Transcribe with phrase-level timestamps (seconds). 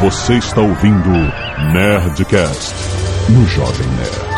[0.00, 1.10] Você está ouvindo
[1.72, 2.72] Nerdcast
[3.30, 4.28] no Jovem Nerd.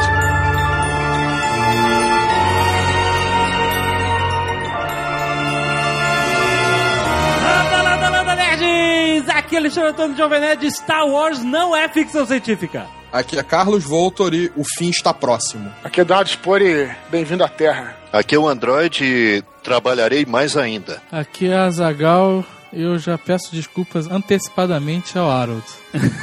[7.44, 9.28] Landa, landa, landa, nerds!
[9.28, 10.70] Aqui é Alexandre Antônio Jovem Nerd.
[10.70, 12.86] Star Wars não é ficção científica.
[13.12, 15.70] Aqui é Carlos Voltor e o fim está próximo.
[15.84, 17.96] Aqui é Eduardo Spore, bem-vindo à Terra.
[18.10, 21.02] Aqui é o Android e trabalharei mais ainda.
[21.12, 22.46] Aqui é a Zagal.
[22.72, 25.64] Eu já peço desculpas antecipadamente ao Harold.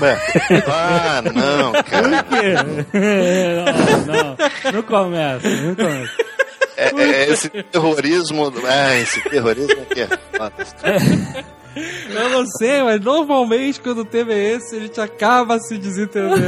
[0.01, 0.61] É.
[0.69, 2.07] Ah, não, cara.
[4.07, 6.13] não, não, não começa, não começa.
[6.77, 8.53] É, é esse terrorismo.
[8.65, 11.47] Ah, esse terrorismo aqui é foda.
[12.09, 16.41] Eu não sei, mas normalmente quando o tema é esse, a gente acaba se desentendendo.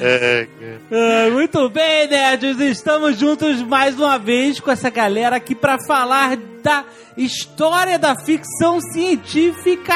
[0.00, 0.46] É,
[0.92, 2.58] Ah, muito bem, nerds!
[2.60, 6.84] Estamos juntos mais uma vez com essa galera aqui para falar da
[7.16, 9.94] história da ficção científica.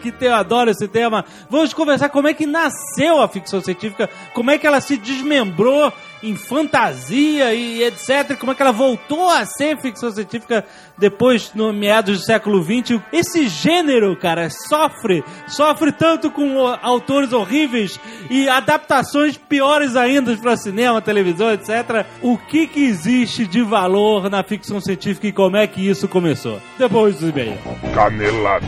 [0.00, 1.24] Que eu adoro esse tema.
[1.48, 5.92] Vamos conversar como é que nasceu a ficção científica, como é que ela se desmembrou
[6.22, 8.36] em fantasia e etc.
[8.38, 10.64] Como é que ela voltou a ser ficção científica
[10.98, 13.00] depois, no meados do século XX.
[13.12, 17.98] Esse gênero, cara, sofre, sofre tanto com autores horríveis
[18.30, 22.06] e adaptações piores ainda para cinema, televisão, etc.
[22.22, 26.60] O que que existe de valor na ficção científica e como é que isso começou?
[26.78, 27.58] Depois do e-mail.
[27.94, 28.66] Canelada.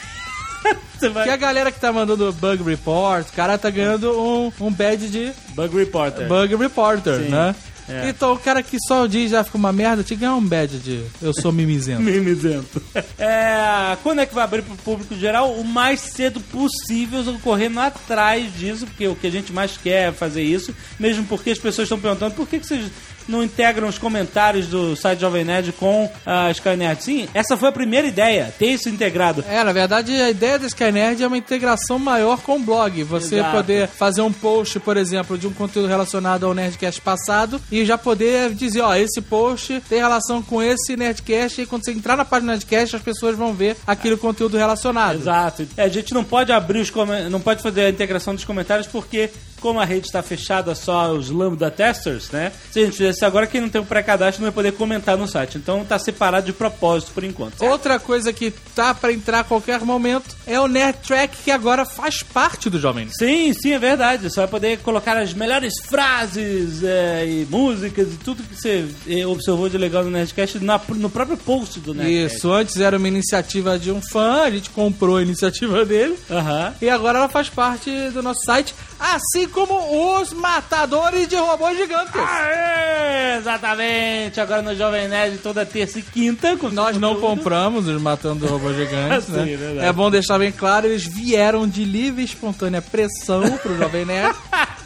[1.00, 1.24] você vai...
[1.24, 5.08] Que a galera que tá mandando bug report, o cara tá ganhando um, um badge
[5.08, 6.28] de Bug Reporter.
[6.28, 7.28] bug reporter, Sim.
[7.28, 7.54] né?
[7.88, 8.08] É.
[8.08, 10.78] Então o cara que só diz já fica uma merda, tinha que ganhar um badge
[10.78, 12.00] de eu sou mimizento.
[12.02, 12.80] Mimizento.
[13.18, 15.52] É, quando é que vai abrir pro público geral?
[15.54, 20.12] O mais cedo possível, correndo atrás disso, porque o que a gente mais quer é
[20.12, 22.86] fazer isso, mesmo porque as pessoas estão perguntando por que, que vocês
[23.30, 27.02] não integram os comentários do site Jovem Nerd com a Skynet.
[27.02, 29.44] Sim, essa foi a primeira ideia, ter isso integrado.
[29.48, 33.02] É, na verdade, a ideia da Skynerd é uma integração maior com o blog.
[33.04, 33.56] Você Exato.
[33.56, 37.96] poder fazer um post, por exemplo, de um conteúdo relacionado ao Nerdcast passado e já
[37.96, 42.24] poder dizer, ó, esse post tem relação com esse Nerdcast e quando você entrar na
[42.24, 45.16] página do Nerdcast, as pessoas vão ver aquele conteúdo relacionado.
[45.16, 45.66] Exato.
[45.76, 46.90] É, a gente não pode abrir os
[47.30, 49.30] não pode fazer a integração dos comentários porque
[49.60, 52.50] como a rede está fechada só aos Lambda Testers, né?
[52.70, 55.26] Se a gente fizesse agora, quem não tem o pré-cadastro não vai poder comentar no
[55.28, 55.58] site.
[55.58, 57.58] Então tá separado de propósito por enquanto.
[57.58, 57.70] certo?
[57.70, 61.84] Outra coisa que tá pra entrar a qualquer momento é o Nerd Track, que agora
[61.84, 63.16] faz parte do Jovem Nerd.
[63.18, 64.28] Sim, sim, é verdade.
[64.30, 69.26] Você vai poder colocar as melhores frases é, e músicas e tudo que você é,
[69.26, 72.36] observou de legal no Nerdcast na- no próprio post do Nerdcast.
[72.36, 76.18] Isso, antes era uma iniciativa de um fã, a gente comprou a iniciativa dele.
[76.30, 76.74] Aham.
[76.80, 82.14] E agora ela faz parte do nosso site, assim como os matadores de robôs gigantes.
[82.14, 84.40] Aê, exatamente.
[84.40, 86.56] Agora no Jovem Nerd toda terça e quinta.
[86.56, 87.36] com Nós não conteúdo.
[87.36, 89.56] compramos os Matando Robôs Gigantes, Sim, né?
[89.56, 89.86] verdade.
[89.86, 94.34] É bom deixar bem claro, eles vieram de livre e espontânea pressão pro Jovem Nerd.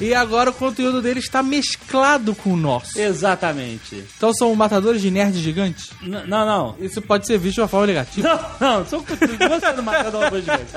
[0.00, 2.98] e agora o conteúdo deles está mesclado com o nosso.
[2.98, 4.04] Exatamente.
[4.16, 5.90] Então são matadores de nerds gigantes?
[6.02, 6.76] N- não, não.
[6.80, 8.56] Isso pode ser visto de uma forma negativa.
[8.60, 10.72] Não, não, são continuam matando robôs gigantes.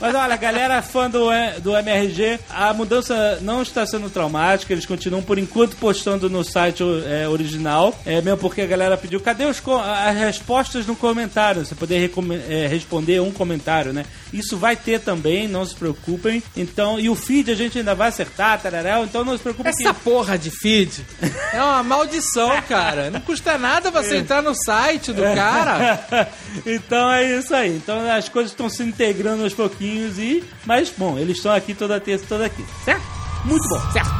[0.00, 4.84] Mas olha, galera fã do, E- do MRG, a mudança não está sendo traumática, eles
[4.86, 9.44] continuam por enquanto postando no site é, original, é, mesmo porque a galera pediu, cadê
[9.46, 11.64] os as respostas no comentário?
[11.64, 12.10] Você poder
[12.48, 14.04] é, responder um comentário, né?
[14.32, 16.42] Isso vai ter também, não se preocupem.
[16.56, 19.92] Então, e o feed a gente ainda vai acertar, tararel, então não se preocupe Essa
[19.92, 21.04] porra de feed
[21.52, 23.10] é uma maldição, cara.
[23.10, 26.28] Não custa nada você entrar no site do cara.
[26.64, 27.76] então é isso aí.
[27.76, 30.44] Então as coisas estão se integrando aos pouquinhos e.
[30.64, 32.68] Mas, bom, eles estão aqui toda terça e toda quinta.
[32.84, 33.02] Certo?
[33.44, 34.10] Muito bom, certo?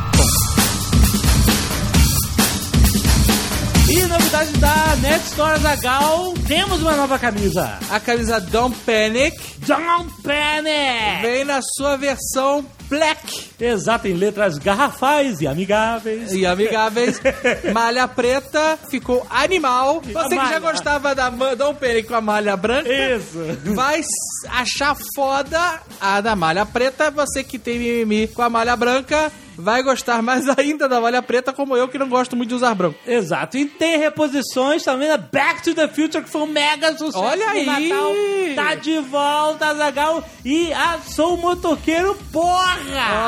[3.89, 7.79] E novidade da Net Store Zagal, temos uma nova camisa.
[7.89, 9.37] A camisa Don't Panic
[9.67, 11.23] Don't Panic!
[11.23, 16.33] vem na sua versão black Exato, em letras garrafais e amigáveis.
[16.33, 17.21] e amigáveis.
[17.73, 20.03] Malha preta ficou animal.
[20.03, 22.89] Você que já gostava da Don't Panic com a malha branca.
[22.93, 23.39] Isso.
[23.75, 24.03] Vai
[24.49, 27.11] achar foda a da malha preta.
[27.11, 31.53] Você que tem mimimi com a malha branca vai gostar mais ainda da malha preta,
[31.53, 32.99] como eu que não gosto muito de usar branco.
[33.07, 33.57] Exato.
[33.57, 37.49] E tem reposições também da Back to the Future, que foi um mega sucesso Olha
[37.51, 37.65] aí!
[37.65, 38.13] Natal.
[38.55, 40.23] Tá de volta, Zagal.
[40.45, 42.76] E a Sou Motoqueiro, porra!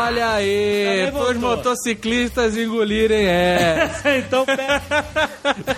[0.06, 1.56] Olha aí, pros voltou.
[1.56, 4.16] motociclistas engolirem essa.
[4.18, 4.82] então pega,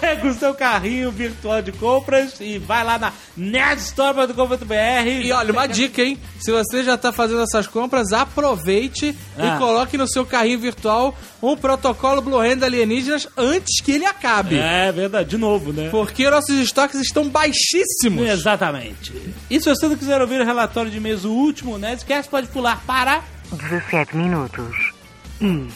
[0.00, 4.74] pega o seu carrinho virtual de compras e vai lá na nerdstore.com.br
[5.22, 6.18] E olha, uma dica, hein?
[6.40, 9.56] Se você já tá fazendo essas compras, aproveite Ah.
[9.56, 14.58] e coloque no seu carrinho virtual um protocolo Blue Hand alienígenas antes que ele acabe.
[14.58, 15.88] É verdade, de novo, né?
[15.90, 18.26] Porque nossos estoques estão baixíssimos.
[18.28, 19.12] Exatamente.
[19.50, 22.82] E se você não quiser ouvir o relatório de mês, o último Nerdcast, pode pular
[22.86, 23.22] para
[23.52, 24.92] 17 minutos
[25.40, 25.68] e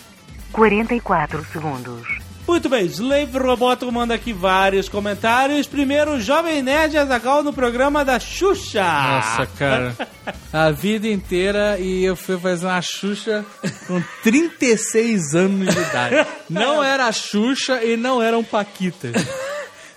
[0.52, 2.24] 44 segundos.
[2.46, 5.66] Muito bem, Slave Roboto manda aqui vários comentários.
[5.66, 8.84] Primeiro, Jovem Nerd Azagal no programa da Xuxa.
[8.84, 9.96] Nossa, cara.
[10.52, 13.44] A vida inteira e eu fui fazer uma Xuxa
[13.86, 16.28] com 36 anos de idade.
[16.48, 19.14] Não era a Xuxa e não eram Paquitas.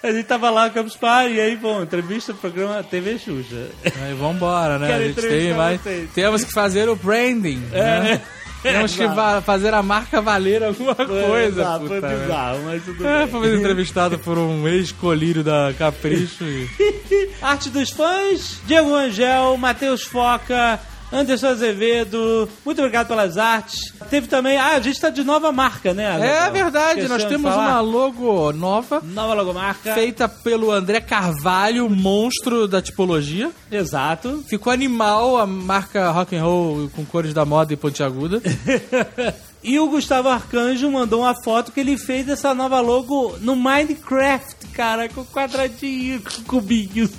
[0.04, 3.68] A gente tava lá no Campus Party e aí, bom, entrevista do programa TV Xuxa.
[4.06, 4.88] Aí vambora, né?
[4.88, 5.82] Quero A gente tem mais.
[5.82, 6.10] vocês.
[6.14, 7.58] Temos que fazer o branding.
[7.72, 8.22] né?
[8.62, 9.16] Temos que Exato.
[9.16, 11.62] va- fazer a marca valer alguma coisa.
[11.62, 12.24] Exato, puta foi merda.
[12.24, 13.28] bizarro, mas tudo É, bem.
[13.28, 16.68] fomos entrevistado por um ex-colírio da Capricho e...
[17.42, 20.80] Arte dos fãs, Diego Angel, Matheus Foca,
[21.12, 23.94] Anderson Azevedo, muito obrigado pelas artes.
[24.10, 24.58] Teve também.
[24.58, 26.04] Ah, a gente tá de nova marca, né?
[26.04, 26.52] É Azaghal?
[26.52, 29.94] verdade, nós temos uma logo nova nova logomarca.
[29.94, 33.52] feita pelo André Carvalho, monstro da tipologia.
[33.72, 34.44] Exato.
[34.50, 38.42] Ficou animal a marca rock and roll com cores da moda e pontiaguda.
[39.68, 44.66] E o Gustavo Arcanjo mandou uma foto que ele fez dessa nova logo no Minecraft,
[44.68, 47.12] cara, com quadradinho, com cubinhos.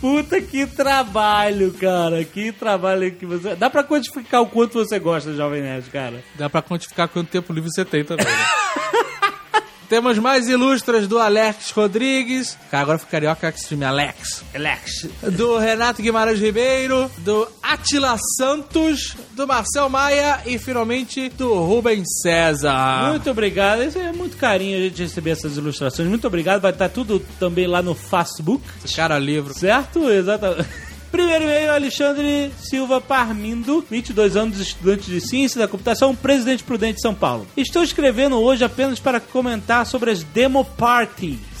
[0.00, 2.24] Puta que trabalho, cara.
[2.24, 3.54] Que trabalho que você.
[3.54, 6.24] Dá pra quantificar o quanto você gosta, Jovem Nerd, cara?
[6.34, 8.32] Dá pra quantificar quanto tempo livre você tem também, né?
[9.92, 12.56] Temos mais ilustras do Alex Rodrigues.
[12.70, 14.42] Cara, agora fica carioca que se chama Alex.
[14.54, 15.06] Alex.
[15.32, 17.10] Do Renato Guimarães Ribeiro.
[17.18, 19.14] Do Atila Santos.
[19.32, 20.40] Do Marcel Maia.
[20.46, 23.10] E finalmente do Rubens César.
[23.10, 23.82] Muito obrigado.
[23.82, 26.08] Isso é muito carinho a gente receber essas ilustrações.
[26.08, 26.62] Muito obrigado.
[26.62, 28.64] Vai estar tudo também lá no Facebook.
[28.96, 29.52] Cara, livro.
[29.52, 30.08] Certo?
[30.08, 30.70] Exatamente.
[31.12, 37.02] Primeiro e-mail, Alexandre Silva Parmindo, 22 anos, estudante de ciência da computação, presidente prudente de
[37.02, 37.46] São Paulo.
[37.54, 41.51] Estou escrevendo hoje apenas para comentar sobre as demo parties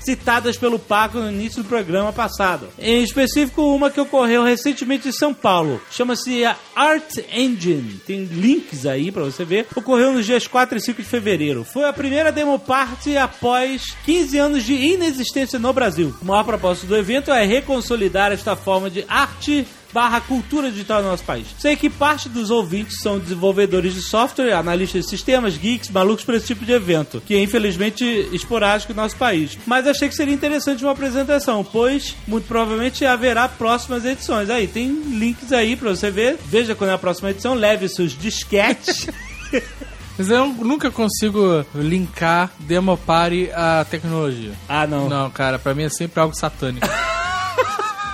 [0.00, 2.68] citadas pelo Paco no início do programa passado.
[2.78, 5.80] Em específico, uma que ocorreu recentemente em São Paulo.
[5.90, 8.00] Chama-se a Art Engine.
[8.06, 9.66] Tem links aí pra você ver.
[9.74, 11.64] Ocorreu nos dias 4 e 5 de fevereiro.
[11.64, 16.14] Foi a primeira demo party após 15 anos de inexistência no Brasil.
[16.20, 21.08] O maior propósito do evento é reconsolidar esta forma de arte barra cultura digital no
[21.08, 21.46] nosso país.
[21.58, 26.34] Sei que parte dos ouvintes são desenvolvedores de software, analistas de sistemas, geeks, malucos por
[26.34, 29.58] esse tipo de evento, que é infelizmente esporádico no nosso país.
[29.66, 34.50] Mas achei que seria interessante uma apresentação, pois muito provavelmente haverá próximas edições.
[34.50, 36.38] Aí, tem links aí pra você ver.
[36.46, 39.08] Veja quando é a próxima edição, leve seus disquetes.
[40.18, 44.52] Mas eu nunca consigo linkar Demo Party à tecnologia.
[44.68, 45.08] ah, não.
[45.08, 46.86] Não, cara, pra mim é sempre algo satânico.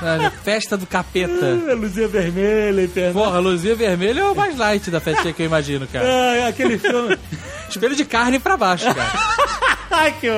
[0.02, 1.74] É, Festa do capeta.
[1.74, 3.24] Luzinha vermelha, infernal.
[3.24, 6.06] Porra, luzinha vermelha é o mais light da festinha que eu imagino, cara.
[6.06, 7.18] Ah, aquele filme.
[7.68, 9.12] Espelho de carne pra baixo, cara.
[9.90, 10.28] Ai, que.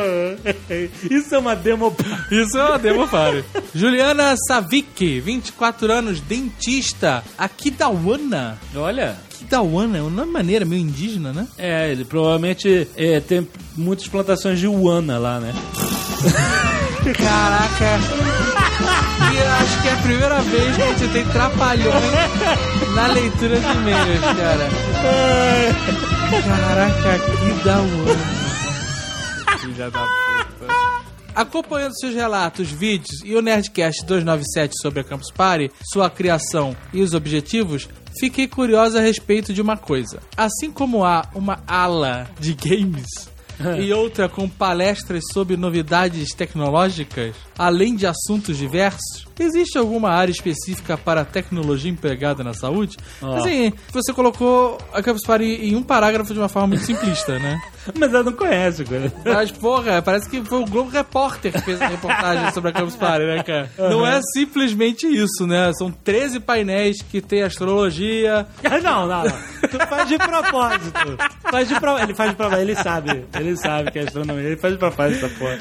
[1.10, 1.94] Isso é uma demo.
[2.30, 3.44] Isso é uma demo pare.
[3.74, 7.24] Juliana Savic, 24 anos, dentista.
[7.36, 8.58] Aquidauana.
[8.76, 9.16] Olha.
[9.34, 11.46] Aquidauana é uma maneira meio indígena, né?
[11.56, 15.52] É, ele provavelmente é, tem muitas plantações de Uana lá, né?
[17.16, 19.04] Caraca.
[19.35, 23.66] Eu acho que é a primeira vez que a gente tem trapalhões na leitura de
[23.66, 24.68] e-mails, cara.
[26.44, 29.58] Caraca, que da hora.
[29.58, 30.88] Filha da puta.
[31.35, 37.00] Acompanhando seus relatos, vídeos e o Nerdcast 297 sobre a Campus Party, sua criação e
[37.00, 40.20] os objetivos, fiquei curiosa a respeito de uma coisa.
[40.37, 43.06] Assim como há uma ala de games
[43.80, 50.96] e outra com palestras sobre novidades tecnológicas, além de assuntos diversos, existe alguma área específica
[50.96, 52.96] para a tecnologia empregada na saúde?
[53.20, 53.36] Ó.
[53.36, 57.60] Assim, você colocou a Campus Party em um parágrafo de uma forma muito simplista, né?
[57.98, 59.12] Mas ela não conhece, cara.
[59.24, 62.96] Mas, porra, parece que foi o Globo Repórter que fez a reportagem sobre a Campus
[62.96, 63.70] Party, né, cara?
[63.90, 65.72] Não é simplesmente isso, né?
[65.72, 68.46] São 13 painéis que tem astrologia.
[68.82, 69.24] Não, não, não.
[69.68, 71.16] Tu faz de propósito.
[71.50, 71.98] Faz de pro...
[71.98, 72.60] Ele faz de propósito.
[72.60, 73.24] Ele sabe.
[73.34, 74.44] Ele sabe que é astronomia.
[74.44, 75.58] Ele faz de propósito essa porra.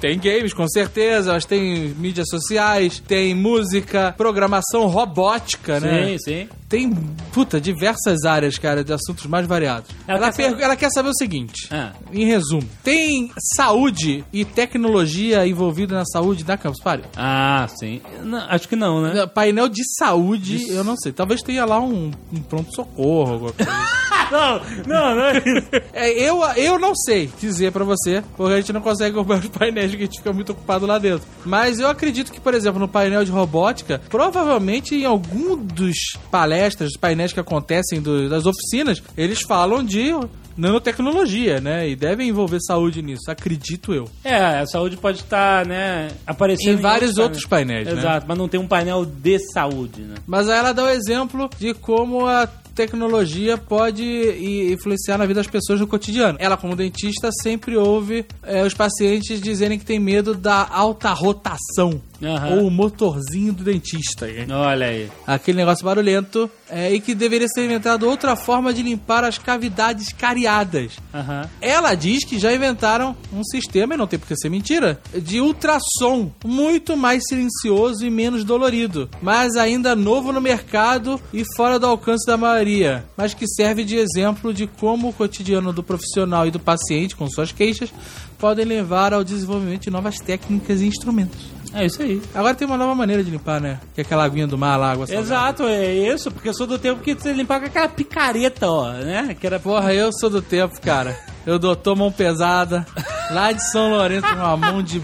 [0.00, 6.10] Tem games, com certeza, mas tem mídias sociais, tem música, programação robótica, né?
[6.10, 6.48] Sim, sim.
[6.68, 6.90] Tem,
[7.32, 9.90] puta, diversas áreas, cara, de assuntos mais variados.
[10.06, 11.92] Ela Ela, quer saber- ela quer saber o seguinte, Ah.
[12.12, 12.68] em resumo.
[12.84, 17.04] Tem saúde e tecnologia envolvida na saúde da Campus Party?
[17.16, 18.00] Ah, sim.
[18.22, 19.26] Não, acho que não, né?
[19.26, 21.10] Painel de saúde, eu não sei.
[21.10, 23.72] Talvez tenha lá um, um pronto-socorro, alguma coisa.
[24.30, 25.68] Não, não, não é isso.
[25.90, 29.48] É, eu, eu não sei dizer pra você, porque a gente não consegue comprar os
[29.48, 31.26] painéis porque a gente fica muito ocupado lá dentro.
[31.44, 35.96] Mas eu acredito que, por exemplo, no painel de robótica, provavelmente em algum dos
[36.30, 40.12] palestras, dos painéis que acontecem do- das oficinas, eles falam de
[40.56, 41.88] nanotecnologia, né?
[41.88, 44.08] E devem envolver saúde nisso, acredito eu.
[44.24, 47.92] É, a saúde pode estar, né, aparecendo Em vários outros painéis, né?
[47.92, 50.16] Exato, mas não tem um painel de saúde, né?
[50.26, 54.04] Mas aí ela dá o exemplo de como a tecnologia pode
[54.72, 56.38] influenciar na vida das pessoas no cotidiano.
[56.40, 62.00] Ela, como dentista, sempre ouve é, os pacientes dizerem que tem medo da alta rotação.
[62.22, 62.56] Aham.
[62.56, 64.26] Ou o motorzinho do dentista.
[64.50, 65.10] Olha aí.
[65.26, 66.48] Aquele negócio barulhento.
[66.70, 70.92] É, e que deveria ser inventado outra forma de limpar as cavidades cariadas.
[71.12, 71.48] Aham.
[71.60, 75.40] Ela diz que já inventaram um sistema, e não tem por que ser mentira, de
[75.40, 81.86] ultrassom, muito mais silencioso e menos dolorido, mas ainda novo no mercado e fora do
[81.86, 86.50] alcance da maioria, mas que serve de exemplo de como o cotidiano do profissional e
[86.50, 87.92] do paciente, com suas queixas,
[88.38, 91.57] podem levar ao desenvolvimento de novas técnicas e instrumentos.
[91.74, 92.20] É isso aí.
[92.34, 93.78] Agora tem uma nova maneira de limpar, né?
[93.94, 95.26] Que é aquela aguinha do mar lá, água salgada.
[95.26, 98.90] Exato, é isso, porque eu sou do tempo que você limpar com aquela picareta, ó,
[98.92, 99.36] né?
[99.38, 101.18] Que era Porra, eu sou do tempo, cara.
[101.46, 102.86] Eu doutor mão pesada,
[103.30, 105.02] lá de São Lourenço, uma mão de,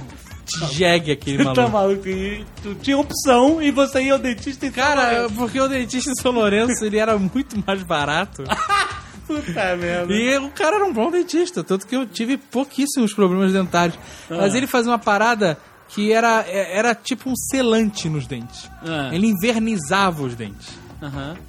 [0.72, 1.70] jegue aquele Tá maluco.
[1.70, 2.08] maluco?
[2.08, 6.14] E tu tinha opção e você ia ao dentista e Cara, porque o dentista em
[6.14, 8.44] São Lourenço, ele era muito mais barato.
[9.26, 10.12] puta merda.
[10.12, 13.98] E o cara era um bom dentista, tanto que eu tive pouquíssimos problemas dentários.
[14.28, 15.56] Mas ele fazia uma parada
[15.88, 18.70] que era, era tipo um selante nos dentes.
[18.86, 19.10] Ah.
[19.12, 20.68] Ele invernizava os dentes.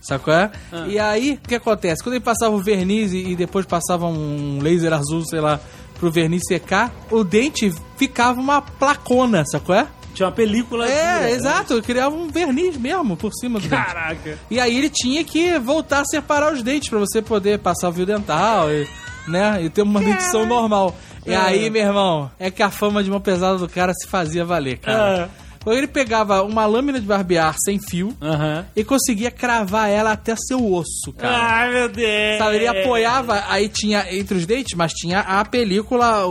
[0.01, 0.51] Sabe qual é?
[0.87, 2.03] E aí, o que acontece?
[2.03, 5.59] Quando ele passava o verniz e, e depois passava um laser azul, sei lá,
[5.97, 9.87] pro verniz secar, o dente ficava uma placona, qual é?
[10.13, 10.85] Tinha uma película.
[10.87, 13.77] É, dura, exato, criava um verniz mesmo por cima do Né?
[13.77, 13.85] dente.
[13.85, 14.39] Caraca.
[14.51, 17.93] E aí ele tinha que voltar a separar os dentes pra você poder passar o
[17.93, 18.87] fio dental e,
[19.27, 20.95] né, e ter uma dentição normal.
[21.25, 24.45] E aí, meu irmão, é que a fama de mão pesada do cara se fazia
[24.45, 25.29] valer, cara.
[25.63, 28.63] Quando ele pegava uma lâmina de barbear sem fio Aham.
[28.75, 31.35] e conseguia cravar ela até seu osso, cara.
[31.35, 32.37] Ai, meu Deus.
[32.37, 36.21] Sabe, ele apoiava, aí tinha entre os dentes, mas tinha a película,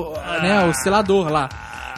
[0.41, 1.49] né, o selador lá.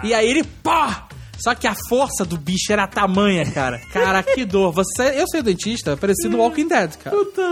[0.02, 1.08] E aí ele, pá!
[1.38, 3.78] Só que a força do bicho era tamanha, cara.
[3.92, 4.72] Cara, que dor.
[4.72, 7.14] Você, eu sou dentista, parecido Walking Dead, cara.
[7.14, 7.42] Puta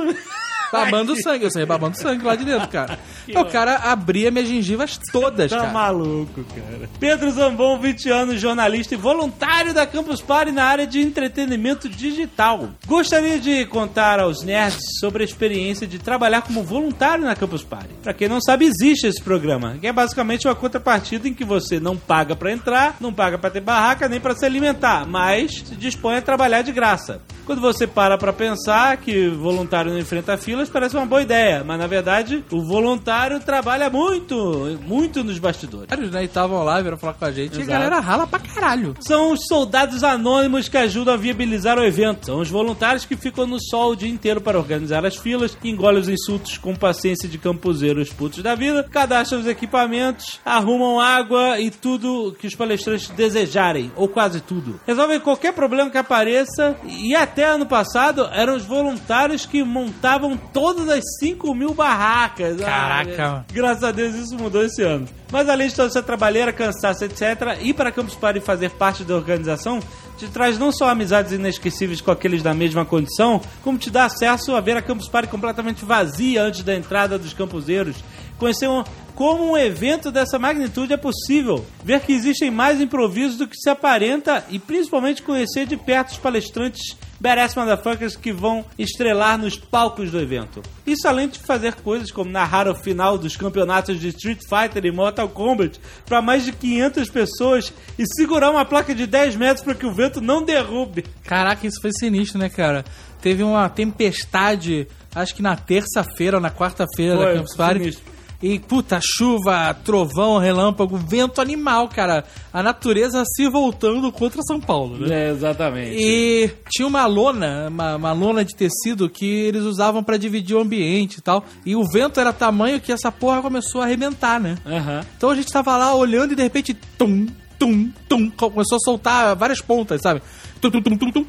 [0.73, 2.99] Babando sangue, eu saía babando sangue lá de dentro, cara.
[3.35, 5.71] o cara abria minhas gengivas todas, Tá cara.
[5.73, 6.88] maluco, cara.
[6.99, 12.68] Pedro Zambon, 20 anos, jornalista e voluntário da Campus Party na área de entretenimento digital.
[12.87, 17.90] Gostaria de contar aos nerds sobre a experiência de trabalhar como voluntário na Campus Party.
[18.02, 21.78] Pra quem não sabe, existe esse programa, que é basicamente uma contrapartida em que você
[21.80, 25.76] não paga pra entrar, não paga pra ter barraca nem pra se alimentar, mas se
[25.76, 27.21] dispõe a trabalhar de graça.
[27.47, 31.64] Quando você para pra pensar que voluntário não enfrenta filas, parece uma boa ideia.
[31.64, 35.88] Mas na verdade, o voluntário trabalha muito, muito nos bastidores.
[35.88, 36.23] Vários, né?
[36.23, 37.54] E estavam lá, vieram falar com a gente.
[37.54, 37.70] E a Exato.
[37.70, 38.94] galera rala pra caralho.
[39.00, 42.26] São os soldados anônimos que ajudam a viabilizar o evento.
[42.26, 45.68] São os voluntários que ficam no sol o dia inteiro para organizar as filas, que
[45.68, 51.58] engolem os insultos com paciência de campuseiros putos da vida, cadastram os equipamentos, arrumam água
[51.58, 54.80] e tudo que os palestrantes desejarem, ou quase tudo.
[54.87, 60.88] Resolvem qualquer problema que apareça e até ano passado eram os voluntários que montavam todas
[60.88, 62.60] as 5 mil barracas.
[62.60, 63.26] Caraca.
[63.26, 65.06] Ah, Graças a Deus isso mudou esse ano.
[65.30, 69.04] Mas além de toda essa trabalheira, cansaço, etc., ir para Campus Party e fazer parte
[69.04, 69.80] da organização
[70.16, 74.54] te traz não só amizades inesquecíveis com aqueles da mesma condição, como te dá acesso
[74.54, 77.96] a ver a Campus Party completamente vazia antes da entrada dos campuseiros.
[78.38, 78.82] Conhecer um,
[79.14, 81.64] como um evento dessa magnitude é possível.
[81.82, 86.18] Ver que existem mais improvisos do que se aparenta e principalmente conhecer de perto os
[86.18, 90.60] palestrantes badass motherfuckers que vão estrelar nos palcos do evento.
[90.86, 94.92] Isso além de fazer coisas como narrar o final dos campeonatos de Street Fighter e
[94.92, 99.74] Mortal Kombat para mais de 500 pessoas e segurar uma placa de 10 metros para
[99.74, 101.04] que o vento não derrube.
[101.24, 102.84] Caraca, isso foi sinistro, né, cara?
[103.22, 107.78] Teve uma tempestade, acho que na terça-feira ou na quarta-feira da Campus Party.
[107.78, 108.13] sinistro.
[108.44, 112.24] E, puta, chuva, trovão, relâmpago, vento animal, cara.
[112.52, 115.28] A natureza se voltando contra São Paulo, né?
[115.28, 115.96] É, exatamente.
[115.98, 120.60] E tinha uma lona, uma, uma lona de tecido que eles usavam pra dividir o
[120.60, 121.42] ambiente e tal.
[121.64, 124.58] E o vento era tamanho que essa porra começou a arrebentar, né?
[124.66, 125.06] Aham.
[125.16, 127.26] Então a gente tava lá olhando e de repente, tum,
[127.58, 130.20] tum, tum, começou a soltar várias pontas, sabe?
[130.60, 131.24] Tum, tum, tum, tum, tum,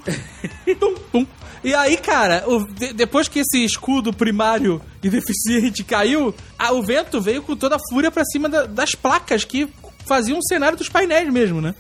[0.76, 1.28] tum, tum.
[1.66, 6.82] E aí, cara, o- de- depois que esse escudo primário e deficiente caiu, a- o
[6.84, 9.68] vento veio com toda a fúria pra cima da- das placas que
[10.08, 11.74] faziam um cenário dos painéis mesmo, né?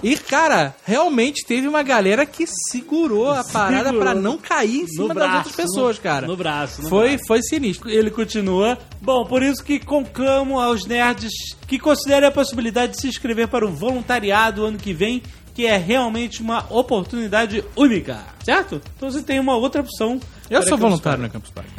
[0.00, 5.12] E, cara, realmente teve uma galera que segurou a parada pra não cair em cima
[5.12, 6.26] das outras pessoas, no- cara.
[6.28, 6.82] No braço.
[6.82, 7.24] no foi, braço.
[7.26, 7.90] foi sinistro.
[7.90, 8.78] Ele continua.
[9.02, 11.32] Bom, por isso que conclamo aos nerds
[11.66, 15.20] que considerem a possibilidade de se inscrever para o voluntariado ano que vem,
[15.52, 18.80] que é realmente uma oportunidade única, certo?
[18.96, 20.20] Então você tem uma outra opção.
[20.48, 21.68] Eu sou voluntário na Campus Party.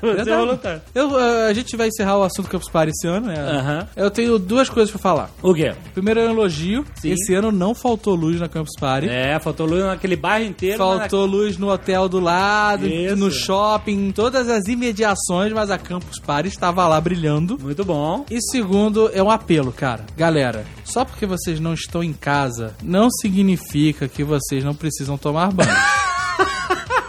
[0.00, 0.16] Party.
[0.24, 0.82] Você é voluntário.
[0.94, 3.34] Eu, eh, a gente vai encerrar o assunto Campus Party esse ano, né?
[3.38, 3.88] Aham.
[3.96, 5.30] Eu tenho duas coisas pra falar.
[5.42, 5.74] O quê?
[5.92, 6.84] Primeiro é um elogio.
[7.00, 7.10] Sim.
[7.12, 9.08] Esse ano não faltou luz na Campus Party.
[9.08, 10.78] É, faltou luz naquele bairro inteiro.
[10.78, 13.16] Faltou luz no hotel do lado, Isso.
[13.16, 17.56] no shopping, em todas as imediações, mas a Campus Party estava lá brilhando.
[17.58, 18.24] na- Muito bom.
[18.30, 20.04] E segundo, é um apelo, cara.
[20.16, 25.52] Galera, só porque vocês não estão em casa, não significa que vocês não precisam tomar
[25.52, 25.68] banho.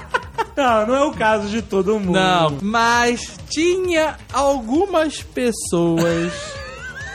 [0.57, 2.19] Não, não é o caso de todo mundo.
[2.19, 6.33] não, mas tinha algumas pessoas.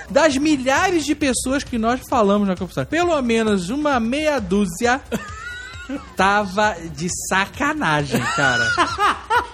[0.09, 4.99] Das milhares de pessoas que nós falamos na Party, pelo menos uma meia dúzia
[6.17, 8.67] tava de sacanagem, cara.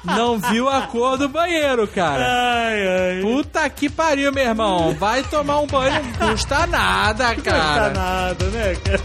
[0.04, 2.24] Não viu a cor do banheiro, cara.
[2.24, 3.22] Ai, ai.
[3.22, 4.94] Puta que pariu, meu irmão.
[4.94, 7.90] Vai tomar um banho, não custa nada, Não custa cara.
[7.90, 9.00] nada, né, cara?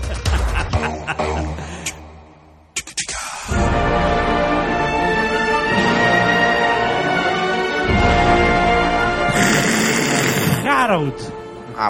[10.76, 11.16] Harold.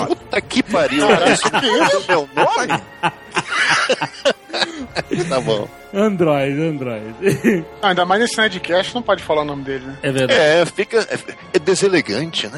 [0.07, 1.05] Puta que pariu.
[1.31, 2.81] Isso que é o meu nome?
[5.29, 5.67] tá bom.
[5.93, 7.15] Android, Android.
[7.81, 9.97] Ah, ainda mais nesse Nerdcast, não pode falar o nome dele, né?
[10.01, 10.39] É verdade.
[10.39, 10.99] É, fica.
[11.01, 11.17] É,
[11.53, 12.57] é deselegante, né?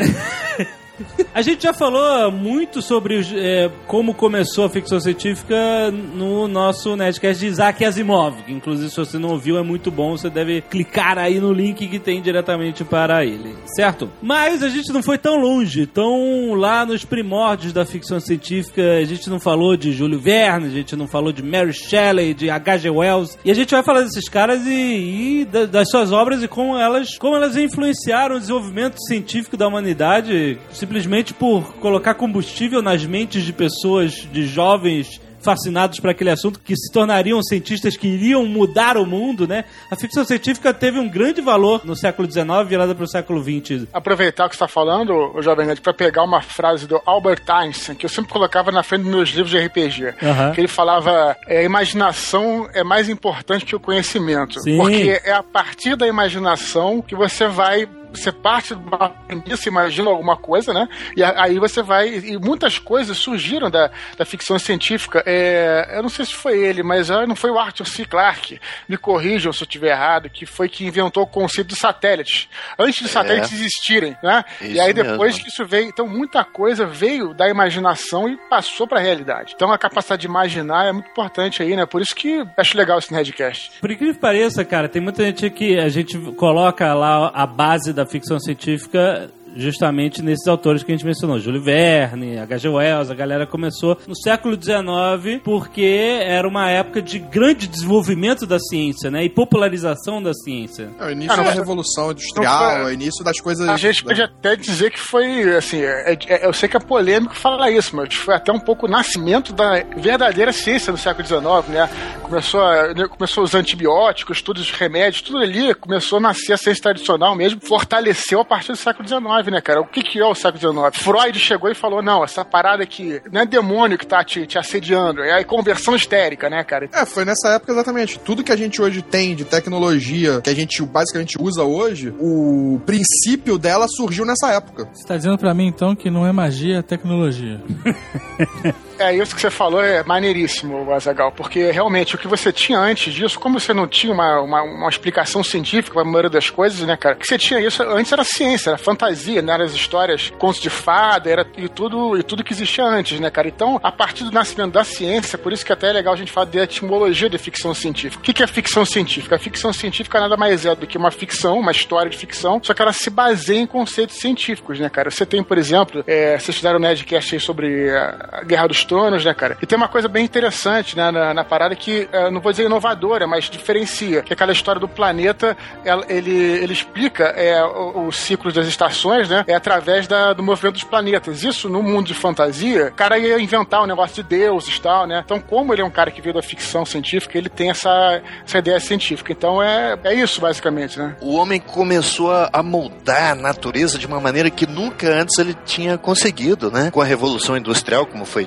[1.34, 7.40] A gente já falou muito sobre é, como começou a ficção científica no nosso Nerdcast
[7.40, 8.36] de Isaac Asimov.
[8.48, 10.18] Inclusive, se você não ouviu, é muito bom.
[10.18, 14.10] Você deve clicar aí no link que tem diretamente para ele, certo?
[14.22, 15.86] Mas a gente não foi tão longe.
[15.86, 20.72] Tão lá nos primórdios da ficção científica, a gente não falou de Júlio Verne, a
[20.72, 22.90] gente não falou de Mary Shelley, de H.G.
[22.90, 23.38] Wells.
[23.46, 26.76] E a gente vai falar desses caras e, e da- das suas obras e como
[26.78, 30.58] elas, como elas influenciaram o desenvolvimento científico da humanidade
[30.88, 36.76] simplesmente por colocar combustível nas mentes de pessoas, de jovens fascinados por aquele assunto, que
[36.76, 39.66] se tornariam cientistas que iriam mudar o mundo, né?
[39.90, 43.88] A ficção científica teve um grande valor no século XIX, virada para o século XX.
[43.94, 47.96] Aproveitar que você está falando, o Jovem Nerd, para pegar uma frase do Albert Einstein,
[47.96, 50.16] que eu sempre colocava na frente dos meus livros de RPG.
[50.54, 54.60] Que ele falava: é, a imaginação é mais importante que o conhecimento.
[54.60, 54.78] Sim.
[54.78, 60.10] Porque é a partir da imaginação que você vai você parte de uma premissa, imagina
[60.10, 60.88] alguma coisa, né?
[61.16, 62.08] E a- aí você vai.
[62.10, 65.24] E muitas coisas surgiram da, da ficção científica.
[65.26, 68.06] É, eu não sei se foi ele, mas ah, não foi o Arthur C.
[68.06, 72.48] Clarke, me corrijam se eu estiver errado, que foi que inventou o conceito de satélites.
[72.78, 74.44] Antes de satélites existirem, né?
[74.62, 75.44] e Isso aí depois mesmo.
[75.44, 75.88] que isso veio.
[75.88, 79.54] Então muita coisa veio da imaginação e passou pra realidade.
[79.56, 81.86] Então a capacidade de imaginar é muito importante aí, né?
[81.86, 83.72] Por isso que acho legal esse Nerdcast.
[83.80, 87.94] Por incrível que pareça, cara, tem muita gente que a gente coloca lá a base
[87.94, 91.40] da ficção científica justamente nesses autores que a gente mencionou.
[91.40, 92.70] Júlio Verne, H.G.
[92.70, 98.60] Wells, a galera começou no século XIX porque era uma época de grande desenvolvimento da
[98.60, 99.24] ciência, né?
[99.26, 100.90] E popularização da ciência.
[101.00, 103.40] É o início Ah, não da foi- Revolução Industrial, não é foi- o início das
[103.40, 103.68] coisas.
[103.68, 107.36] A gente pode até dizer que foi, assim, é- é- eu sei que é polêmico
[107.36, 111.68] falar isso, mas foi até um pouco o nascimento da verdadeira ciência no século XIX,
[111.70, 111.90] né?
[112.22, 116.58] Começou, a, né, começou os antibióticos, todos os remédios, tudo ali começou a nascer a
[116.58, 119.82] ciência tradicional mesmo, fortaleceu a partir do século XIX, né, cara?
[119.82, 121.04] O que, que é o século XIX?
[121.04, 124.58] Freud chegou e falou, não, essa parada aqui não é demônio que tá te, te
[124.58, 126.90] assediando, é a conversão histérica, né, cara?
[126.94, 128.20] É, foi nessa época exatamente.
[128.20, 132.82] Tudo que a gente hoje tem de tecnologia, que a gente basicamente usa hoje, o
[132.86, 134.88] princípio dela surgiu nessa época.
[134.94, 137.62] Você tá dizendo pra mim então que não é magia, é tecnologia.
[139.00, 143.14] É, isso que você falou é maneiríssimo, Azagal, porque realmente o que você tinha antes
[143.14, 146.82] disso, como você não tinha uma, uma, uma explicação científica para a maioria das coisas,
[146.82, 147.16] né, cara?
[147.16, 149.54] O que você tinha isso antes era ciência, era fantasia, né?
[149.54, 153.30] Eram as histórias, contos de fada, era e tudo, e tudo que existia antes, né,
[153.30, 153.48] cara?
[153.48, 156.32] Então, a partir do nascimento da ciência, por isso que até é legal a gente
[156.32, 158.20] falar de etimologia de ficção científica.
[158.20, 159.36] O que que é ficção científica?
[159.36, 162.74] A ficção científica nada mais é do que uma ficção, uma história de ficção, só
[162.74, 165.12] que ela se baseia em conceitos científicos, né, cara?
[165.12, 169.24] Você tem, por exemplo, é, vocês fizeram um Nerdcast aí sobre a Guerra dos Tronos,
[169.26, 169.58] né, cara?
[169.62, 172.66] E tem uma coisa bem interessante, né, na, na parada que, é, não vou dizer
[172.66, 178.08] inovadora, mas diferencia, que é aquela história do planeta, ela- ele, ele explica é, o,
[178.08, 181.44] o ciclo das estações, né, é através da- do movimento dos planetas.
[181.44, 185.06] Isso, no mundo de fantasia, o cara ia inventar um negócio de deuses e tal,
[185.06, 185.22] né?
[185.26, 188.58] Então, como ele é um cara que veio da ficção científica, ele tem essa, essa
[188.58, 189.32] ideia científica.
[189.32, 191.16] Então, é, é isso, basicamente, né?
[191.22, 195.98] O homem começou a- moldar a natureza de uma maneira que nunca antes ele tinha
[195.98, 196.90] conseguido, né?
[196.92, 198.46] Com a Revolução Industrial, como foi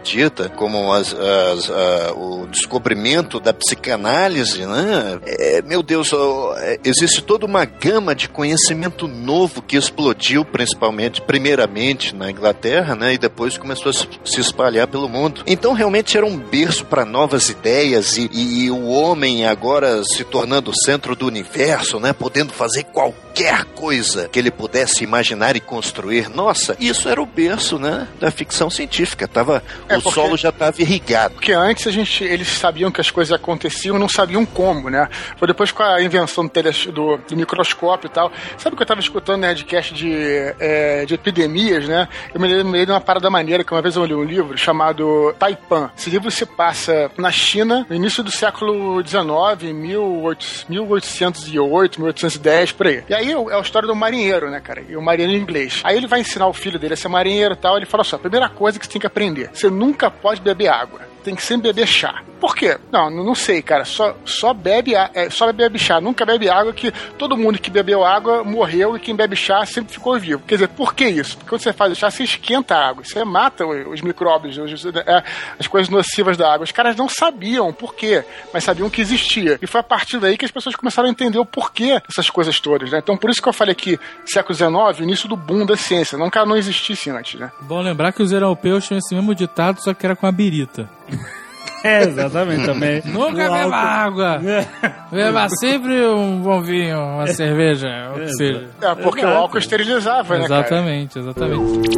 [0.56, 5.18] como as- as- a- o descobrimento da psicanálise, né?
[5.26, 6.10] É, meu Deus,
[6.58, 13.14] é, existe toda uma gama de conhecimento novo que explodiu, principalmente, primeiramente na Inglaterra, né?
[13.14, 15.42] E depois começou a se- espalhar pelo mundo.
[15.46, 20.24] Então, realmente era um berço para novas ideias e, e- e o homem agora se
[20.24, 22.12] tornando o centro do universo, né?
[22.12, 26.28] Podendo fazer qualquer coisa que ele pudesse imaginar e construir.
[26.28, 28.06] Nossa, isso era o berço, né?
[28.20, 29.26] Da ficção científica.
[29.28, 31.34] Tava, É, o solo já estava irrigado.
[31.34, 35.08] Porque antes a gente, eles sabiam que as coisas aconteciam não sabiam como, né?
[35.36, 38.30] Foi depois com a invenção do, teles- do- do microscópio e tal.
[38.58, 40.12] Sabe que eu tava escutando no Nerdcast de,
[40.58, 42.08] é, de epidemias, né?
[42.34, 45.34] Eu me lembrei de uma parada maneira que uma vez eu li um livro chamado
[45.38, 45.90] Taipan.
[45.96, 52.86] Esse livro se passa na China, no início do século XIX, 1800 1808, 1810, por
[52.86, 53.04] aí.
[53.08, 54.82] E aí é a história do marinheiro, né, cara?
[54.88, 55.80] E o marinheiro inglês.
[55.84, 57.76] Aí ele vai ensinar o filho dele a ser marinheiro e tal.
[57.76, 60.68] Ele fala só: a primeira coisa que você tem que aprender: você nunca pode beber
[60.68, 61.00] água.
[61.22, 62.22] Tem que sempre beber chá.
[62.40, 62.78] Por quê?
[62.90, 63.84] Não, não sei, cara.
[63.84, 66.00] Só, só, bebe, é, só bebe chá.
[66.00, 69.92] Nunca bebe água que todo mundo que bebeu água morreu e quem bebe chá sempre
[69.92, 70.42] ficou vivo.
[70.46, 71.36] Quer dizer, por que isso?
[71.36, 73.04] Porque quando você faz o chá, você esquenta a água.
[73.04, 75.22] Você mata os micróbios, os- é,
[75.58, 76.64] as coisas nocivas da água.
[76.64, 79.58] Os caras não sabiam por quê, mas sabiam que existia.
[79.60, 82.58] E foi a partir daí que as pessoas começaram a entender o porquê dessas coisas
[82.58, 82.98] todas, né?
[83.02, 86.16] Então por isso que eu falei aqui, século XIX, início do boom da ciência.
[86.16, 87.52] Não que ela não existisse antes, né?
[87.60, 90.88] Bom lembrar que os europeus tinham esse mesmo ditado, só que era com a birita.
[91.82, 93.00] É, exatamente, também.
[93.06, 94.40] Nunca O beba álcool- água.
[95.10, 98.68] Beba sempre um bom vinho, uma cerveja, o que seja.
[98.82, 99.38] É, porque o Exato.
[99.38, 100.60] álcool esterilizava, né, cara?
[100.60, 101.90] Exatamente, exatamente.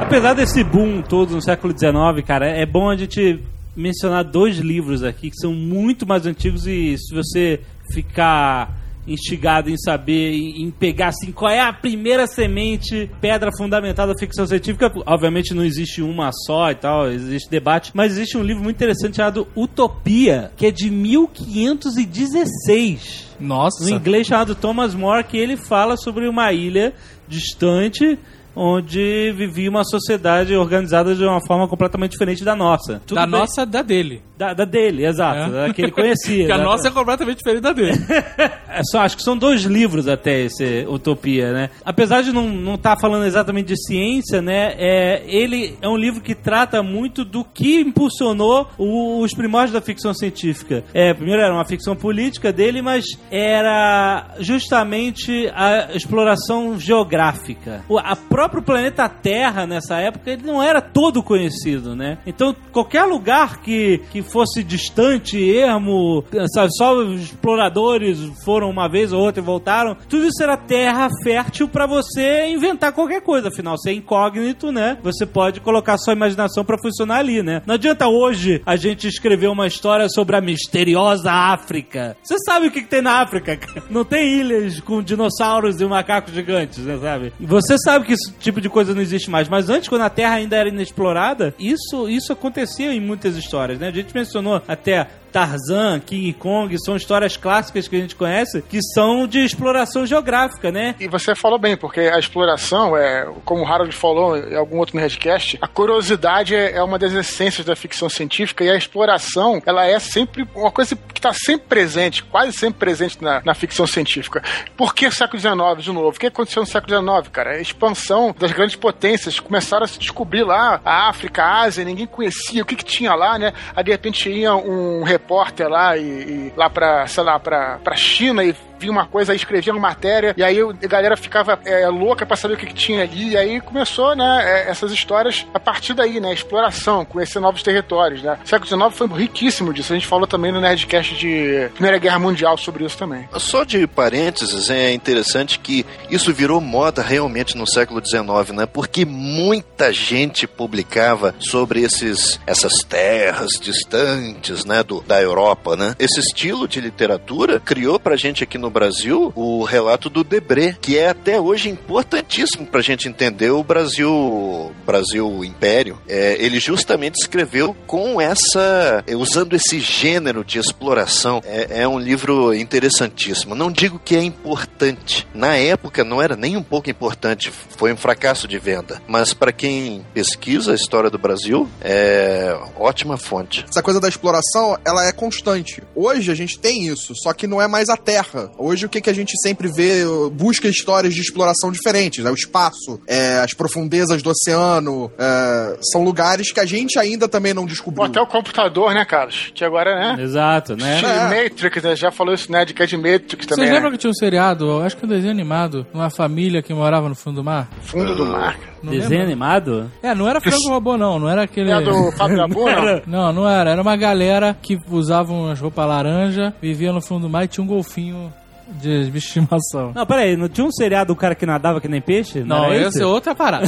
[0.00, 3.40] Apesar desse boom todo no século XIX, cara, é bom a gente
[3.76, 7.60] mencionar dois livros aqui que são muito mais antigos e se você
[7.92, 8.70] ficar
[9.06, 14.14] instigado em saber, em em pegar assim, qual é a primeira semente, pedra fundamental da
[14.18, 18.62] ficção científica, obviamente não existe uma só e tal, existe debate, mas existe um livro
[18.62, 23.84] muito interessante chamado Utopia, que é de 1516 Nossa.
[23.84, 26.94] no inglês chamado Thomas More, que ele fala sobre uma ilha
[27.28, 28.18] distante
[28.56, 33.00] onde vivia uma sociedade organizada de uma forma completamente diferente da nossa.
[33.06, 34.22] Tudo da bem- nossa, da dele.
[34.36, 35.54] Da, da dele, exato.
[35.54, 35.68] É.
[35.68, 36.38] Da que ele conhecia.
[36.46, 37.92] Porque a da- nossa é completamente diferente da dele.
[38.68, 41.70] é só, acho que são dois livros até esse Utopia, né?
[41.84, 44.74] Apesar de não não estar falando exatamente de ciência, né?
[44.76, 49.80] É, ele é um livro que trata muito do que impulsionou o- os primórdios da
[49.80, 50.82] ficção científica.
[50.92, 57.84] É, primeiro era uma ficção política dele, mas era justamente a exploração geográfica.
[58.04, 62.18] A próprio planeta Terra nessa época ele não era todo conhecido, né?
[62.26, 69.12] Então qualquer lugar que, que fosse distante, ermo, sabe, só os exploradores foram uma vez
[69.12, 73.48] ou outra e voltaram, tudo isso era terra fértil para você inventar qualquer coisa.
[73.48, 74.98] Afinal, você é incógnito, né?
[75.02, 77.62] Você pode colocar sua imaginação para funcionar ali, né?
[77.66, 82.16] Não adianta hoje a gente escrever uma história sobre a misteriosa África.
[82.22, 83.58] Você sabe o que, que tem na África?
[83.88, 87.32] Não tem ilhas com dinossauros e macacos gigantes, né, sabe?
[87.40, 90.34] Você sabe que esse tipo de coisa não existe mais, mas antes, quando a Terra
[90.34, 93.88] ainda era inexplorada, isso, isso acontecia em muitas histórias, né?
[93.88, 98.78] A gente mencionou até Tarzan, King Kong, são histórias clássicas que a gente conhece que
[98.94, 100.94] são de exploração geográfica, né?
[101.00, 104.96] E você falou bem, porque a exploração, é, como o Harold falou em algum outro
[104.96, 109.98] Nerdcast, a curiosidade é, uma das essências da ficção científica e a exploração, ela é
[109.98, 114.40] sempre uma coisa que está sempre presente, quase sempre presente na, na ficção científica.
[114.76, 116.10] Por que século XIX, de novo?
[116.10, 117.56] O que aconteceu no século XIX, cara?
[117.56, 122.06] A expansão das grandes potências, começaram a se descobrir lá a África, a Ásia, ninguém
[122.06, 123.52] conhecia o que, que tinha lá, né?
[123.74, 125.23] Aí de repente ia um repórter
[125.68, 129.72] lá e, e lá pra, sei lá, pra, pra China e via uma coisa, escrevia
[129.72, 133.02] uma matéria, e aí a galera ficava é, louca pra saber o que, que tinha
[133.02, 137.62] ali, e aí começou, né, é, essas histórias a partir daí, né, exploração, conhecer novos
[137.62, 138.38] territórios, né.
[138.44, 142.18] O século XIX foi riquíssimo disso, a gente falou também no Nerdcast de Primeira Guerra
[142.18, 143.28] Mundial sobre isso também.
[143.36, 148.66] Só de parênteses, é interessante que isso virou moda realmente no século XIX, né?
[148.66, 154.82] Porque muita gente publicava sobre esses, essas terras distantes, né?
[154.82, 155.94] Do, da Europa, né?
[155.98, 160.98] Esse estilo de literatura criou pra gente aqui no Brasil o relato do Debré, que
[160.98, 165.98] é até hoje importantíssimo pra gente entender o Brasil, Brasil Império.
[166.08, 171.40] É, ele justamente escreveu com essa, usando esse gênero de exploração.
[171.44, 173.54] É, é um livro interessantíssimo.
[173.54, 175.26] Não digo que é importante.
[175.34, 177.50] Na época não era nem um pouco importante.
[177.50, 179.00] Foi um fracasso de venda.
[179.06, 183.64] Mas para quem pesquisa a história do Brasil, é ótima fonte.
[183.68, 185.82] Essa coisa da exploração, ela é constante.
[185.94, 188.50] Hoje a gente tem isso, só que não é mais a Terra.
[188.58, 192.30] Hoje o que, que a gente sempre vê, busca histórias de exploração diferentes, né?
[192.30, 197.52] O espaço, é, as profundezas do oceano, é, são lugares que a gente ainda também
[197.54, 198.04] não Bom, descobriu.
[198.04, 199.50] até o computador, né, Carlos?
[199.54, 200.22] Que agora, né?
[200.22, 201.00] Exato, né?
[201.00, 201.44] É.
[201.44, 201.96] Matrix, né?
[201.96, 202.64] Já falou isso, né?
[202.64, 203.96] De que é de Matrix também, Vocês lembram né?
[203.96, 207.14] que tinha um seriado, eu acho que um desenho animado, uma família que morava no
[207.14, 207.68] fundo do mar?
[207.82, 208.58] Fundo do mar.
[208.82, 209.24] Não Desenho lembra?
[209.24, 209.90] animado?
[210.02, 211.18] É, não era frango robô, não.
[211.18, 211.70] Não era aquele.
[211.70, 213.02] É do Fábio Abu, não?
[213.06, 213.70] Não, não era.
[213.70, 217.64] Era uma galera que usava umas roupas laranja, vivia no fundo do mar e tinha
[217.64, 218.30] um golfinho
[218.74, 219.92] de bicho de estimação.
[219.94, 222.40] Não, peraí, não tinha um seriado do cara que nadava que nem peixe?
[222.40, 223.66] Não, era esse é outra parada.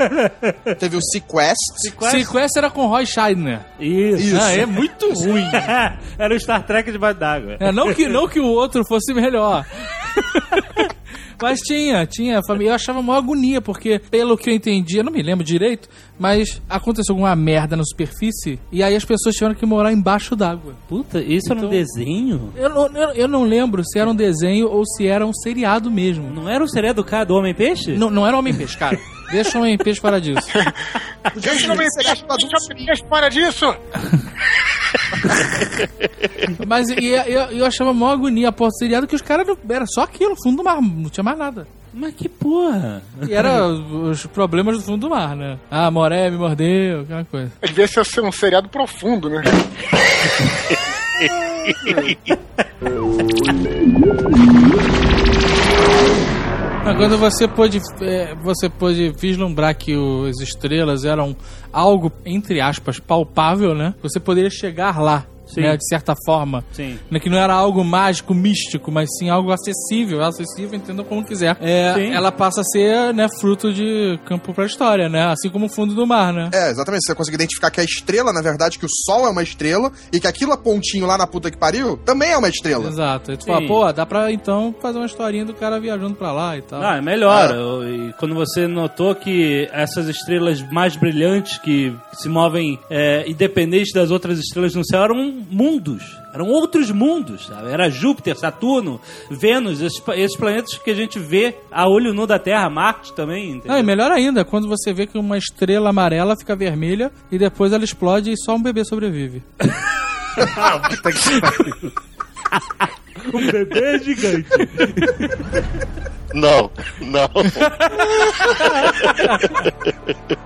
[0.78, 1.56] Teve o Sequest.
[2.10, 3.60] Sequest era com Roy Scheidner.
[3.78, 4.36] Isso.
[4.40, 5.44] Ah, é muito ruim.
[6.18, 7.56] era o Star Trek debaixo d'água.
[7.60, 9.64] É, não, que, não que o outro fosse melhor.
[11.42, 12.42] Mas tinha, tinha.
[12.46, 12.72] família.
[12.72, 16.60] Eu achava uma agonia, porque, pelo que eu entendi, eu não me lembro direito, mas
[16.68, 20.74] aconteceu alguma merda na superfície e aí as pessoas tiveram que morar embaixo d'água.
[20.86, 22.52] Puta, isso era um Então- desenho?
[22.54, 25.90] Eu, não- eu, eu não lembro se era um desenho ou se era um seriado
[25.90, 26.28] mesmo.
[26.28, 27.92] Não era o seriado do cara do Homem-Peixe?
[27.92, 28.98] Não, não era Homem-Peixe, cara.
[29.32, 30.46] Deixa o Homem-Peixe para disso.
[31.32, 32.68] Podia Gente, ser não me seriado pra adultos.
[32.68, 33.64] deixa fora disso!
[36.66, 39.86] Mas e- e- eu, eu achava mó agonia após o seriado que os caras era
[39.86, 41.66] só aquilo, fundo do mar, não tinha mais nada.
[41.92, 43.02] Mas que porra?
[43.28, 45.58] E era os problemas do fundo do mar, né?
[45.70, 47.50] Ah, Moré me mordeu, aquela coisa.
[47.66, 49.42] Devia ser ser um seriado profundo, né?
[56.96, 61.36] Quando você pôde, é, você pôde vislumbrar que os estrelas eram
[61.72, 63.94] algo, entre aspas, palpável, né?
[64.02, 65.26] Você poderia chegar lá.
[65.56, 65.76] Né?
[65.76, 66.64] De certa forma.
[66.72, 66.98] Sim.
[67.10, 70.22] Né, Que não era algo mágico, místico, mas sim algo acessível.
[70.22, 71.56] Acessível, entenda como quiser.
[71.60, 72.12] É, Sim.
[72.12, 75.24] ela passa a ser, né, fruto de campo pra história, né?
[75.26, 76.50] Assim como o fundo do mar, né?
[76.52, 77.04] É, exatamente.
[77.06, 80.20] Você consegue identificar que a estrela, na verdade, que o Sol é uma estrela e
[80.20, 82.88] que aquilo a pontinho lá na puta que pariu também é uma estrela.
[82.88, 83.30] Exato.
[83.30, 83.52] Aí tu Sim.
[83.52, 86.80] fala, pô, dá pra então fazer uma historinha do cara viajando pra lá e tal.
[86.80, 87.54] Não, é melhor.
[87.54, 93.92] Eu- E quando você notou que essas estrelas mais brilhantes que se movem é, independente
[93.94, 96.18] das outras estrelas no céu eram mundos.
[96.32, 97.70] Eram outros mundos, sabe?
[97.70, 99.00] Era Júpiter, Saturno,
[99.30, 103.50] Vênus, esses, esses planetas que a gente vê a olho nu da Terra, Marte também,
[103.50, 103.72] entendeu?
[103.72, 107.72] Não, e melhor ainda, quando você vê que uma estrela amarela fica vermelha e depois
[107.72, 109.42] ela explode e só um bebê sobrevive.
[113.34, 114.48] Um bebê gigante.
[116.32, 117.28] Não, não.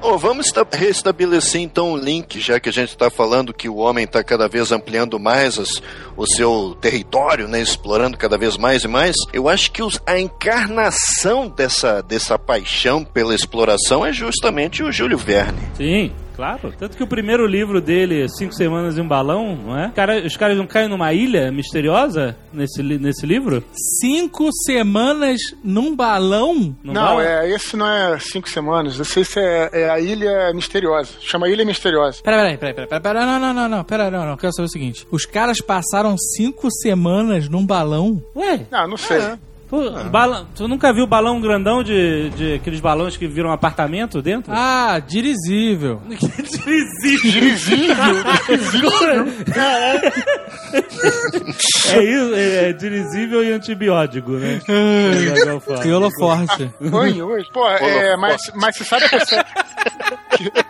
[0.00, 3.76] Ô, vamos esta- restabelecer então o link, já que a gente está falando que o
[3.76, 5.82] homem está cada vez ampliando mais as-
[6.16, 9.14] o seu território, né, explorando cada vez mais e mais.
[9.32, 15.18] Eu acho que os- a encarnação dessa, dessa paixão pela exploração é justamente o Júlio
[15.18, 15.60] Verne.
[15.76, 16.72] Sim, claro.
[16.78, 19.90] Tanto que o primeiro livro dele, Cinco Semanas em um Balão, não é?
[19.94, 23.62] Cara, os caras não caem numa ilha misteriosa nesse, nesse livro?
[24.00, 26.76] Cinco semanas num balão?
[26.82, 27.26] Não, vai?
[27.26, 28.98] é, esse não é cinco semanas.
[28.98, 31.10] Esse, esse é, é a Ilha Misteriosa.
[31.20, 32.22] Chama Ilha Misteriosa.
[32.22, 34.70] Peraí, peraí, peraí, peraí, peraí, não, não, não, não, peraí, não, não, quero saber o
[34.70, 35.06] seguinte.
[35.10, 38.22] Os caras passaram cinco semanas num balão?
[38.36, 39.18] Ué, Ah, não sei.
[39.74, 44.52] Pô, bala- tu nunca viu balão grandão de, de aqueles balões que viram apartamento dentro?
[44.54, 46.00] Ah, dirigível.
[47.22, 47.94] Dirigível.
[51.92, 54.60] É isso, é dirigível e antibiótico, né?
[54.68, 55.86] O Gabriel fala.
[55.86, 56.70] E holoforte.
[56.90, 57.48] Foi hoje.
[57.52, 59.44] Pô, é, mas, mas você sabe que essa,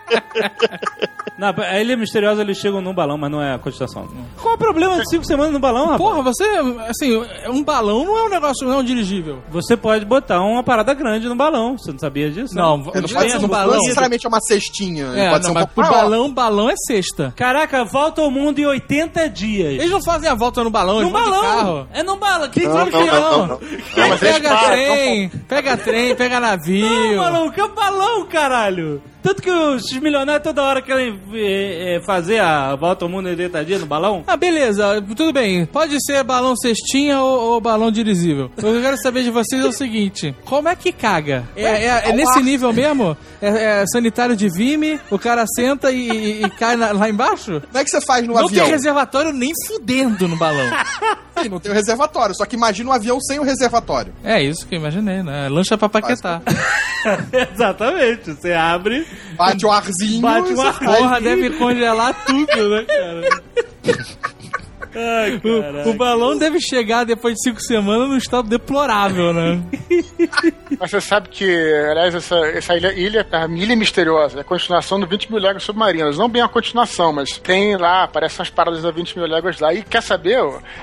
[1.37, 4.07] Não, a Ilha Misteriosa eles chegam num balão, mas não é a constelação.
[4.41, 5.99] Qual o problema de cinco semanas no balão, rapaz?
[5.99, 6.45] Porra, você,
[6.89, 7.17] assim,
[7.49, 9.43] um balão não é um negócio, não é um dirigível.
[9.51, 11.77] Você pode botar uma parada grande no balão.
[11.77, 12.55] Você não sabia disso?
[12.55, 13.79] Não, Não um pode ser no não balão.
[13.81, 15.07] necessariamente é uma cestinha.
[15.07, 15.93] É, pode não, ser um mas pouco maior.
[16.03, 17.33] balão, balão é sexta.
[17.37, 19.73] Caraca, volta ao mundo em 80 dias.
[19.73, 21.43] Eles não fazem a volta no balão, no eles vão de balão.
[21.43, 21.89] carro.
[21.93, 22.49] É no balão.
[22.49, 23.59] Quem Não, que não, não, não, não.
[23.59, 26.89] Não, Pega trem, pega trem, pega navio.
[26.89, 29.03] Não, maluco, é um balão, caralho.
[29.25, 33.31] Tanto que os milionários toda hora querem eh, eh, fazer a volta ao mundo em
[33.33, 34.23] 80 dias no balão.
[34.27, 35.65] Ah, beleza, tudo bem.
[35.65, 38.51] Pode ser balão cestinha ou, ou balão dirigível.
[38.55, 41.45] O que eu quero saber de vocês é o seguinte: como é que caga?
[41.57, 43.17] É, é- é nesse nível mesmo?
[43.41, 47.63] É, é sanitário de Vime, o cara senta e, e- e cai na- lá embaixo?
[47.63, 48.65] Como é que você faz no Não avião?
[48.67, 50.69] tem reservatório nem fudendo no balão.
[51.43, 52.35] Sim, não tem o reservatório.
[52.37, 54.13] Só que imagina um avião sem o reservatório.
[54.23, 55.49] É isso que eu imaginei, né?
[55.49, 56.43] Lancha pra paquetar.
[57.53, 58.33] Exatamente.
[58.33, 59.07] Você abre,
[59.37, 60.21] Bate o arzinho.
[60.21, 60.99] Bate sai.
[60.99, 63.43] Porra, deve congelar tudo, né, cara?
[64.95, 69.63] Ai, O, o balão deve chegar depois de cinco semanas num estado deplorável, né?
[70.79, 71.45] Mas você sabe que,
[71.91, 75.63] aliás, essa, essa ilha, ilha, a Ilha Misteriosa, é a continuação do 20 mil léguas
[75.63, 76.19] submarinas.
[76.19, 79.73] Não bem a continuação, mas tem lá, aparecem as paradas da 20 mil léguas lá.
[79.73, 80.39] E quer saber,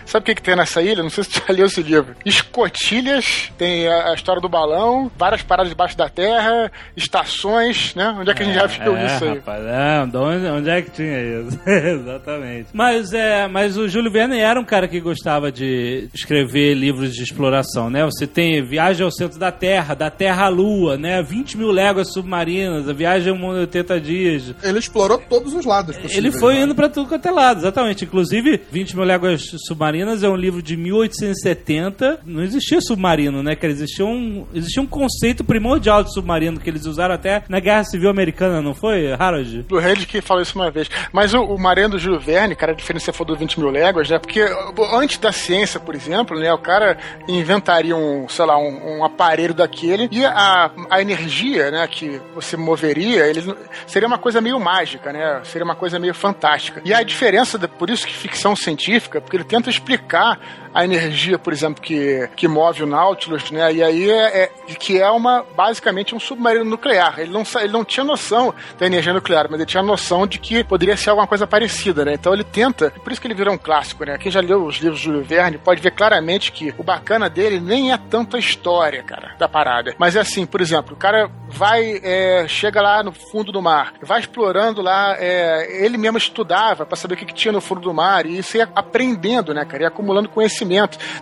[0.06, 1.04] sabe o que, que tem nessa ilha?
[1.04, 2.16] Não sei se tu já leu esse livro.
[2.26, 8.16] Escotilhas, tem a, a história do balão, várias paradas debaixo da terra, estações, né?
[8.18, 9.36] Onde é que a gente já viu é, isso aí?
[9.36, 11.60] Rapaz, de onde, onde é que tinha isso?
[11.68, 12.70] Exatamente.
[12.74, 17.24] Mas, é, mas o Júlio Verne era um cara que gostava de escrever livros de
[17.24, 18.04] exploração, né?
[18.06, 21.22] Você tem Viagem ao Centro da Terra, da Terra à Lua, né?
[21.22, 24.56] 20 mil léguas submarinas, a Viagem ao Mundo em 80 dias.
[24.64, 25.98] Ele explorou todos os lados.
[26.16, 26.62] Ele foi né?
[26.62, 28.06] indo pra tudo quanto é lado, exatamente.
[28.06, 32.22] Inclusive, 20 mil léguas submarinas é um livro de 1870.
[32.26, 33.56] Não existia submarino, né?
[33.56, 37.84] Que existia um, existia um conceito primordial de submarino que eles usaram até na Guerra
[37.84, 39.64] Civil Americana, não foi, Harold?
[39.64, 40.90] do Rede que falou isso uma vez.
[41.12, 43.91] Mas o, o Marém do Júlio Verne, cara, a diferença for do 20 mil léguas,
[44.10, 44.20] né?
[44.20, 44.46] Porque
[44.94, 46.52] antes da ciência, por exemplo, né?
[46.54, 51.88] O cara inventaria um, sei lá, um, um aparelho daquele e a, a energia, né?
[51.88, 53.42] Que você moveria, ele
[53.86, 55.42] seria uma coisa meio mágica, né?
[55.44, 56.82] Seria uma coisa meio fantástica.
[56.86, 60.40] E a diferença, por isso que ficção científica, porque ele tenta explicar
[60.74, 63.74] a energia, por exemplo, que, que move o Nautilus, né?
[63.74, 67.20] E aí é, é- que é uma basicamente um submarino nuclear.
[67.20, 70.64] Ele não, ele não tinha noção da energia nuclear, mas ele tinha noção de que
[70.64, 72.14] poderia ser alguma coisa parecida, né?
[72.14, 74.18] Então ele tenta, por isso que ele virou um clássico, né?
[74.18, 77.60] Quem já leu os livros do Júlio Verne pode ver claramente que o bacana dele
[77.60, 79.94] nem é tanto a história, cara, da parada.
[79.98, 83.94] Mas é assim, por exemplo, o cara vai, é, chega lá no fundo do mar,
[84.02, 87.82] vai explorando lá, é, ele mesmo estudava para saber o que, que tinha no fundo
[87.82, 90.61] do mar e isso ia aprendendo, né, cara, ia acumulando conhecimento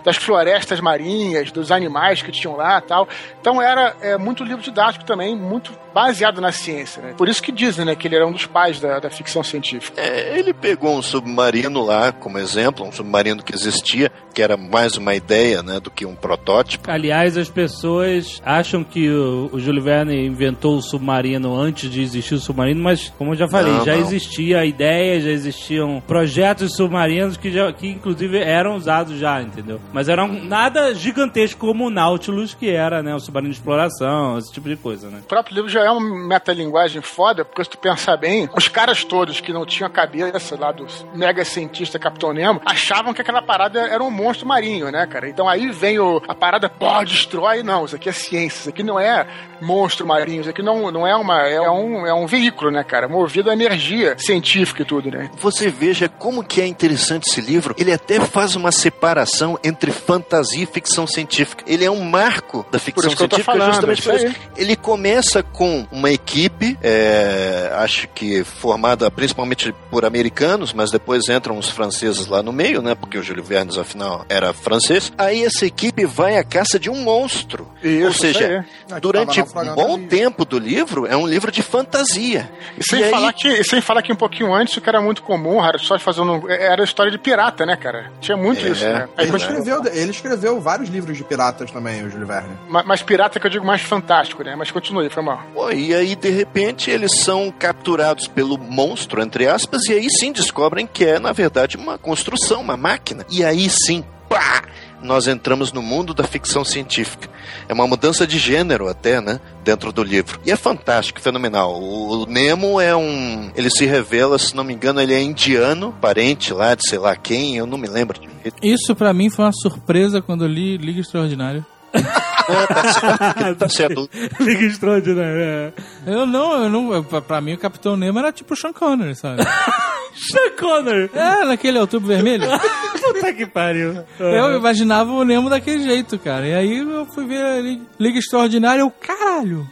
[0.04, 3.08] das florestas marinhas, dos animais que tinham lá tal.
[3.40, 7.14] Então era é, muito livro didático também, muito baseado na ciência, né?
[7.16, 10.00] Por isso que dizem, né, que ele era um dos pais da, da ficção científica.
[10.00, 14.96] É, ele pegou um submarino lá como exemplo, um submarino que existia, que era mais
[14.96, 16.88] uma ideia né, do que um protótipo.
[16.90, 22.34] Aliás, as pessoas acham que o, o Júlio Verne inventou o submarino antes de existir
[22.34, 24.00] o submarino, mas como eu já falei, Não, já não.
[24.00, 29.80] existia a ideia, já existiam projetos submarinos que, já, que inclusive eram usados já, entendeu?
[29.92, 34.52] Mas eram nada gigantesco como o Nautilus, que era, né, o submarino de exploração, esse
[34.52, 35.18] tipo de coisa, né?
[35.22, 39.04] O próprio livro já é uma metalinguagem foda, porque se tu pensar bem, os caras
[39.04, 43.42] todos que não tinham a cabeça lá do mega cientista Capitão Nemo achavam que aquela
[43.42, 45.28] parada era um monstro marinho, né, cara?
[45.28, 47.62] Então aí vem o, a parada, pô, destrói.
[47.62, 49.26] Não, isso aqui é ciência, isso aqui não é
[49.60, 51.40] monstro marinho, isso aqui não, não é uma.
[51.46, 53.08] É um, é um veículo, né, cara?
[53.08, 55.30] Movido a energia científica e tudo, né?
[55.38, 57.74] Você veja como que é interessante esse livro.
[57.78, 59.19] Ele até faz uma separação
[59.62, 61.64] entre fantasia e ficção científica.
[61.66, 64.26] Ele é um marco da ficção que científica falando, justamente isso por isso.
[64.26, 64.34] aí.
[64.56, 71.58] Ele começa com uma equipe, é, acho que formada principalmente por americanos, mas depois entram
[71.58, 72.94] os franceses lá no meio, né?
[72.94, 75.12] Porque o Júlio Vernes, afinal, era francês.
[75.18, 77.68] Aí essa equipe vai à caça de um monstro.
[77.82, 78.94] Isso, Ou seja, aí.
[78.94, 80.06] Que durante um bom ali.
[80.06, 82.50] tempo do livro, é um livro de fantasia.
[82.78, 84.88] E sem, E aí- falar que, e sem falar que um pouquinho antes, o que
[84.88, 86.48] era muito comum, era só fazendo.
[86.50, 88.10] Era a história de pirata, né, cara?
[88.20, 89.08] Tinha muito É, isso, né?
[89.18, 92.56] Ele escreveu, ele escreveu vários livros de piratas também, o Júlio Verne.
[92.68, 94.54] Ma- Mas pirata que eu digo mais fantástico, né?
[94.56, 95.42] Mas continue, foi mal.
[95.54, 100.32] Pô, e aí, de repente, eles são capturados pelo monstro, entre aspas, e aí sim
[100.32, 103.24] descobrem que é, na verdade, uma construção, uma máquina.
[103.30, 104.62] E aí sim, pá!
[105.02, 107.28] Nós entramos no mundo da ficção científica.
[107.68, 109.40] É uma mudança de gênero até, né?
[109.64, 110.40] Dentro do livro.
[110.44, 111.80] E é fantástico, fenomenal.
[111.80, 113.50] O Nemo é um.
[113.54, 117.16] Ele se revela, se não me engano, ele é indiano, parente lá de sei lá
[117.16, 118.28] quem, eu não me lembro de
[118.62, 121.66] Isso pra mim foi uma surpresa quando eu li Liga Extraordinária.
[123.58, 124.08] Tá certo.
[124.40, 125.74] Liga extraordinária.
[126.06, 126.92] Eu não, eu não.
[126.94, 129.42] eu- Pra, pra mim o Capitão Nemo era tipo o Sean Connery, sabe?
[130.14, 131.08] Sean Connor.
[131.14, 132.44] É, naquele outubro vermelho.
[133.00, 134.04] Puta que pariu.
[134.18, 136.46] Eu imaginava o Nemo daquele jeito, cara.
[136.46, 139.66] E aí eu fui ver a Liga- Liga Extraordinária e eu, caralho,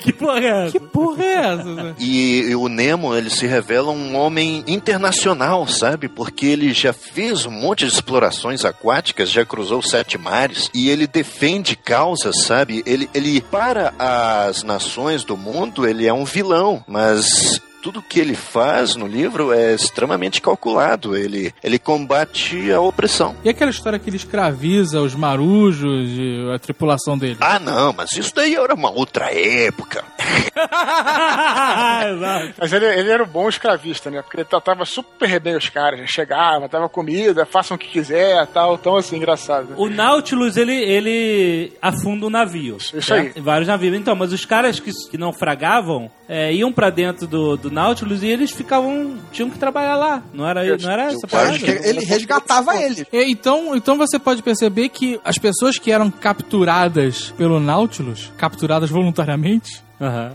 [0.00, 0.72] Que porra é essa?
[0.72, 1.94] que porra é essa?
[1.98, 6.08] E, e o Nemo, ele se revela um homem internacional, sabe?
[6.08, 11.06] Porque ele já fez um monte de explorações aquáticas, já cruzou sete mares, e ele
[11.06, 12.82] defende causas, sabe?
[12.86, 18.34] Ele, ele para as nações do mundo, ele é um vilão, mas tudo que ele
[18.34, 21.16] faz no livro é extremamente calculado.
[21.16, 23.34] Ele, ele combate a opressão.
[23.42, 27.38] E aquela história que ele escraviza os marujos e a tripulação dele?
[27.40, 30.04] Ah, não, mas isso daí era uma outra época.
[32.58, 34.22] Mas ele, ele era um bom escravista, né?
[34.22, 36.00] Porque ele tratava super bem os caras.
[36.00, 36.06] né?
[36.06, 38.74] Chegava, dava comida, façam o que quiser tal.
[38.74, 39.74] Então, assim, engraçado.
[39.76, 42.76] O Nautilus, ele, ele afunda um navio.
[42.76, 43.32] Isso aí.
[43.36, 43.96] Vários navios.
[43.96, 48.22] Então, mas os caras que, que não fragavam é, iam pra dentro do, do Nautilus
[48.22, 49.18] e eles ficavam.
[49.32, 50.22] tinham que trabalhar lá.
[50.32, 51.56] Não era, não era essa parada?
[51.56, 53.06] Ele resgatava ele.
[53.12, 58.90] E, Então, então você pode perceber que as pessoas que eram capturadas pelo Nautilus, capturadas
[58.90, 60.32] voluntariamente, Aham.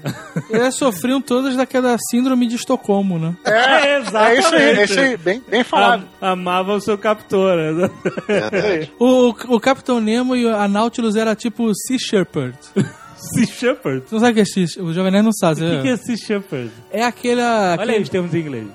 [0.52, 3.34] elas sofriam todas daquela síndrome de Estocolmo, né?
[3.46, 3.52] É,
[3.96, 4.80] É isso aí, exatamente.
[4.80, 5.18] é isso aí.
[5.18, 6.04] Bem, bem falado.
[6.22, 7.56] Am- amava o seu captor.
[7.58, 7.90] né?
[9.00, 12.58] O, o Capitão Nemo e a Nautilus era tipo Sea Shepherd.
[13.16, 14.04] Sea Shepherd?
[14.06, 15.64] Você não sabe o que é Sea O Jovem Nerd não sabe.
[15.64, 16.72] O que, que é Sea Shepherd?
[16.92, 17.42] É aquele...
[17.42, 18.68] Olha aquele- aí os termos em inglês.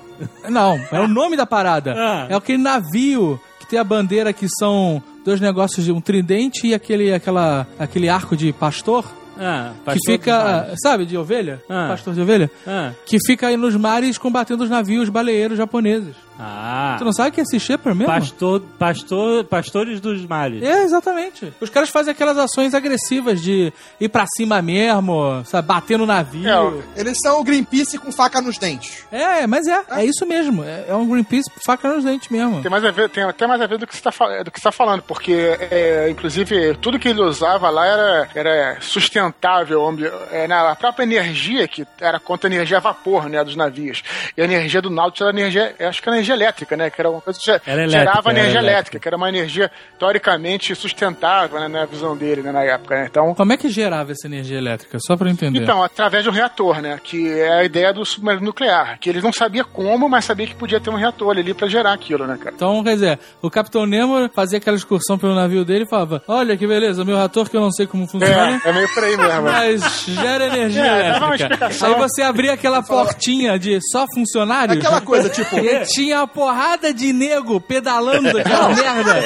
[0.49, 1.93] Não, é o nome da parada.
[1.95, 2.27] Ah.
[2.29, 6.73] É aquele navio que tem a bandeira que são dois negócios de um tridente e
[6.73, 9.05] aquele, aquela, aquele arco de pastor.
[9.39, 11.61] Ah, que fica, sabe, de ovelha?
[11.69, 11.87] Ah.
[11.89, 12.51] Pastor de ovelha?
[12.67, 12.91] Ah.
[13.05, 16.15] Que fica aí nos mares combatendo os navios baleeiros japoneses.
[16.39, 16.95] Ah.
[16.97, 18.13] Tu não sabe que é Sea Shepherd mesmo?
[18.13, 20.63] Pastor, pastor, pastores dos mares.
[20.63, 21.53] É, exatamente.
[21.59, 26.83] Os caras fazem aquelas ações agressivas de ir pra cima mesmo, sabe, bater no navio.
[26.95, 29.05] Eles são o Greenpeace com faca nos dentes.
[29.11, 30.63] É, mas é, é isso mesmo.
[30.63, 32.61] É, é um Greenpeace faca nos dentes mesmo.
[32.61, 34.59] Tem, mais a ver, tem até mais a ver do que você está do que
[34.59, 35.33] você tá falando, porque,
[35.71, 39.89] é, inclusive, tudo que ele usava lá era, era sustentável.
[40.31, 44.03] É, na a própria energia, que era contra a energia a vapor né, dos navios.
[44.37, 46.89] E a energia do Nautilus era energia, acho que era energia elétrica, né?
[46.89, 48.59] Que era uma coisa que gerava elétrica, era energia elétrica.
[48.71, 52.95] elétrica, que era uma energia teoricamente sustentável né, na visão dele né, na época.
[52.95, 53.07] Né?
[53.09, 54.97] Então, Como é que gerava essa energia elétrica?
[55.05, 55.61] Só pra eu entender.
[55.61, 56.99] então, através de um reator, né?
[57.03, 58.97] Que é a ideia do submarino nuclear.
[58.99, 61.93] Que eles não sabiam como, mas sabia que podia ter um reator ali pra gerar
[61.93, 62.55] aquilo, né, cara?
[62.55, 66.57] Então, quer dizer, o Capitão Nemo fazia aquela excursão pelo navio dele e falava: Olha
[66.57, 68.61] que beleza, meu reator que eu não sei como funciona.
[68.63, 69.41] É, é meio por aí mesmo.
[69.43, 71.67] Mas gera energia É, elétrica.
[71.85, 74.77] Aí você abria aquela portinha de só funcionários.
[74.77, 79.23] Aquela coisa, tipo, E tinha uma porrada de nego pedalando aquela merda.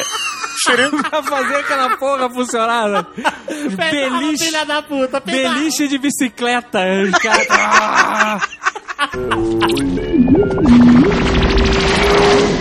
[1.09, 2.87] pra fazer aquela porra funcionar.
[2.89, 3.05] né?
[3.91, 5.55] Beliche, Filha da puta, pedala.
[5.55, 6.79] beliche de bicicleta.
[7.05, 8.39] Os caras- Ah!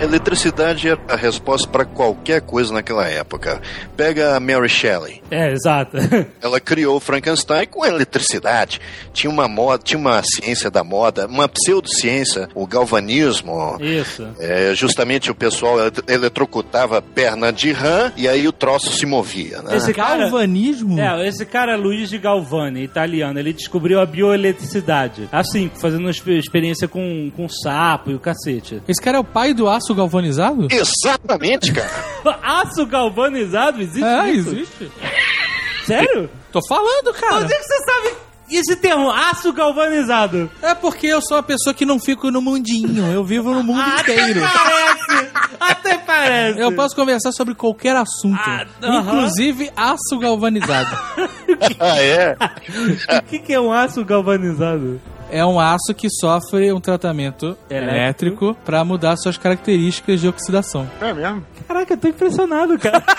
[0.00, 3.60] Eletricidade era a resposta para qualquer coisa naquela época.
[3.96, 5.22] Pega a Mary Shelley.
[5.30, 5.96] É, exato.
[6.40, 8.80] Ela criou o Frankenstein com eletricidade.
[9.12, 13.76] Tinha uma moda, tinha uma ciência da moda, uma pseudociência, o galvanismo.
[13.80, 14.26] Isso.
[14.38, 19.04] É, justamente o pessoal ele- eletrocutava a perna de rã e aí o troço se
[19.06, 19.76] movia, né?
[19.76, 20.98] Esse cara- Galvanismo?
[20.98, 25.28] É, esse cara Luigi Galvani, italiano, ele descobriu a bioeletricidade.
[25.30, 28.82] Assim, fazendo uma expe- experiência com, com sapo e o cacete.
[28.88, 30.68] Esse cara é o pai do aço galvanizado?
[30.70, 31.90] Exatamente, cara.
[32.42, 33.80] Aço galvanizado?
[33.82, 34.50] Existe É, isso?
[34.50, 34.92] existe.
[35.86, 36.30] Sério?
[36.52, 37.36] Tô falando, cara.
[37.36, 38.10] Onde é que você sabe
[38.52, 40.50] esse termo, aço galvanizado?
[40.60, 43.06] É porque eu sou uma pessoa que não fico no mundinho.
[43.12, 44.40] Eu vivo no mundo inteiro.
[44.40, 45.30] Parece!
[45.60, 46.58] Até parece.
[46.58, 49.00] Eu posso conversar sobre qualquer assunto, Ah, aham.
[49.02, 50.90] inclusive aço galvanizado.
[51.80, 52.36] Ah, é?
[53.18, 55.00] O que, que é um aço galvanizado?
[55.30, 57.94] É um aço que sofre um tratamento Elétrico.
[57.94, 60.88] elétrico para mudar suas características de oxidação.
[61.00, 61.44] É mesmo?
[61.66, 63.02] Caraca, eu tô impressionado, cara.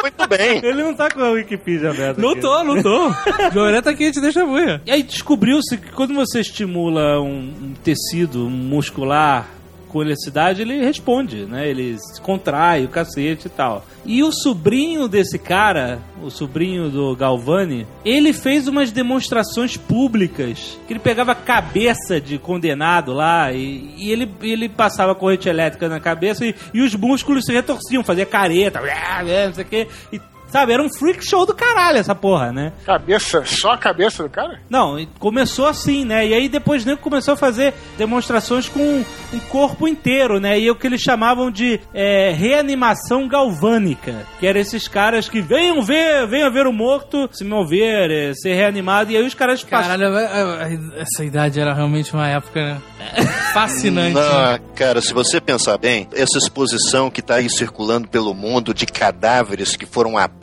[0.00, 0.58] Muito bem.
[0.64, 2.20] Ele não tá com a Wikipedia aberta.
[2.20, 2.40] Não aqui.
[2.40, 3.10] tô, não tô.
[3.52, 4.80] Joelé tá aqui, te deixa buia.
[4.86, 9.48] E aí descobriu-se que quando você estimula um, um tecido muscular
[9.88, 11.68] com eletricidade, ele responde, né?
[11.68, 13.84] Ele se contrai o cacete e tal.
[14.04, 20.92] E o sobrinho desse cara, o sobrinho do Galvani, ele fez umas demonstrações públicas que
[20.92, 26.00] ele pegava a cabeça de condenado lá e, e ele, ele passava corrente elétrica na
[26.00, 29.88] cabeça e, e os músculos se retorciam, fazia careta, blá, blá, não sei o quê.
[30.12, 32.72] E, sabe, era um freak show do caralho essa porra, né?
[32.84, 34.60] Cabeça, só a cabeça do cara?
[34.68, 36.26] Não, começou assim, né?
[36.26, 40.58] E aí depois nego começou a fazer demonstrações com um corpo inteiro, né?
[40.58, 44.26] E é o que eles chamavam de é, reanimação galvânica.
[44.40, 48.54] Que eram esses caras que venham ver, venham ver o morto se mover, é, ser
[48.54, 49.10] reanimado.
[49.12, 52.80] E aí os caras passam- Caralho, é- é- essa idade era realmente uma época
[53.52, 54.14] fascinante.
[54.14, 58.86] Não, cara, se você pensar bem, essa exposição que tá aí circulando pelo mundo de
[58.86, 60.37] cadáveres que foram abertos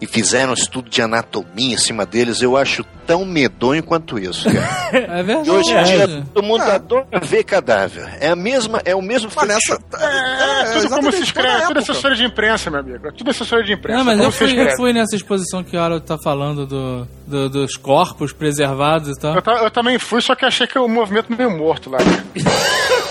[0.00, 4.90] e fizeram estudo de anatomia em cima deles, eu acho tão medonho quanto isso, cara.
[4.92, 5.48] É verdade.
[5.48, 6.72] E hoje em dia todo mundo É.
[6.74, 8.08] adora ver cadáver.
[8.20, 9.78] É a mesma, é o mesmo Mas nessa.
[9.98, 11.78] É, tudo como se escreve, tudo época.
[11.80, 13.06] assessoria de imprensa, meu amigo.
[13.08, 13.98] É Tudo assessoria de imprensa.
[13.98, 17.48] Não, mas eu fui, eu fui nessa exposição que o Harold tá falando do, do-
[17.50, 19.34] dos corpos preservados e tal.
[19.34, 21.98] Eu, eu também fui, só que achei que o movimento meio morto lá.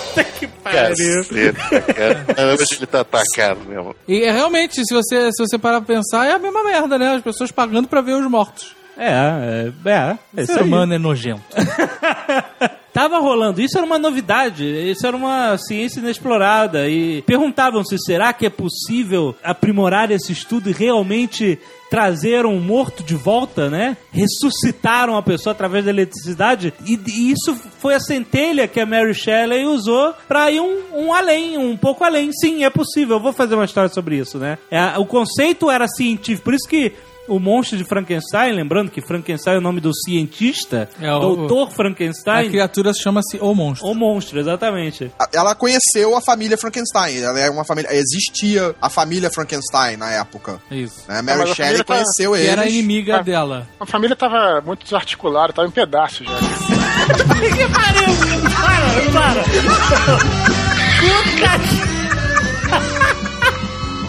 [0.63, 2.53] Caceta, cara.
[2.53, 3.95] Hoje ele tá atacado mesmo.
[4.07, 7.15] E é, realmente, se você, se você parar pra pensar, é a mesma merda, né?
[7.15, 8.75] As pessoas pagando pra ver os mortos.
[8.97, 9.91] É, é, é.
[9.91, 10.65] é O isso ser aí.
[10.65, 11.41] humano é nojento.
[12.91, 18.47] Tava rolando, isso era uma novidade, isso era uma ciência inexplorada e perguntavam-se, será que
[18.47, 23.97] é possível aprimorar esse estudo e realmente trazer um morto de volta, né?
[24.11, 29.13] Ressuscitar uma pessoa através da eletricidade e, e isso foi a centelha que a Mary
[29.13, 32.31] Shelley usou pra ir um, um além, um pouco além.
[32.31, 34.57] Sim, é possível, eu vou fazer uma história sobre isso, né?
[34.69, 36.93] É, o conceito era científico, por isso que
[37.29, 41.67] o monstro de Frankenstein, lembrando que Frankenstein é o nome do cientista, É, o- doutor
[41.67, 43.87] A Frankenstein, criatura chama-se O Monstro.
[43.89, 45.11] o monstro, exatamente.
[45.33, 47.17] Ela conheceu a família Frankenstein.
[47.21, 47.89] Ela é uma família.
[47.93, 50.59] Existia a família Frankenstein na época.
[50.71, 51.03] Isso.
[51.07, 51.21] Né?
[51.21, 52.49] Mary a Shelley família tá- conheceu Que eles.
[52.51, 53.21] era inimiga Ah.
[53.21, 53.67] dela.
[53.79, 56.33] A família tava muito desarticulada, tava em pedaços já.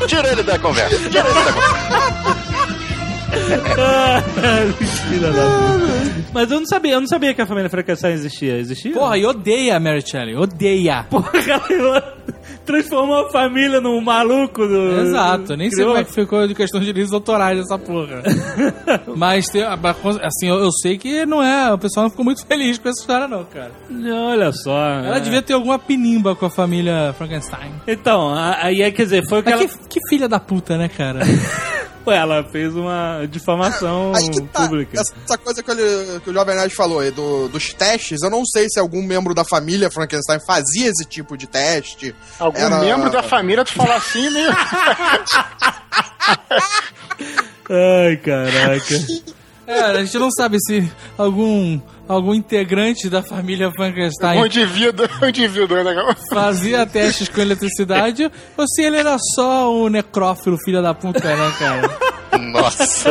[0.07, 0.97] Tira ele da conversa.
[1.11, 2.40] Tira ele da conversa.
[5.09, 6.31] Filha da puta.
[6.33, 8.57] Mas eu não sabia, eu não sabia que a família Frankenstein existia.
[8.59, 8.93] Existia?
[8.93, 10.37] Porra, e odeia a Mary Shelley.
[10.37, 11.05] Odeia.
[11.11, 11.31] Porra,
[11.71, 12.17] ela
[12.65, 15.01] transformou a família num maluco do.
[15.01, 18.23] Exato, nem sei Criou- como é que ficou de questão de direitos autorais essa porra.
[19.17, 21.73] Mas, tem, assim, eu, eu sei que não é.
[21.73, 23.73] O pessoal não ficou muito feliz com essa história, não, cara.
[24.31, 24.77] Olha só.
[24.79, 25.21] Ela é.
[25.21, 27.73] devia ter alguma pinimba com a família Frankenstein.
[27.89, 29.69] Então, a- aí é, quer dizer, foi o que Mas ela.
[29.69, 31.21] que, que filha da puta, né, cara?
[32.07, 34.13] Ué, ela fez uma difamação
[34.53, 34.63] tá.
[34.63, 34.99] pública.
[35.01, 38.31] Essa, essa coisa que, ele- que o Jovem Nerd falou aí, do- dos testes, eu
[38.31, 42.15] não sei se algum membro da família Frankenstein fazia esse tipo de teste.
[42.39, 44.51] Algum Era- membro da família tu falar assim, meio.
[47.71, 48.95] Ai, caraca.
[49.67, 51.81] É, a gente não sabe se algum,
[52.11, 56.15] algum integrante da família um Frankenstein indivíduo, um indivíduo, né?
[56.29, 61.53] fazia testes com eletricidade ou se ele era só um necrófilo, filha da puta, né,
[61.59, 62.10] cara?
[62.39, 63.11] Nossa.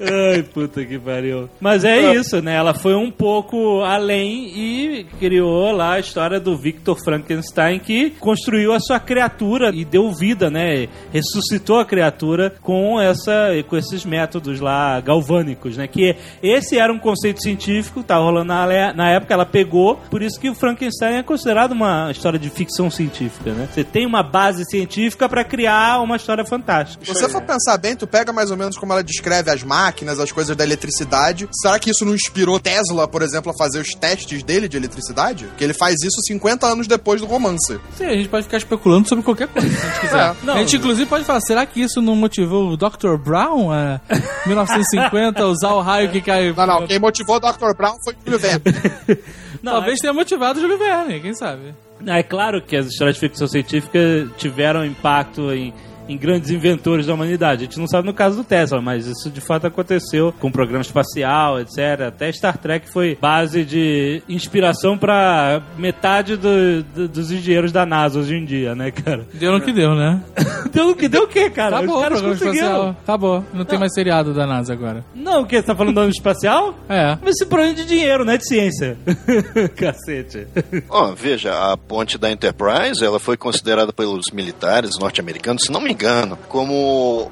[0.00, 1.48] Ai, puta que pariu.
[1.60, 2.54] Mas é isso, né?
[2.54, 8.72] Ela foi um pouco além e criou lá a história do Victor Frankenstein que construiu
[8.72, 10.88] a sua criatura e deu vida, né?
[11.12, 15.86] Ressuscitou a criatura com essa com esses métodos lá galvânicos, né?
[15.86, 20.38] Que esse era um conceito científico, tá rolando na, na época, ela pegou, por isso
[20.38, 23.68] que o Frankenstein é considerado uma história de ficção científica, né?
[23.72, 27.04] Você tem uma base científica pra criar uma história fantástica.
[27.04, 30.18] Se você for pensar bem, tu pega mais ou menos como ela descreve as máquinas,
[30.18, 31.48] as coisas da eletricidade.
[31.52, 35.48] Será que isso não inspirou Tesla, por exemplo, a fazer os testes dele de eletricidade?
[35.56, 37.78] Que ele faz isso 50 anos depois do romance.
[37.96, 40.14] Sim, a gente pode ficar especulando sobre qualquer coisa, se a gente quiser.
[40.24, 40.54] É, não.
[40.54, 43.16] a gente, inclusive, pode falar, será que isso não motivou o Dr.
[43.22, 44.00] Brown a
[44.46, 46.52] 1950 a usar o raio que cai...
[46.52, 47.74] Não, não, quem motivou o Dr.
[47.76, 48.62] Brown foi o Júlio Verne.
[49.62, 51.74] Não, Talvez tenha motivado o Júlio Verne, quem sabe?
[52.06, 53.98] É claro que as histórias de ficção científica
[54.36, 55.72] tiveram impacto em,
[56.08, 57.62] em grandes inventores da humanidade.
[57.62, 60.52] A gente não sabe no caso do Tesla, mas isso de fato aconteceu com o
[60.52, 62.02] programa espacial, etc.
[62.08, 68.18] Até Star Trek foi base de inspiração para metade do- do- dos engenheiros da NASA
[68.20, 69.26] hoje em dia, né, cara?
[69.34, 70.22] Deu no que deu, né?
[70.72, 71.76] Deu o que deu o quê, cara?
[71.76, 72.66] Acabou Os o caras programa conseguiram.
[72.66, 72.96] espacial.
[73.04, 73.44] Acabou.
[73.54, 75.04] Não tem mais seriado da NASA agora.
[75.14, 75.56] Não, o que?
[75.56, 76.74] Você tá falando do ano espacial?
[76.88, 77.16] É.
[77.22, 78.96] Mas esse problema é de dinheiro, não é de ciência.
[79.76, 80.46] Cacete.
[80.88, 85.93] Ó, veja, a ponte da Enterprise, ela foi considerada pelos militares norte-americanos, se não me
[85.94, 87.30] engano, como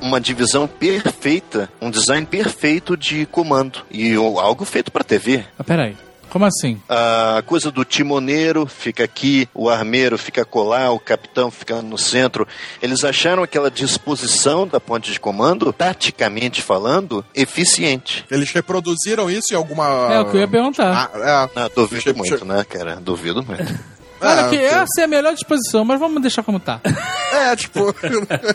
[0.00, 5.44] uma divisão perfeita, um design perfeito de comando e algo feito para TV.
[5.58, 5.96] Ah, peraí.
[6.32, 6.80] Como assim?
[6.88, 12.48] A coisa do timoneiro fica aqui, o armeiro fica colar, o capitão fica no centro.
[12.80, 18.24] Eles acharam aquela disposição da ponte de comando, taticamente falando, eficiente.
[18.30, 19.84] Eles reproduziram isso em alguma.
[20.10, 21.10] É o que eu ia perguntar.
[21.14, 22.96] Ah, Ah, duvido muito, né, cara?
[22.96, 23.62] Duvido muito.
[24.22, 26.80] Olha é, que essa é a melhor disposição, mas vamos deixar como tá.
[27.32, 27.94] É, tipo.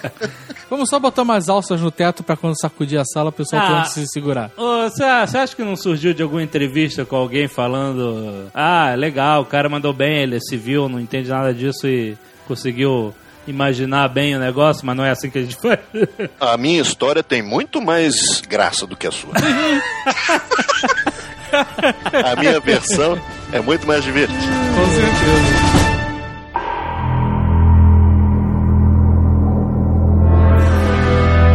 [0.70, 3.68] Vamos só botar umas alças no teto pra quando sacudir a sala, o pessoal Ah.
[3.78, 4.51] pode se segurar.
[4.55, 5.03] Você
[5.38, 9.93] acha que não surgiu de alguma entrevista com alguém falando Ah, legal, o cara mandou
[9.93, 12.15] bem, ele é civil, não entende nada disso e
[12.47, 13.15] conseguiu
[13.47, 15.80] imaginar bem o negócio, mas não é assim que a gente faz?
[16.39, 19.32] A minha história tem muito mais graça do que a sua.
[22.23, 23.17] a minha versão
[23.51, 24.39] é muito mais divertida.
[24.39, 25.87] Com certeza.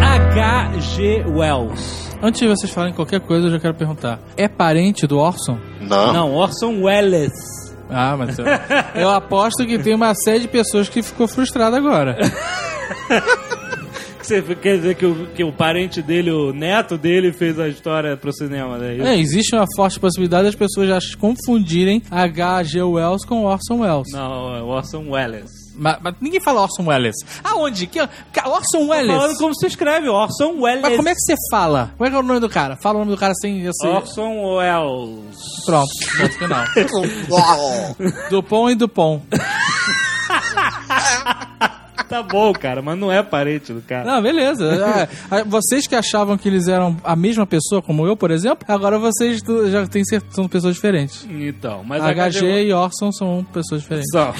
[0.02, 1.24] H.G.
[1.28, 2.10] Wells.
[2.22, 4.18] Antes de vocês falarem qualquer coisa, eu já quero perguntar.
[4.36, 5.58] É parente do Orson?
[5.80, 6.12] Não.
[6.12, 7.32] Não, Orson Welles.
[7.90, 8.44] Ah, mas eu,
[8.94, 12.16] eu aposto que tem uma série de pessoas que ficou frustrada agora.
[14.22, 18.16] Você quer dizer que o, que o parente dele, o neto dele, fez a história
[18.16, 18.96] pro cinema, né?
[18.98, 22.82] É, existe uma forte possibilidade das pessoas já confundirem H.G.
[22.82, 24.08] Wells com Orson Welles.
[24.12, 25.50] Não, é Orson Welles.
[25.74, 27.16] Mas, mas ninguém fala Orson Welles.
[27.42, 27.86] Aonde?
[27.86, 29.16] Que, que- Orson Welles?
[29.16, 30.82] Falando como se escreve, Orson Welles.
[30.82, 31.92] Mas como é que você fala?
[31.96, 32.76] Como é que é o nome do cara?
[32.82, 33.86] Fala o nome do cara sem esse...
[33.86, 35.64] Orson Welles.
[35.64, 36.64] Pronto, ponto final.
[38.30, 39.22] Dupont e Dupont.
[42.12, 44.04] Tá bom, cara, mas não é parente do cara.
[44.04, 44.62] Não, beleza.
[45.30, 48.98] Ah, Vocês que achavam que eles eram a mesma pessoa, como eu, por exemplo, agora
[48.98, 49.40] vocês
[49.70, 51.26] já têm certeza são pessoas diferentes.
[51.30, 54.10] Então, mas HG e Orson são pessoas diferentes.
[54.12, 54.34] São.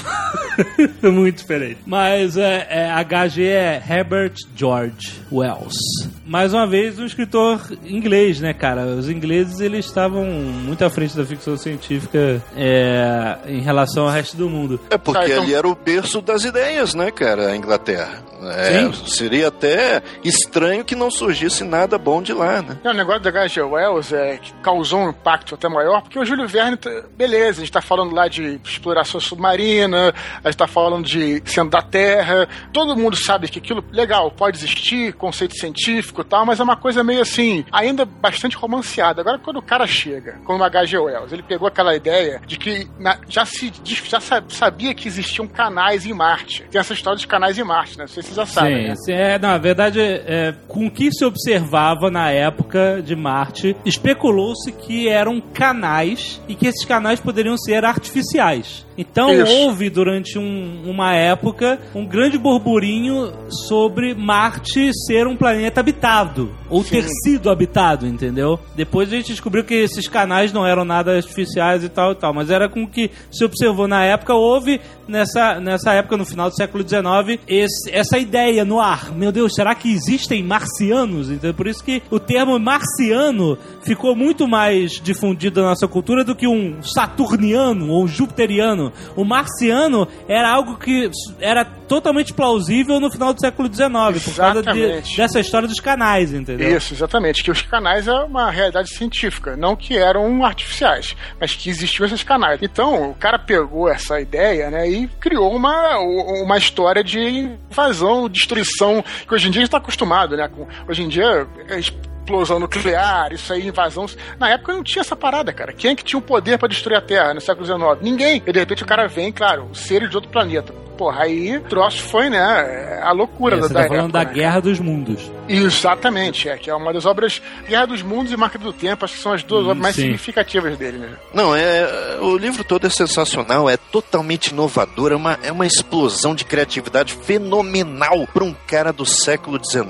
[1.11, 1.79] Muito diferente.
[1.85, 5.77] Mas é, é, HG é Herbert George Wells.
[6.25, 8.85] Mais uma vez, um escritor inglês, né, cara?
[8.85, 14.37] Os ingleses, eles estavam muito à frente da ficção científica é, em relação ao resto
[14.37, 14.79] do mundo.
[14.89, 18.23] É porque então- ali era o berço das ideias, né, cara, a Inglaterra.
[18.45, 22.77] É, seria até estranho que não surgisse nada bom de lá, né?
[22.83, 23.61] Não, o negócio da H.G.
[23.61, 27.63] Wells é que causou um impacto até maior, porque o Júlio Verne, tá- beleza, a
[27.63, 30.13] gente tá falando lá de exploração submarina,
[30.43, 34.57] a gente tá falando de centro da Terra, todo mundo sabe que aquilo, legal, pode
[34.57, 39.21] existir, conceito científico e tal, mas é uma coisa meio assim, ainda bastante romanceada.
[39.21, 40.97] Agora, quando o cara chega, como o H.G.
[40.97, 43.71] Wells, ele pegou aquela ideia de que na- já se
[44.05, 46.63] já sa- sabia que existiam canais em Marte.
[46.71, 48.03] Tem essa história dos canais em Marte, né?
[48.03, 48.95] Não sei se vocês já sabem, Sim, né?
[48.95, 54.71] sim, é, na verdade, é, com o que se observava na época de Marte, especulou-se
[54.71, 58.85] que eram canais e que esses canais poderiam ser artificiais.
[58.97, 59.51] Então Isso.
[59.51, 63.31] houve durante um- uma época um grande burburinho
[63.67, 68.59] sobre Marte ser um planeta habitado ou ter sido habitado, entendeu?
[68.75, 72.33] Depois a gente descobriu que esses canais não eram nada artificiais e tal e tal,
[72.33, 74.33] mas era com o que se observou na época.
[74.33, 79.11] Houve nessa, nessa época, no final do século XIX, esse- essa ideia no ar.
[79.13, 81.29] Meu Deus, será que existem marcianos?
[81.29, 86.35] Então, por isso que o termo marciano ficou muito mais difundido na nossa cultura do
[86.35, 88.82] que um saturniano ou um jupiteriano.
[89.15, 91.09] O marciano era algo que
[91.39, 93.89] era totalmente plausível no final do século XIX,
[94.23, 96.75] por causa de- dessa história dos canais, entendeu?
[96.77, 97.43] Isso, exatamente.
[97.43, 102.23] Que os canais é uma realidade científica, não que eram artificiais, mas que existiam esses
[102.23, 102.59] canais.
[102.61, 109.03] Então, o cara pegou essa ideia, né, e criou uma, uma história de invasão, destruição,
[109.27, 110.47] que hoje em dia a gente está acostumado, né?
[110.47, 111.79] Com, hoje em dia, é
[112.23, 114.05] explosão nuclear, isso aí, invasão.
[114.39, 115.73] Na época não tinha essa parada, cara.
[115.73, 118.01] Quem é que tinha o poder para destruir a Terra no século XIX?
[118.01, 118.41] Ninguém.
[118.45, 120.82] E de repente o cara vem, claro, seres de outro planeta.
[120.97, 122.99] Porra, aí o troço foi, né?
[123.03, 124.33] A loucura É, da, você tá da falando época, da né?
[124.35, 125.31] Guerra dos Mundos.
[125.49, 129.15] Exatamente, é, que é uma das obras Guerra dos Mundos e Máquina do Tempo, acho
[129.15, 130.03] que são as duas Hum, obras mais sim.
[130.03, 131.15] significativas dele mesmo.
[131.33, 132.17] Não, é.
[132.21, 137.13] O livro todo é sensacional, é totalmente inovador, é uma, é uma explosão de criatividade
[137.13, 139.85] fenomenal para um cara do século XIX.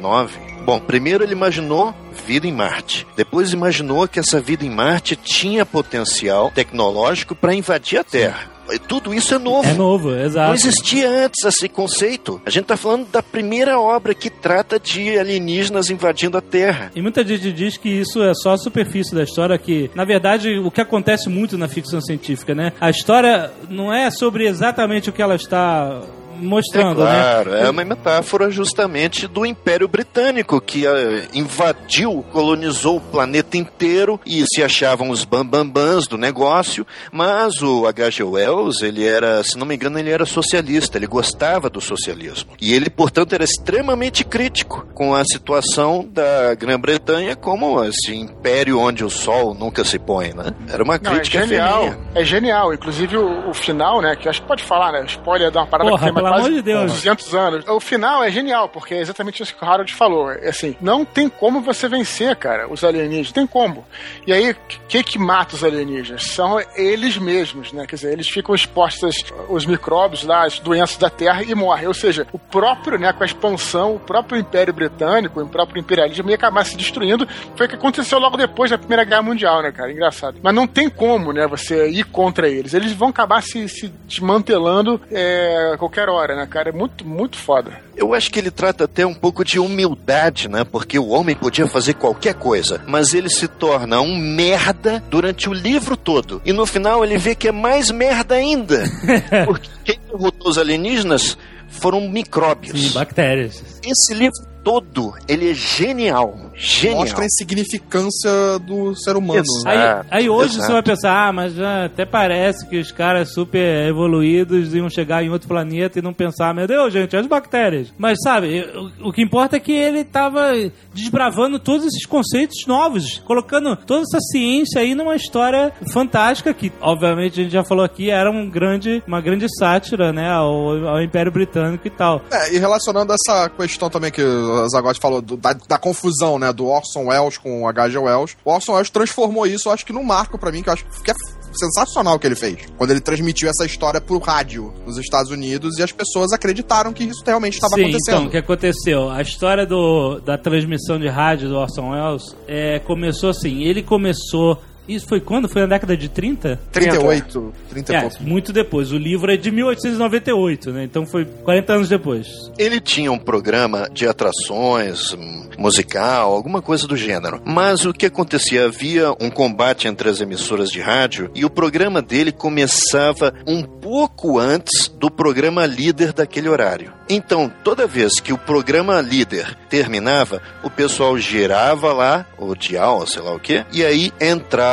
[0.66, 1.93] Bom, primeiro ele imaginou
[2.26, 3.06] vida em Marte.
[3.18, 8.53] Depois imaginou que essa vida em Marte tinha potencial tecnológico para invadir a Terra.
[8.88, 9.68] Tudo isso é novo.
[9.68, 10.47] É novo, exato.
[10.47, 12.41] Não existia antes esse conceito.
[12.45, 16.91] A gente tá falando da primeira obra que trata de alienígenas invadindo a Terra.
[16.95, 20.57] E muita gente diz que isso é só a superfície da história, que, na verdade,
[20.59, 22.74] o que acontece muito na ficção científica, né?
[22.80, 26.01] A história não é sobre exatamente o que ela está
[26.38, 27.66] mostrando, é claro, né?
[27.66, 30.92] é uma metáfora justamente do Império Britânico que uh,
[31.34, 38.24] invadiu, colonizou o planeta inteiro e se achavam os bambambãs do negócio, mas o H.G.
[38.24, 42.52] Wells, ele era, se não me engano, ele era socialista, ele gostava do socialismo.
[42.60, 49.04] E ele, portanto, era extremamente crítico com a situação da Grã-Bretanha como esse império onde
[49.04, 50.54] o sol nunca se põe, né?
[50.72, 51.84] Era uma Não, é crítica genial.
[51.84, 52.00] ferrenha.
[52.16, 52.74] É genial.
[52.74, 54.16] Inclusive o, o final, né?
[54.16, 55.04] Que acho que pode falar, né?
[55.06, 56.91] Spoiler dá uma parada Porra, que tem pelo amor de Deus.
[56.91, 57.67] 200 anos.
[57.67, 60.32] O final é genial, porque é exatamente isso que o Harold falou.
[60.32, 63.32] É assim, não tem como você vencer, cara, os alienígenas.
[63.32, 63.86] Tem como.
[64.26, 64.55] E aí, o
[64.88, 66.24] que que mata os alienígenas?
[66.24, 67.86] São eles mesmos, né?
[67.86, 71.88] Quer dizer, eles ficam expostos aos micróbios lá, às doenças da Terra e morrem.
[71.88, 76.30] Ou seja, o próprio, né, com a expansão, o próprio Império Britânico, o próprio imperialismo
[76.30, 77.28] ia acabar se destruindo.
[77.55, 79.91] Foi o que aconteceu logo depois da Primeira Guerra Mundial, né, cara?
[79.91, 80.39] Engraçado.
[80.41, 82.74] Mas não tem como, né, você ir contra eles.
[82.74, 86.70] Eles vão acabar se, se desmantelando é, a qualquer hora, né, cara?
[86.70, 87.80] É muito, muito foda.
[87.95, 90.64] Eu acho que ele trata até um pouco de humildade, né?
[90.64, 95.53] Porque o homem podia fazer qualquer coisa, mas ele se torna um merda durante o
[95.53, 96.41] livro todo.
[96.45, 98.84] E no final ele vê que é mais merda ainda.
[99.45, 101.38] Porque quem derrotou os alienígenas
[101.68, 102.80] foram micróbios.
[102.80, 103.64] Sim, bactérias.
[103.84, 106.38] Esse livro todo, ele é genial.
[106.55, 106.99] Genial.
[107.01, 108.32] Mostra a insignificância
[108.66, 109.39] do ser humano.
[109.41, 109.68] Exato.
[109.68, 110.66] Aí, Ah, aí hoje exato.
[110.68, 115.24] você vai pensar, ah, mas já até parece que os caras super evoluídos iam chegar
[115.24, 117.93] em outro planeta e não pensar, meu Deus, gente, as bactérias.
[117.97, 118.61] Mas sabe,
[119.01, 120.51] o, o que importa é que ele tava
[120.93, 127.39] desbravando todos esses conceitos novos, colocando toda essa ciência aí numa história fantástica que, obviamente,
[127.39, 131.32] a gente já falou aqui, era um grande, uma grande sátira, né, ao, ao Império
[131.32, 132.22] Britânico e tal.
[132.32, 134.22] É, e relacionando essa questão também que
[134.62, 137.97] o Zagotti falou, do- da, da confusão, né, do Orson Welles com o H.G.
[137.97, 140.74] Wells, o Orson Welles transformou isso, eu acho que num marco pra mim, que eu
[140.74, 141.16] acho que é
[141.54, 142.58] sensacional o que ele fez.
[142.78, 147.04] Quando ele transmitiu essa história pro rádio nos Estados Unidos e as pessoas acreditaram que
[147.04, 148.16] isso realmente estava acontecendo.
[148.16, 149.10] então, o que aconteceu?
[149.10, 154.60] A história do, da transmissão de rádio do Orson Welles é, começou assim, ele começou...
[154.88, 155.48] Isso foi quando?
[155.48, 156.60] Foi na década de 30?
[156.72, 158.24] 38, 30 e É, pouco.
[158.24, 158.92] muito depois.
[158.92, 160.84] O livro é de 1898, né?
[160.84, 162.28] Então foi 40 anos depois.
[162.58, 167.42] Ele tinha um programa de atrações, hum, musical, alguma coisa do gênero.
[167.46, 168.66] Mas o que acontecia?
[168.66, 174.38] Havia um combate entre as emissoras de rádio e o programa dele começava um pouco
[174.40, 176.92] antes do programa líder daquele horário.
[177.10, 183.22] Então, toda vez que o programa líder terminava, o pessoal girava lá, o dial, sei
[183.22, 184.12] lá o que, e aí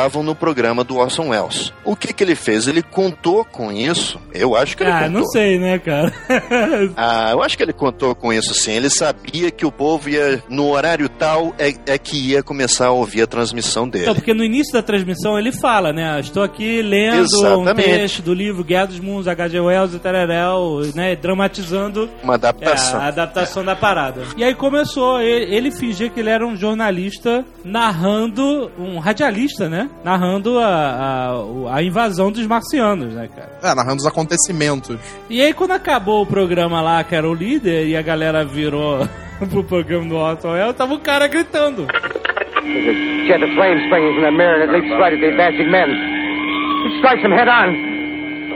[0.01, 1.71] entravam no programa do Orson Welles.
[1.85, 2.67] O que que ele fez?
[2.67, 4.19] Ele contou com isso.
[4.33, 5.11] Eu acho que ele Ah, contou.
[5.21, 6.11] não sei, né, cara?
[6.97, 8.71] Ah, eu acho que ele contou com isso sim.
[8.71, 12.91] Ele sabia que o povo ia, no horário tal, é, é que ia começar a
[12.91, 14.05] ouvir a transmissão dele.
[14.05, 16.19] Então, porque no início da transmissão ele fala, né?
[16.19, 17.83] Estou aqui lendo um Exatamente.
[17.89, 19.59] trecho do livro Guerra dos Mundos, H.G.
[19.59, 21.15] Wells e Tereréu, né?
[21.15, 22.99] Dramatizando Uma é, adaptação.
[22.99, 24.23] a adaptação da parada.
[24.35, 29.89] E aí começou, ele, ele fingia que ele era um jornalista narrando, um radialista, né?
[30.03, 33.51] Narrando a, a, a invasão dos marcianos, né, cara?
[33.61, 34.97] É, narrando os acontecimentos.
[35.29, 39.07] E aí quando acabou o programa lá, que era o líder, e a galera virou
[39.49, 41.85] pro programa do Orson Welles, tava o cara gritando.
[41.85, 45.29] There's a jet of flame springing from the mirror and it leaps right at the
[45.29, 45.89] advancing men.
[45.89, 47.69] It strikes them head on.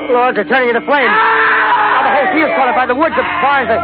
[0.10, 1.10] Lord, they're turning into flames.
[1.10, 3.78] Now the whole field's caught up by the woods, the barns, the,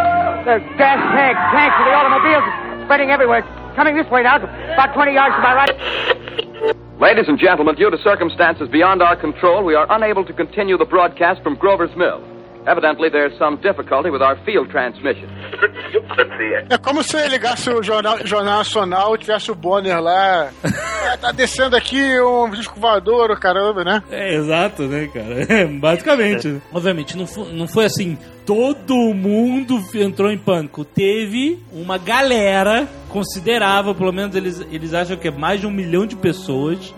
[0.45, 2.45] the gas tanks, tanks of the automobiles
[2.85, 3.39] spreading everywhere.
[3.41, 6.20] It's coming this way now, about 20 yards to my right.
[7.01, 10.85] Ladies and gentlemen, due to circumstances beyond our control, we are unable to continue the
[10.85, 12.21] broadcast from Grover's Mill.
[12.67, 15.27] Evidently, there's some difficulty with our field transmission.
[16.69, 20.51] É como se ligasse o jornal, jornal Nacional e tivesse o Bonner lá.
[20.63, 24.03] É, tá descendo aqui um disco voador, caramba, né?
[24.11, 25.67] É, exato, né, cara?
[25.81, 26.61] Basicamente.
[26.71, 28.15] Obviamente, não foi, não foi assim,
[28.45, 30.83] todo mundo entrou em pânico.
[30.83, 36.05] Teve uma galera considerável, pelo menos eles, eles acham que é mais de um milhão
[36.05, 36.93] de pessoas.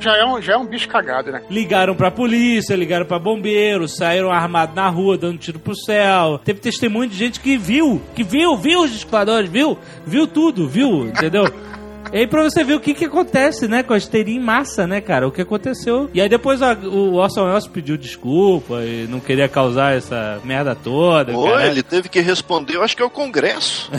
[0.00, 1.42] Já é um, já é um bicho cagado, né?
[1.48, 6.40] Ligaram pra polícia, ligaram pra bombeiros, saíram armados na rua, dando tiro pro céu.
[6.44, 9.78] Teve testemunho de gente que viu, que viu, viu os disparadores, viu?
[10.04, 11.06] Viu tudo, viu?
[11.06, 11.44] Entendeu?
[12.12, 14.86] E aí pra você ver o que que acontece, né, com a histeria em massa,
[14.86, 15.26] né, cara?
[15.26, 16.10] O que aconteceu.
[16.12, 20.74] E aí depois a- o Orson Welles pediu desculpa e não queria causar essa merda
[20.74, 21.32] toda.
[21.32, 23.90] Pô, ele teve que responder, eu acho que é o Congresso.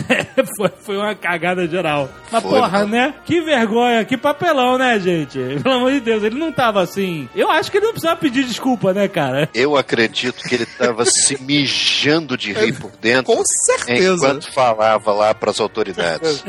[0.57, 2.07] foi, foi uma cagada geral.
[2.31, 2.91] Mas Foi, porra, mano.
[2.91, 3.13] né?
[3.25, 5.39] Que vergonha, que papelão, né, gente?
[5.63, 7.27] Pelo amor de Deus, ele não tava assim.
[7.35, 9.49] Eu acho que ele não precisava pedir desculpa, né, cara?
[9.53, 14.13] Eu acredito que ele tava se mijando de rir por dentro Com certeza.
[14.27, 16.43] enquanto falava lá pras autoridades.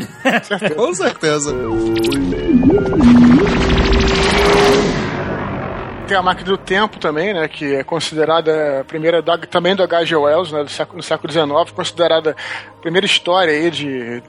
[0.77, 1.54] Com certeza.
[6.07, 7.49] Tem a máquina do tempo também, né?
[7.49, 10.15] Que é considerada a primeira da, também do H.G.
[10.15, 10.63] Wells, né?
[10.63, 12.37] Do século, no século XIX, considerada
[12.79, 14.23] a primeira história aí de,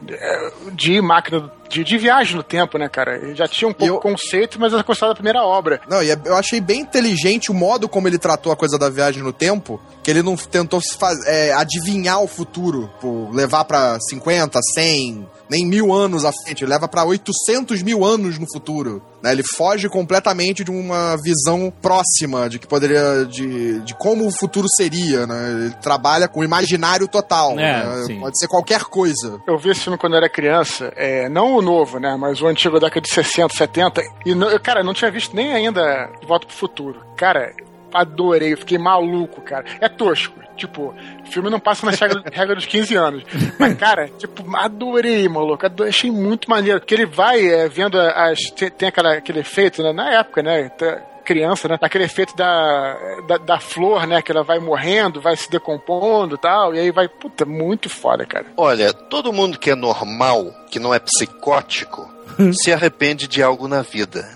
[0.71, 3.17] de máquina do- de, de viagem no tempo, né, cara?
[3.17, 5.81] Ele já tinha um pouco eu- conceito, mas é considerada a primeira obra.
[5.89, 8.89] Não, e é- eu achei bem inteligente o modo como ele tratou a coisa da
[8.89, 13.65] viagem no tempo, que ele não tentou se faz- é, adivinhar o futuro, por levar
[13.65, 18.45] pra 50, 100, nem mil anos à frente, ele leva pra 800 mil anos no
[18.51, 19.01] futuro.
[19.23, 19.31] né?
[19.31, 24.67] Ele foge completamente de uma visão próxima de que poderia, de, de como o futuro
[24.69, 25.49] seria, né?
[25.51, 27.57] Ele trabalha com o imaginário total.
[27.59, 28.17] É, né?
[28.19, 29.39] Pode ser qualquer coisa.
[29.47, 32.15] Eu vi esse filme quando eu era criança, é, não o novo, né?
[32.19, 34.01] Mas o antigo da década de 60, 70.
[34.25, 37.01] E, não- cara, eu não tinha visto nem ainda De Volta pro Futuro.
[37.15, 37.53] Cara,
[37.93, 39.65] adorei, eu fiquei maluco, cara.
[39.79, 40.43] É tosco.
[40.55, 41.91] Tipo, o filme não passa na
[42.31, 43.23] regra, dos 15 anos.
[43.59, 45.65] Mas, cara, tipo, adorei, maluco.
[45.65, 46.79] Adorei, achei muito maneiro.
[46.79, 48.39] Porque ele vai é, vendo as.
[48.51, 49.91] Tem, tem aquela, aquele efeito, né?
[49.91, 50.69] Na época, né?
[50.69, 51.77] tá- Criança, né?
[51.81, 54.21] Aquele efeito da, da, da flor, né?
[54.21, 56.73] Que ela vai morrendo, vai se decompondo e tal.
[56.73, 57.07] E aí vai.
[57.07, 58.45] Puta, muito foda, cara.
[58.55, 62.09] Olha, todo mundo que é normal, que não é psicótico,
[62.63, 64.27] se arrepende de algo na vida.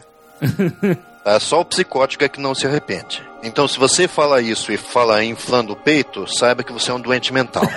[1.24, 1.40] Tá?
[1.40, 3.24] Só o psicótico é que não se arrepende.
[3.44, 7.00] Então, se você fala isso e fala inflando o peito, saiba que você é um
[7.00, 7.64] doente mental.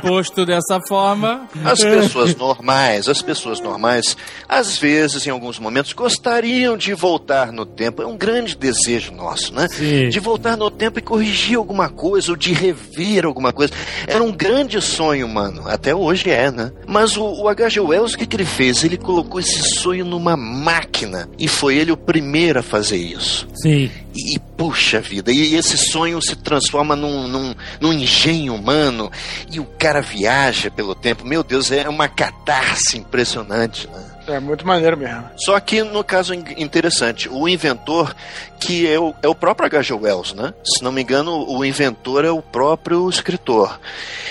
[0.00, 4.16] Posto dessa forma, As pessoas normais, as pessoas normais,
[4.48, 8.02] às vezes, em alguns momentos, gostariam de voltar no tempo.
[8.02, 9.68] É um grande desejo nosso, né?
[9.68, 10.08] Sim.
[10.08, 13.72] De voltar no tempo e corrigir alguma coisa, ou de rever alguma coisa.
[14.06, 15.68] Era um grande sonho, mano.
[15.68, 16.72] Até hoje é, né?
[16.86, 17.80] Mas o, o H.G.
[17.80, 18.82] Wells, o que, que ele fez?
[18.82, 21.28] Ele colocou esse sonho numa máquina.
[21.38, 23.46] E foi ele o primeiro a fazer isso.
[23.54, 23.90] Sim.
[24.14, 29.10] E, puxa vida, e esse sonho se transforma num, num, num engenho humano
[29.52, 31.26] e o cara viaja pelo tempo.
[31.26, 34.11] Meu Deus, é uma catarse impressionante, né?
[34.26, 35.24] É muito maneiro mesmo.
[35.36, 38.14] Só que, no caso in- interessante, o inventor,
[38.60, 39.92] que é o, é o próprio H.G.
[39.94, 40.54] Wells, né?
[40.64, 43.80] Se não me engano, o inventor é o próprio escritor.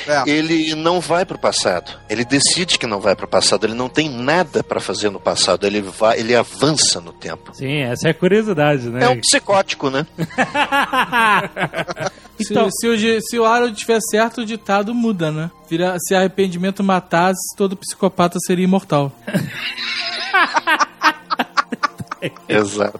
[0.07, 0.23] É.
[0.29, 1.91] Ele não vai para o passado.
[2.09, 3.65] Ele decide que não vai para o passado.
[3.65, 5.67] Ele não tem nada para fazer no passado.
[5.67, 7.53] Ele, vai, ele avança no tempo.
[7.53, 9.03] Sim, essa é a curiosidade, né?
[9.03, 10.07] É um psicótico, né?
[12.39, 15.51] Então- se, se o, se o Harold tiver certo, o ditado muda, né?
[15.69, 19.11] Vira, se arrependimento matasse, todo psicopata seria imortal.
[22.47, 22.99] Exato.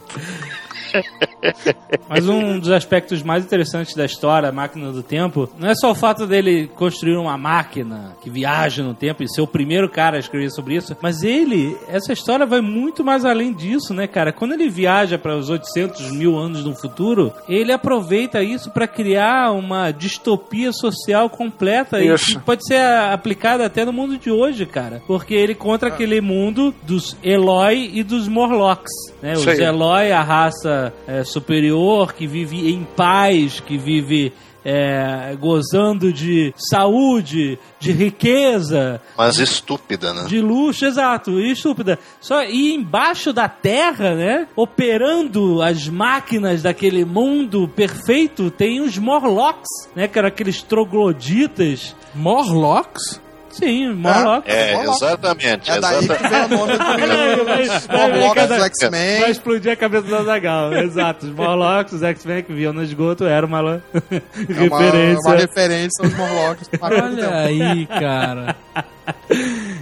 [2.10, 5.92] Mas um dos aspectos mais interessantes da história, a máquina do tempo, não é só
[5.92, 10.18] o fato dele construir uma máquina que viaja no tempo e ser o primeiro cara
[10.18, 14.32] a escrever sobre isso, mas ele, essa história vai muito mais além disso, né, cara?
[14.32, 19.52] Quando ele viaja para os 800 mil anos no futuro, ele aproveita isso para criar
[19.52, 22.40] uma distopia social completa e Isso.
[22.40, 22.82] que pode ser
[23.12, 25.02] aplicada até no mundo de hoje, cara.
[25.08, 29.34] Porque ele contra aquele mundo dos Eloy e dos Morlocks, né?
[29.34, 29.46] Os.
[29.48, 37.58] Eloy, a raça é, superior, que vive em paz, que vive é, gozando de saúde,
[37.80, 40.26] de riqueza, Mas estúpida, né?
[40.26, 41.98] de luxo, exato, e estúpida.
[42.20, 49.70] Só e embaixo da terra, né, operando as máquinas daquele mundo perfeito, tem os Morlocks,
[49.96, 51.96] né, que eram aqueles trogloditas.
[52.14, 53.21] Morlocks?
[53.54, 54.54] Sim, Morlocks.
[54.54, 55.04] É, Morlock.
[55.04, 55.72] exatamente.
[55.72, 56.30] É daí que exatamente.
[56.30, 57.42] vem o nome do
[57.74, 59.20] Os vai- Morlocks vai- do X-Men.
[59.22, 60.74] Vai explodir a cabeça do Azagal.
[60.82, 61.26] Exato.
[61.28, 63.62] Os Morlocks, os X-Men que viam no esgoto, era uma, É
[64.68, 65.30] uma, referência.
[65.30, 66.70] uma referência aos Morlocks.
[66.82, 68.56] Olha aí, cara.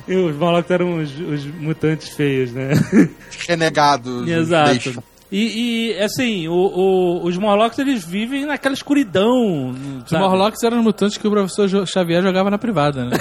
[0.07, 2.69] E os Morlocks eram os, os mutantes feios, né?
[3.47, 4.27] Renegados.
[4.27, 4.71] Exato.
[4.71, 5.03] deixa.
[5.31, 9.69] E, e, assim, o- o- os Morlocks eles vivem naquela escuridão.
[10.03, 10.23] Os sabe?
[10.23, 13.15] Morlocks eram os mutantes que o professor Xavier jogava na privada, né?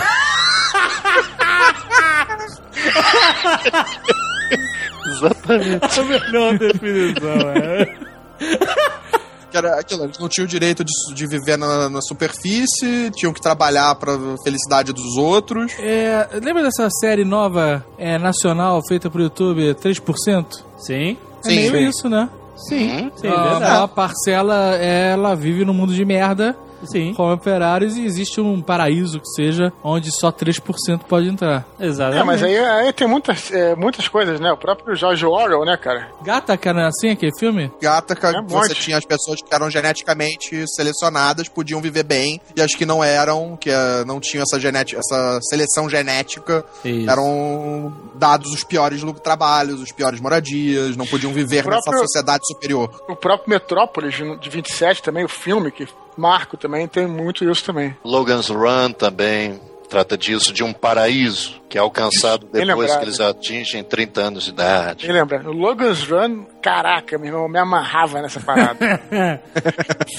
[5.06, 6.00] Exatamente.
[6.00, 7.96] A melhor definição, é.
[9.50, 13.40] Era aquilo, eles não tinham o direito de, de viver na, na superfície, tinham que
[13.40, 14.12] trabalhar pra
[14.44, 15.72] felicidade dos outros.
[15.80, 20.46] É, lembra dessa série nova é, nacional feita pro YouTube, 3%?
[20.76, 21.88] Sim, É Sim, meio sim.
[21.88, 22.28] isso, né?
[22.68, 23.60] sim, sim, a verdade.
[23.72, 26.54] maior parcela, ela vive num mundo de merda
[26.84, 27.12] Sim.
[27.14, 31.66] como operários e existe um paraíso que seja onde só 3% pode entrar.
[31.78, 32.20] Exatamente.
[32.20, 34.52] É, mas aí, aí tem muitas, é, muitas coisas, né?
[34.52, 36.08] O próprio George Orwell, né, cara?
[36.22, 37.70] Gata, cara, assim aquele filme?
[37.80, 38.74] Gataca, É você monte.
[38.80, 43.56] tinha as pessoas que eram geneticamente selecionadas, podiam viver bem, e as que não eram,
[43.56, 47.10] que eh, não tinham essa, genética, essa seleção genética, Isso.
[47.10, 52.42] eram dados os piores trabalhos, os piores moradias, não podiam viver O nessa próprio- sociedade
[52.46, 53.02] superior.
[53.08, 55.86] O próprio Metrópolis de de 27 também, o filme que
[56.18, 57.96] Marco também tem muito isso também.
[58.04, 62.98] Logan's Run também trata disso, de um paraíso que é alcançado Bem depois lembrado.
[62.98, 65.06] que eles atingem 30 anos de idade.
[65.06, 65.42] Me lembra?
[65.48, 68.78] O Logan's Run, caraca, meu irmão, eu me amarrava nessa parada.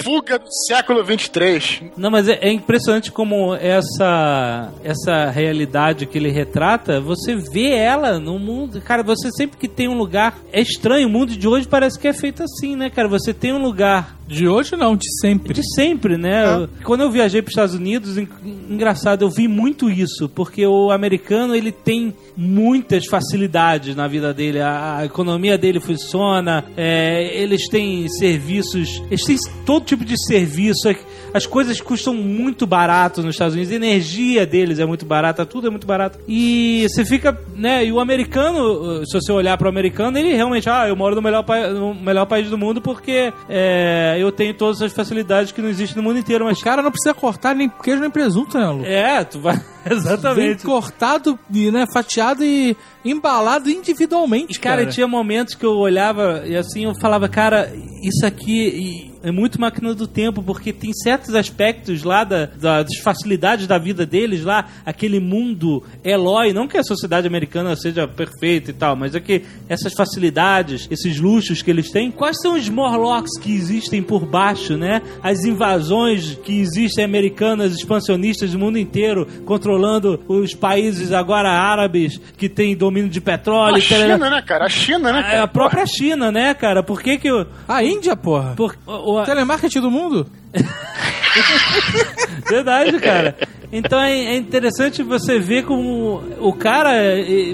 [0.03, 1.83] Fuga do século 23.
[1.97, 8.19] Não, mas é, é impressionante como essa essa realidade que ele retrata, você vê ela
[8.19, 8.81] no mundo.
[8.81, 10.35] Cara, você sempre que tem um lugar.
[10.51, 13.07] É estranho, o mundo de hoje parece que é feito assim, né, cara?
[13.07, 15.53] Você tem um lugar De hoje não, de sempre.
[15.53, 16.67] de sempre, né?
[16.83, 18.27] Quando eu viajei para os Estados Unidos, en-
[18.69, 24.59] engraçado, eu vi muito isso, porque o americano ele tem muitas facilidades na vida dele,
[24.61, 30.87] a, a economia dele funciona, é, eles têm serviços, eles têm todo tipo de serviço,
[30.87, 30.95] é-
[31.33, 35.67] as coisas custam muito barato nos Estados Unidos, a energia deles é muito barata, tudo
[35.67, 36.17] é muito barato.
[36.27, 37.85] E você fica, né?
[37.85, 41.21] E o americano, se você olhar para o americano, ele realmente, ah, eu moro no
[41.21, 45.69] melhor, no melhor país do mundo porque é, eu tenho todas as facilidades que não
[45.69, 48.67] existem no mundo inteiro, mas O cara não precisa cortar nem queijo nem presunto, né,
[48.67, 48.85] Lu?
[48.85, 49.55] é, tu vai.
[49.85, 50.63] Vem Exatamente.
[50.65, 54.91] cortado, e, né, fatiado e embalado individualmente, Cara, cara.
[54.91, 57.71] tinha momentos que eu olhava e assim eu falava, cara,
[58.03, 58.67] isso aqui
[59.05, 63.67] e- é muito máquina do tempo, porque tem certos aspectos lá da, da- das facilidades
[63.67, 68.73] da vida deles lá, aquele mundo Eloy, não que a sociedade americana seja perfeita e
[68.73, 73.37] tal, mas é que essas facilidades, esses luxos que eles têm, quais são os Morlocks
[73.41, 75.01] que existem por baixo, né?
[75.21, 82.47] As invasões que existem americanas, expansionistas do mundo inteiro, controlando os países agora árabes que
[82.47, 83.75] têm domínio de petróleo.
[83.77, 84.65] A tal, China, né, cara?
[84.65, 85.43] A China, né, é cara?
[85.43, 86.83] a própria China, né, cara?
[86.83, 87.45] Por que que o...
[87.67, 88.53] A Índia, porra.
[88.55, 90.27] Por, o, o- Telemarketing do mundo?
[92.49, 93.35] verdade, cara.
[93.71, 96.91] Então é, é interessante você ver como o cara,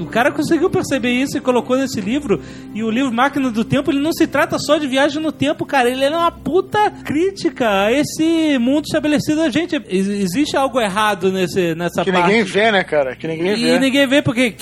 [0.01, 2.41] o cara conseguiu perceber isso e colocou nesse livro.
[2.74, 5.66] E o livro Máquina do Tempo, ele não se trata só de viagem no tempo,
[5.66, 5.89] cara.
[5.89, 9.76] Ele é uma puta crítica a esse mundo estabelecido da gente.
[9.76, 12.28] Ex- Existe algo errado nesse, nessa Que parte.
[12.28, 13.16] ninguém vê, né, cara?
[13.16, 13.80] Que ninguém E vê.
[13.80, 14.55] ninguém vê, porque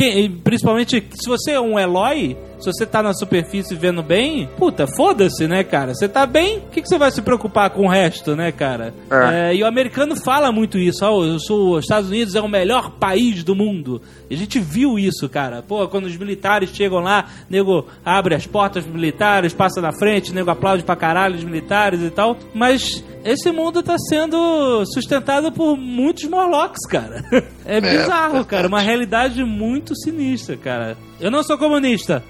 [0.44, 5.48] principalmente se você é um Eloy, se você tá na superfície vendo bem, puta, foda-se,
[5.48, 5.94] né, cara?
[5.94, 8.94] Você tá bem, o que, que você vai se preocupar com o resto, né, cara?
[9.34, 12.48] É, e o americano fala muito isso, ó, eu sou, os Estados Unidos é o
[12.48, 14.02] melhor país do mundo.
[14.30, 15.62] E a gente viu isso, cara.
[15.62, 20.50] Pô, quando os militares chegam lá, nego abre as portas militares, passa na frente, nego
[20.50, 22.38] aplaude pra caralho os militares e tal.
[22.54, 27.24] Mas esse mundo tá sendo sustentado por muitos Morlocks, cara.
[27.66, 28.68] É bizarro, cara.
[28.68, 30.98] Uma realidade muito sinistra, cara.
[31.20, 32.24] Eu não sou comunista.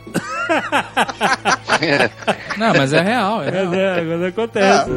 [2.57, 3.73] Não, mas é real, é real.
[3.73, 4.91] É, quando acontece.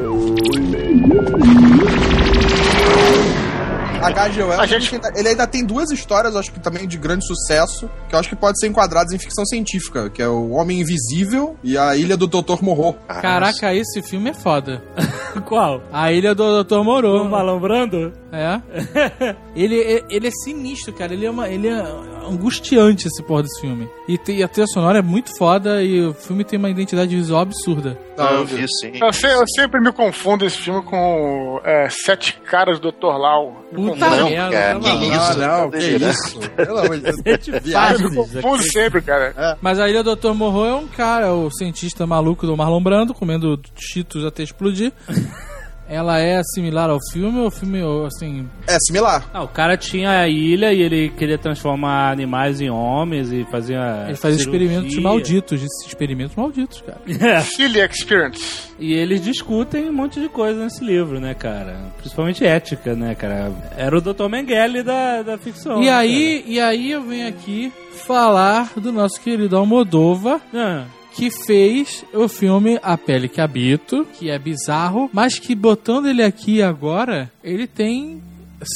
[4.03, 4.43] H.G.
[4.43, 7.89] Wells, A gente- ainda- ele ainda tem duas histórias, acho que também de grande sucesso,
[8.09, 11.57] que eu acho que podem ser enquadradas em ficção científica, que é o Homem Invisível
[11.63, 12.63] e a Ilha do Dr.
[12.63, 12.95] Morro.
[13.09, 14.83] Caraca, esse filme é foda.
[15.47, 15.83] Qual?
[15.93, 16.83] A Ilha do Dr.
[16.85, 18.13] Marlon Brando?
[18.33, 18.61] É.
[19.55, 21.13] ele, ele é sinistro, cara.
[21.13, 21.83] Ele é, uma, ele é
[22.29, 23.89] angustiante esse porra desse filme.
[24.09, 27.15] E, te- e a trilha sonora é muito foda e o filme tem uma identidade
[27.15, 27.99] visual absurda.
[28.17, 28.93] Não, eu vi sim.
[29.01, 33.07] Eu, se- eu sempre me confundo esse filme com é, Sete Caras do Dr.
[33.19, 33.65] Lau.
[33.75, 33.97] Puta.
[34.09, 35.39] Não, merda, cara, que isso?
[35.39, 36.13] não, tá que delirando.
[36.13, 36.41] isso.
[36.51, 37.17] Pelo amor de Deus.
[37.49, 38.11] Eu Viagem.
[38.11, 39.59] me confundo sempre, cara.
[39.61, 40.33] Mas a Ilha do Dr.
[40.33, 44.93] Morro é um cara, o cientista maluco do Marlon Brando, comendo cheetos até explodir.
[45.89, 48.49] Ela é similar ao filme, ou o filme, assim...
[48.67, 49.29] É similar.
[49.33, 54.05] Ah, o cara tinha a ilha e ele queria transformar animais em homens e fazia.
[54.09, 54.67] Ele faz cirurgia.
[54.67, 57.01] experimentos malditos, experimentos malditos, cara.
[57.27, 57.41] É.
[57.41, 58.67] Silly Experience.
[58.79, 61.77] E eles discutem um monte de coisa nesse livro, né, cara?
[61.99, 63.53] Principalmente ética, né, cara?
[63.77, 64.29] Era o Dr.
[64.29, 65.83] Mengele da, da ficção.
[65.83, 67.73] E né, aí, e aí eu venho aqui
[68.07, 70.87] falar do nosso querido Almodova, cara?
[70.89, 76.09] Ah, que fez o filme A Pele que Habito, que é bizarro, mas que botando
[76.09, 78.23] ele aqui agora, ele tem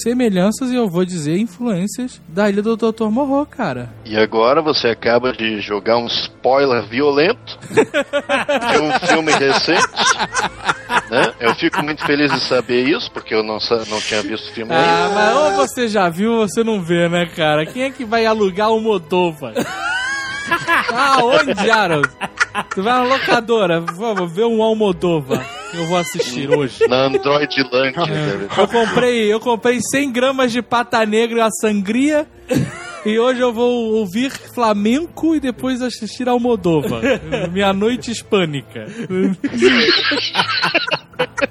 [0.03, 3.09] semelhanças e eu vou dizer influências da Ilha do Dr.
[3.11, 3.91] Morro, cara.
[4.07, 9.87] E agora você acaba de jogar um spoiler violento de um filme recente.
[11.11, 11.33] Né?
[11.41, 14.73] Eu fico muito feliz de saber isso, porque eu não, não tinha visto o filme
[14.73, 14.87] ainda.
[14.87, 17.67] Ah, mas ou você já viu ou você não vê, né, cara?
[17.67, 19.53] Quem é que vai alugar o Modova?
[20.93, 22.09] Ah, onde, Harold?
[22.75, 25.43] Tu vai na locadora, favor, vê um Almodova.
[25.73, 26.87] Eu vou assistir hoje.
[26.89, 27.97] Na Android Land.
[28.11, 28.49] né?
[28.59, 32.27] Eu comprei, eu comprei 100 gramas de pata negra e a sangria.
[33.05, 37.01] E hoje eu vou ouvir flamenco e depois assistir Almodova.
[37.51, 38.87] Minha noite hispânica.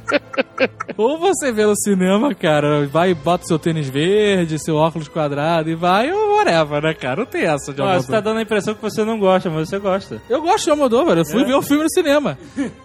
[0.98, 5.70] Ou você vê no cinema, cara, vai e bota seu tênis verde, seu óculos quadrado
[5.70, 7.18] e vai, ou whatever, né, cara?
[7.22, 8.22] Não tem essa de Ó, você tá Almodóvar.
[8.22, 10.22] dando a impressão que você não gosta, mas você gosta.
[10.30, 12.38] Eu gosto de Almodóvar, eu fui ver o filme no cinema.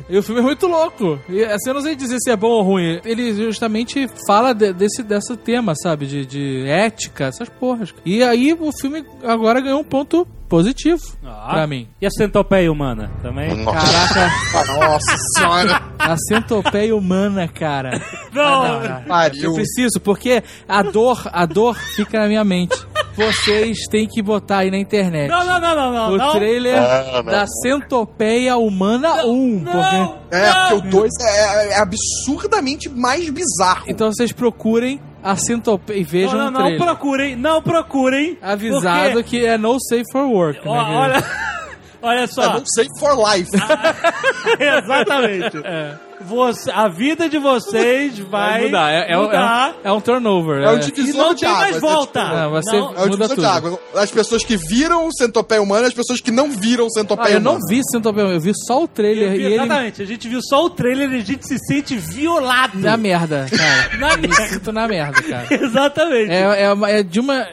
[0.08, 1.18] E o filme é muito louco.
[1.28, 3.00] E assim, eu não sei dizer se é bom ou ruim.
[3.04, 6.06] Ele justamente fala de- desse, desse tema, sabe?
[6.06, 7.92] De, de ética, essas porras.
[8.04, 11.48] E aí o filme agora ganhou um ponto positivo Ah.
[11.50, 11.88] pra mim.
[12.00, 13.54] E a centopeia humana também?
[13.64, 13.80] Nossa.
[13.86, 15.82] Caraca, Nossa senhora.
[15.98, 18.00] a centopeia humana, cara.
[18.32, 19.02] Não!
[19.06, 19.44] Pariu.
[19.44, 22.76] Eu preciso, porque a dor, a dor fica na minha mente.
[23.16, 25.28] Vocês têm que botar aí na internet.
[25.30, 26.12] Não, não, não, não, não.
[26.14, 26.32] o não.
[26.32, 27.46] trailer Não, não, da não.
[27.46, 29.60] Centopeia Humana 1.
[29.60, 30.36] Não, porque...
[30.36, 30.68] É, não.
[30.80, 33.84] porque o 2 é, é absurdamente mais bizarro.
[33.86, 36.78] Então vocês procurem a Centopeia e vejam Não, não, o não, trailer.
[36.86, 38.38] procurem, não procurem.
[38.42, 40.58] Avisado porque- que é no safe for work.
[40.64, 40.70] Né?
[40.70, 41.24] olha,
[42.02, 42.52] olha É, só.
[42.58, 43.50] não sei for life.
[44.60, 45.56] Exatamente.
[46.22, 48.90] Você- a vida de vocês vai, Vai mudar.
[48.92, 49.74] É, é, um- mudar.
[49.84, 50.62] é um turnover.
[50.62, 50.78] É um é.
[50.78, 51.62] divisor e não de tem águas.
[51.62, 52.20] mais é volta.
[52.24, 53.46] tipo- Não, vai ser- É o Muda divisor de tudo.
[53.46, 53.80] água.
[53.96, 57.40] As pessoas que viram Centopeia Humana e as pessoas que não viram Ah, Centopeia eu
[57.40, 57.66] não Humana.
[57.68, 60.64] vi Centopeia, eu vi só o trailer vi- e ele Exatamente, a gente viu só
[60.64, 62.78] o trailer e a gente se sente violado.
[62.78, 63.74] na merda, cara.
[63.98, 64.46] Na Me merda.
[64.48, 65.46] sinto na merda, cara.
[65.54, 66.30] Exatamente.
[66.30, 67.46] É, é, uma- é de uma.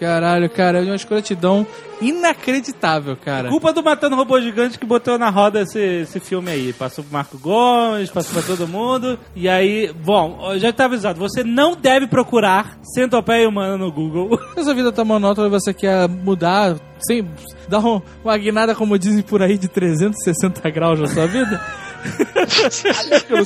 [0.00, 1.66] Caralho, cara, é uma escrotidão
[2.00, 3.48] inacreditável, cara.
[3.48, 6.72] Culpa do Matando Robô Gigante que botou na roda esse, esse filme aí.
[6.72, 9.18] Passou pro Marco Gomes, passou pra todo mundo.
[9.36, 11.18] E aí, bom, já tá avisado.
[11.20, 14.38] Você não deve procurar Centopeia Humana no Google.
[14.54, 17.26] Se a sua vida tá monótona e você quer mudar, sem
[17.68, 21.60] dar um- uma guinada, como dizem por aí, de 360 graus na sua vida,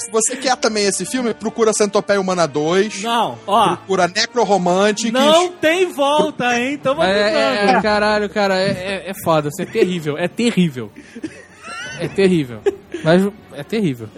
[0.00, 3.02] Se você quer também esse filme, procura Centopeia Humana 2.
[3.02, 3.76] Não, ó.
[3.76, 5.12] Procura Necroromantics.
[5.12, 6.78] Não tem volta, hein?
[6.78, 10.90] Tamo é, é- é- caralho, cara, é, é, é foda, isso é terrível, é terrível.
[12.00, 12.60] É terrível.
[13.02, 14.08] Mas é terrível.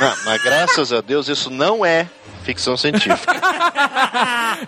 [0.00, 2.06] Não, mas graças a Deus isso não é
[2.44, 3.32] ficção científica.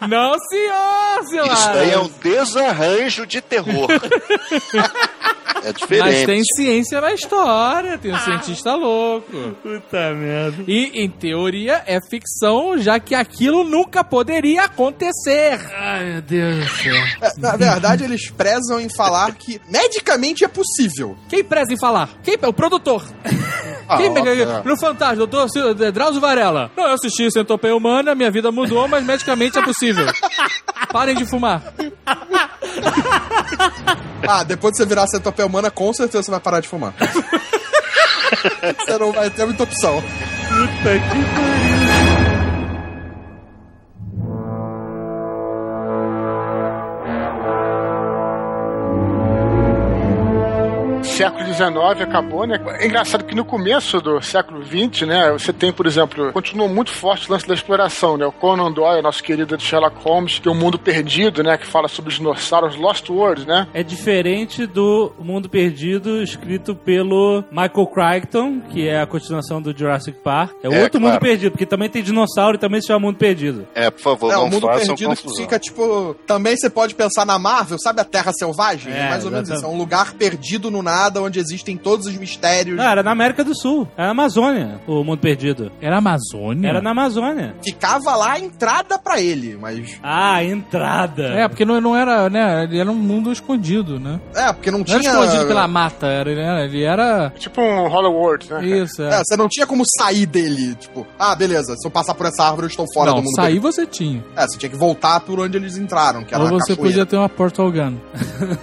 [0.08, 1.46] Não, senhor, senhor!
[1.52, 3.88] Isso daí é um desarranjo de terror.
[5.64, 6.26] É Mas diferente.
[6.26, 9.30] tem ciência na história, tem um cientista louco.
[9.62, 10.64] Puta merda.
[10.66, 15.60] E, em teoria, é ficção, já que aquilo nunca poderia acontecer.
[15.74, 16.94] Ai, meu Deus do céu.
[17.20, 21.16] É, Na verdade, eles prezam em falar que medicamente é possível.
[21.28, 22.08] Quem preza em falar?
[22.22, 22.36] Quem?
[22.42, 23.04] O produtor.
[23.96, 24.62] Quem, óbvio, é.
[24.64, 26.70] no Fantástico, doutor Sil- Drauzio Varela.
[26.76, 30.06] Não, eu assisti Centopeia Humana, minha vida mudou, mas medicamente é possível.
[30.90, 31.62] Parem de fumar.
[34.26, 36.94] Ah, depois de você virar Centopeia Humana, com certeza você vai parar de fumar.
[38.86, 40.00] você não vai ter muita opção.
[40.00, 42.31] Puta que pariu.
[51.22, 52.60] Século XIX acabou, né?
[52.80, 56.90] É engraçado que no começo do século XX, né, você tem, por exemplo, continua muito
[56.92, 58.26] forte o lance da exploração, né?
[58.26, 62.10] O Conan Doyle, nosso querido Sherlock Holmes, tem o Mundo Perdido, né, que fala sobre
[62.10, 63.66] os dinossauros, Lost World, né?
[63.72, 70.18] É diferente do Mundo Perdido, escrito pelo Michael Crichton, que é a continuação do Jurassic
[70.22, 70.52] Park.
[70.62, 71.14] É, É, outro claro.
[71.14, 73.66] Mundo Perdido, porque também tem dinossauro e também se chama Mundo Perdido.
[73.74, 75.36] É, por favor, É, o não mundo façam perdido confusão.
[75.36, 76.14] fica tipo.
[76.26, 78.92] Também você pode pensar na Marvel, sabe a Terra Selvagem?
[78.92, 79.52] É, É, mais ou menos isso.
[79.52, 79.76] É exatamente.
[79.76, 82.76] um lugar perdido no nada, onde existem todos os mistérios.
[82.76, 83.88] Não, era na América do Sul.
[83.96, 85.72] Era na Amazônia, o Mundo Perdido.
[85.80, 86.68] Era Amazônia?
[86.68, 87.54] Era na Amazônia.
[87.62, 89.98] Ficava lá a entrada pra ele, mas.
[90.02, 91.24] Ah, entrada.
[91.24, 92.64] É, porque não, não era, né?
[92.64, 94.20] Ele era um mundo escondido, né?
[94.34, 94.98] É, porque não Não tinha.
[94.98, 96.64] era escondido pela mata, era, ele era.
[96.64, 97.30] Ele era...
[97.38, 98.64] Tipo um Hollow World, né?
[98.64, 99.14] Isso, é.
[99.14, 100.74] É, você não tinha como sair dele.
[100.76, 103.34] Tipo, ah, beleza, se eu passar por essa árvore, eu estou fora não, do mundo.
[103.34, 103.62] sair perdido.
[103.62, 104.24] você tinha.
[104.36, 106.82] É, você tinha que voltar por onde eles entraram, que era Ou você cachoeira.
[106.82, 107.96] podia ter uma Portal Gun.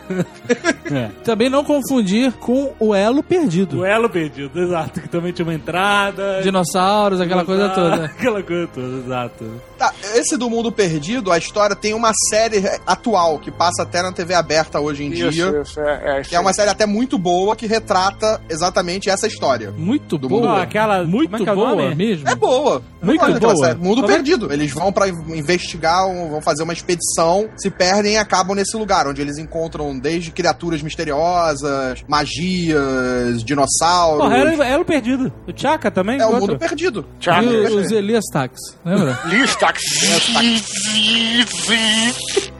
[0.91, 1.09] É.
[1.23, 3.79] Também não confundir com o Elo Perdido.
[3.79, 5.01] O elo perdido, exato.
[5.01, 6.41] Que também tinha uma entrada.
[6.41, 8.05] Dinossauros, aquela coisa toda.
[8.19, 9.61] Aquela coisa toda, exato.
[9.77, 14.11] Tá, esse do Mundo Perdido, a história tem uma série atual que passa até na
[14.11, 15.61] TV aberta hoje em Isso, dia.
[15.61, 19.71] isso, é, é, Que é uma série até muito boa que retrata exatamente essa história.
[19.71, 20.41] Muito Do boa.
[20.41, 20.51] mundo.
[20.55, 21.95] Não, aquela- Muito como é que é o boa nome?
[21.95, 22.27] mesmo.
[22.27, 22.81] É boa.
[23.01, 23.65] Muito daquela boa.
[23.65, 23.79] série.
[23.79, 24.51] Mundo Como é- Perdido.
[24.51, 29.21] Eles vão pra investigar, vão fazer uma expedição, se perdem e acabam nesse lugar, onde
[29.21, 34.23] eles encontram desde criaturas misteriosas, magias, dinossauros.
[34.23, 35.31] Porra, era elo perdido.
[35.47, 36.19] O Chaka também?
[36.19, 36.47] É o outro.
[36.53, 37.05] mundo perdido.
[37.19, 37.41] Tchau.
[37.43, 39.17] E o- os Elias Tax, lembra?
[39.25, 39.81] Listax.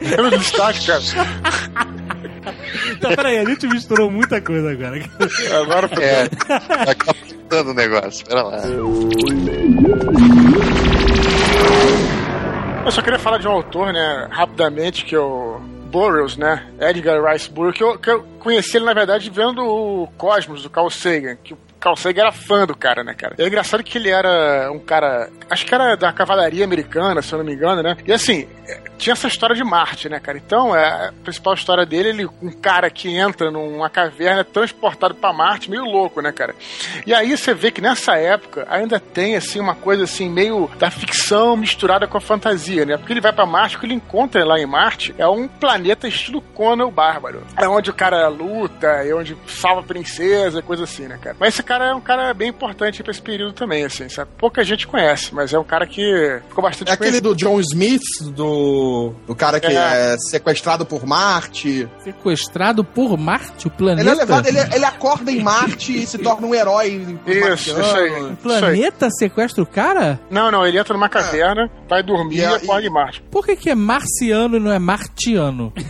[0.00, 1.00] Lembra do Listax, cara?
[2.92, 5.02] Então, peraí, a gente misturou muita coisa agora.
[5.62, 6.92] Agora É, a,
[7.26, 8.24] inventando o negócio.
[8.26, 8.56] Pera lá.
[12.84, 15.60] Eu só queria falar de um autor, né, rapidamente, que eu.
[15.90, 16.66] Burroughs, né?
[16.80, 20.70] Edgar Rice Burroughs, que eu, que eu conheci ele, na verdade, vendo o Cosmos, do
[20.70, 23.34] Carl Sagan, que o Carl Sagan era fã do cara, né, cara?
[23.38, 25.30] E é engraçado que ele era um cara.
[25.48, 27.96] Acho que era da cavalaria americana, se eu não me engano, né?
[28.06, 30.36] E assim, é, tinha essa história de Marte, né, cara?
[30.36, 35.14] Então, é, a principal história dele, ele, um cara que entra numa caverna é transportado
[35.14, 36.54] pra Marte, meio louco, né, cara?
[37.06, 40.90] E aí você vê que nessa época ainda tem, assim, uma coisa assim, meio da
[40.90, 42.98] ficção misturada com a fantasia, né?
[42.98, 46.06] Porque ele vai pra Marte, o que ele encontra lá em Marte é um planeta
[46.06, 47.42] estilo Conan o Bárbaro.
[47.56, 51.36] É onde o cara luta, é onde salva a princesa, coisa assim, né, cara?
[51.40, 54.28] Mas esse cara é um cara bem importante pra esse período também, assim, sabe?
[54.36, 58.02] Pouca gente conhece, mas é um cara que ficou bastante É aquele do John Smith,
[58.34, 60.14] do, do cara que É.
[60.14, 60.16] é.
[60.18, 61.88] sequestrado por Marte.
[62.02, 64.00] Sequestrado por Marte, o planeta?
[64.02, 67.80] Ele é levado, ele, ele acorda em Marte e se torna um herói Isso, marciano.
[67.80, 68.22] isso aí.
[68.32, 70.18] O planeta sequestra o cara?
[70.28, 73.22] Não, não, ele entra numa caverna, vai dormir E e acorda em Marte.
[73.30, 75.72] Por que, que é marciano e não é martiano?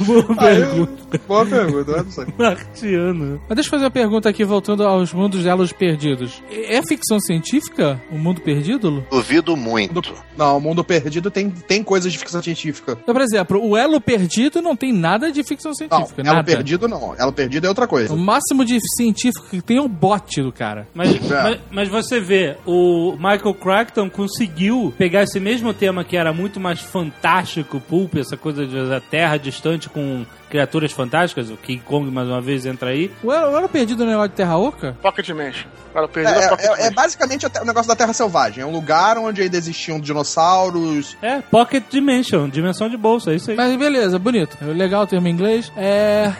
[0.00, 1.20] Boa pergunta.
[1.26, 2.26] Boa pergunta, não sei.
[2.38, 3.40] Martiano.
[3.48, 6.42] Mas deixa eu fazer uma pergunta aqui, voltando aos mundos elos perdidos.
[6.50, 8.88] É ficção científica o mundo perdido?
[8.90, 9.06] Lu?
[9.10, 10.14] Duvido muito.
[10.36, 12.96] Não, o mundo perdido tem, tem coisas de ficção científica.
[13.02, 16.20] Então, por exemplo, o elo perdido não tem nada de ficção Não, científica.
[16.22, 16.44] elo nada.
[16.44, 17.14] perdido não.
[17.18, 18.12] Elo perdido é outra coisa.
[18.14, 20.86] O máximo de científico que tem é o bote do cara.
[20.94, 21.42] Mas, É.
[21.42, 26.58] mas, mas você vê, o Michael Crichton conseguiu pegar esse mesmo tema que era muito
[26.60, 32.10] mais fantástico, pulp, essa coisa de- da Terra distante com criaturas fantásticas, o King Kong
[32.10, 33.10] mais uma vez entra aí.
[33.22, 34.96] O elo, o elo perdido não é o de Terra Oca?
[35.00, 35.68] Pocket Dimension.
[35.94, 38.62] Eu É, perdi a Pocket é- é basicamente o negócio da Terra Selvagem.
[38.62, 41.16] É um lugar onde ainda existiam dinossauros.
[41.22, 43.56] É, Pocket Dimension, dimensão de bolsa, é isso aí.
[43.56, 44.56] Mas beleza, bonito.
[44.60, 45.70] É Legal o termo em inglês.
[45.76, 46.32] É.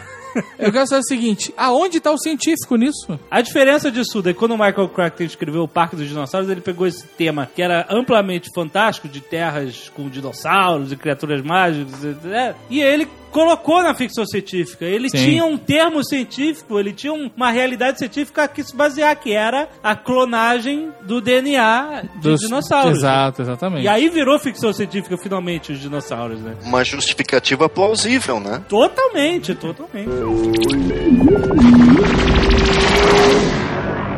[0.57, 3.19] Eu quero saber o seguinte: aonde tá o científico nisso?
[3.29, 6.61] A diferença disso é que quando o Michael Crichton escreveu o Parque dos Dinossauros, ele
[6.61, 12.55] pegou esse tema que era amplamente fantástico, de terras com dinossauros e criaturas mágicas, né?
[12.69, 14.85] e ele colocou na ficção científica.
[14.85, 15.17] Ele Sim.
[15.17, 19.69] tinha um termo científico, ele tinha um- uma realidade científica que se basear, que era
[19.83, 22.97] a clonagem do DNA de Dos- dinossauros.
[22.99, 23.83] Exato, exatamente.
[23.85, 26.55] E aí virou ficção científica finalmente os dinossauros, né?
[26.63, 28.61] Uma justificativa plausível, né?
[28.67, 30.09] Totalmente, totalmente.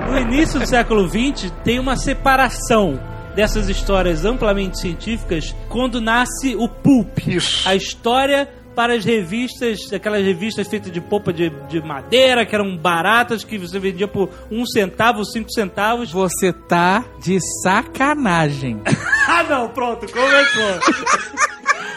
[0.10, 3.00] No início do século XX, tem uma separação
[3.36, 7.18] dessas histórias amplamente científicas quando nasce o pulp.
[7.28, 7.68] Isso.
[7.68, 12.76] A história para as revistas, aquelas revistas feitas de polpa de, de madeira, que eram
[12.78, 16.12] baratas, que você vendia por um centavo, cinco centavos.
[16.12, 18.82] Você tá de sacanagem.
[19.26, 21.48] Ah, não, pronto, começou.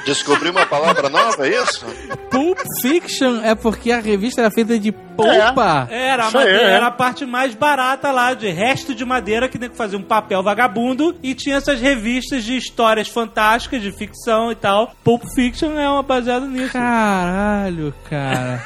[0.06, 1.84] Descobri uma palavra nova, é isso?
[2.30, 5.88] Pulp Fiction é porque a revista era feita de polpa.
[5.90, 6.74] Era, a madeira, é.
[6.74, 10.02] era a parte mais barata lá, de resto de madeira, que nem que fazia um
[10.02, 14.94] papel vagabundo, e tinha essas revistas de histórias fantásticas, de ficção e tal.
[15.02, 16.72] Pulp Fiction é uma baseada nisso.
[16.72, 18.64] Caralho, cara.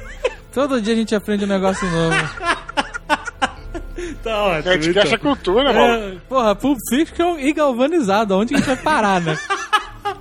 [0.54, 2.16] Todo dia a gente aprende um negócio novo.
[4.22, 4.72] Tá ótimo.
[4.72, 6.16] A gente essa cultura, mano.
[6.16, 8.36] É, Porra, Pulp Fiction e galvanizado.
[8.36, 9.36] Onde que a gente vai parar, né?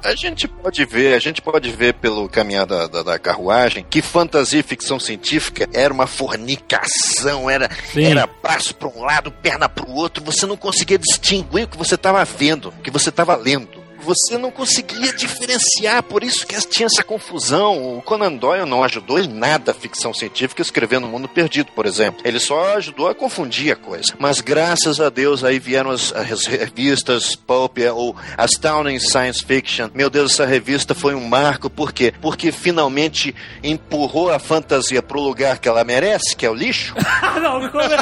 [0.07, 4.01] A gente pode ver, a gente pode ver pelo caminhar da, da, da carruagem que
[4.01, 8.05] fantasia e ficção científica era uma fornicação, era, Sim.
[8.05, 11.77] era braço para um lado, perna para o outro, você não conseguia distinguir o que
[11.77, 13.76] você estava vendo, o que você estava lendo.
[14.03, 17.97] Você não conseguia diferenciar, por isso que tinha essa confusão.
[17.97, 21.85] O Conan Doyle não ajudou em nada a ficção científica escrevendo O Mundo Perdido, por
[21.85, 22.21] exemplo.
[22.23, 24.13] Ele só ajudou a confundir a coisa.
[24.19, 29.89] Mas graças a Deus aí vieram as, as revistas Pulp ou Astounding Science Fiction.
[29.93, 32.13] Meu Deus, essa revista foi um marco, por quê?
[32.21, 33.33] Porque finalmente
[33.63, 36.95] empurrou a fantasia pro lugar que ela merece, que é o lixo.
[37.21, 37.97] Ah, não, começou.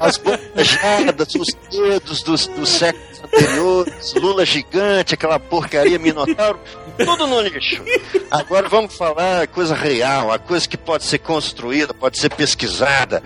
[0.00, 6.58] As bocajadas, os dedos dos, dos séculos anteriores, Lula gigante, aquela porcaria Minotauro,
[6.98, 7.82] tudo no lixo.
[8.30, 13.22] Agora vamos falar coisa real, a coisa que pode ser construída, pode ser pesquisada.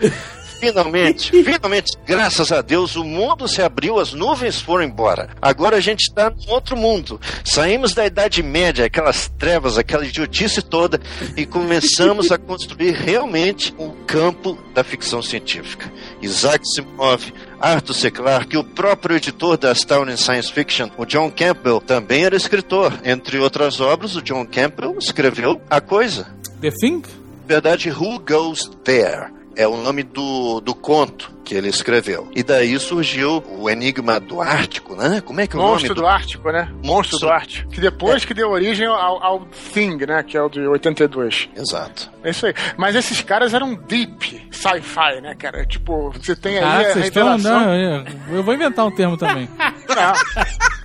[0.62, 5.30] Finalmente, finalmente, graças a Deus, o mundo se abriu, as nuvens foram embora.
[5.42, 7.20] Agora a gente está num outro mundo.
[7.44, 11.00] Saímos da Idade Média, aquelas trevas, aquela idiotice toda,
[11.36, 15.92] e começamos a construir realmente um campo da ficção científica.
[16.20, 18.10] Isaac Asimov, Arthur C.
[18.12, 23.00] Clarke, o próprio editor da Astounding Science Fiction, o John Campbell, também era escritor.
[23.04, 26.32] Entre outras obras, o John Campbell escreveu A Coisa.
[26.60, 27.02] The Thing?
[27.02, 29.41] Na verdade, Who Goes There?
[29.56, 32.30] É o nome do, do conto que ele escreveu.
[32.34, 35.20] E daí surgiu o Enigma do Ártico, né?
[35.20, 36.72] Como é que é o Monstro nome do Ártico, né?
[36.82, 37.68] Monstro do Ártico.
[37.70, 39.40] Que depois que deu origem ao, ao
[39.74, 40.22] Thing, né?
[40.22, 41.48] Que é o de 82.
[41.56, 42.10] Exato.
[42.22, 42.54] É isso aí.
[42.76, 45.66] Mas esses caras eram deep sci-fi, né, cara?
[45.66, 47.24] Tipo, você tem aí Ah, a vocês estão.
[47.36, 47.60] revelação...
[47.60, 48.04] Não, eu
[48.36, 49.48] eu vou inventar um termo também.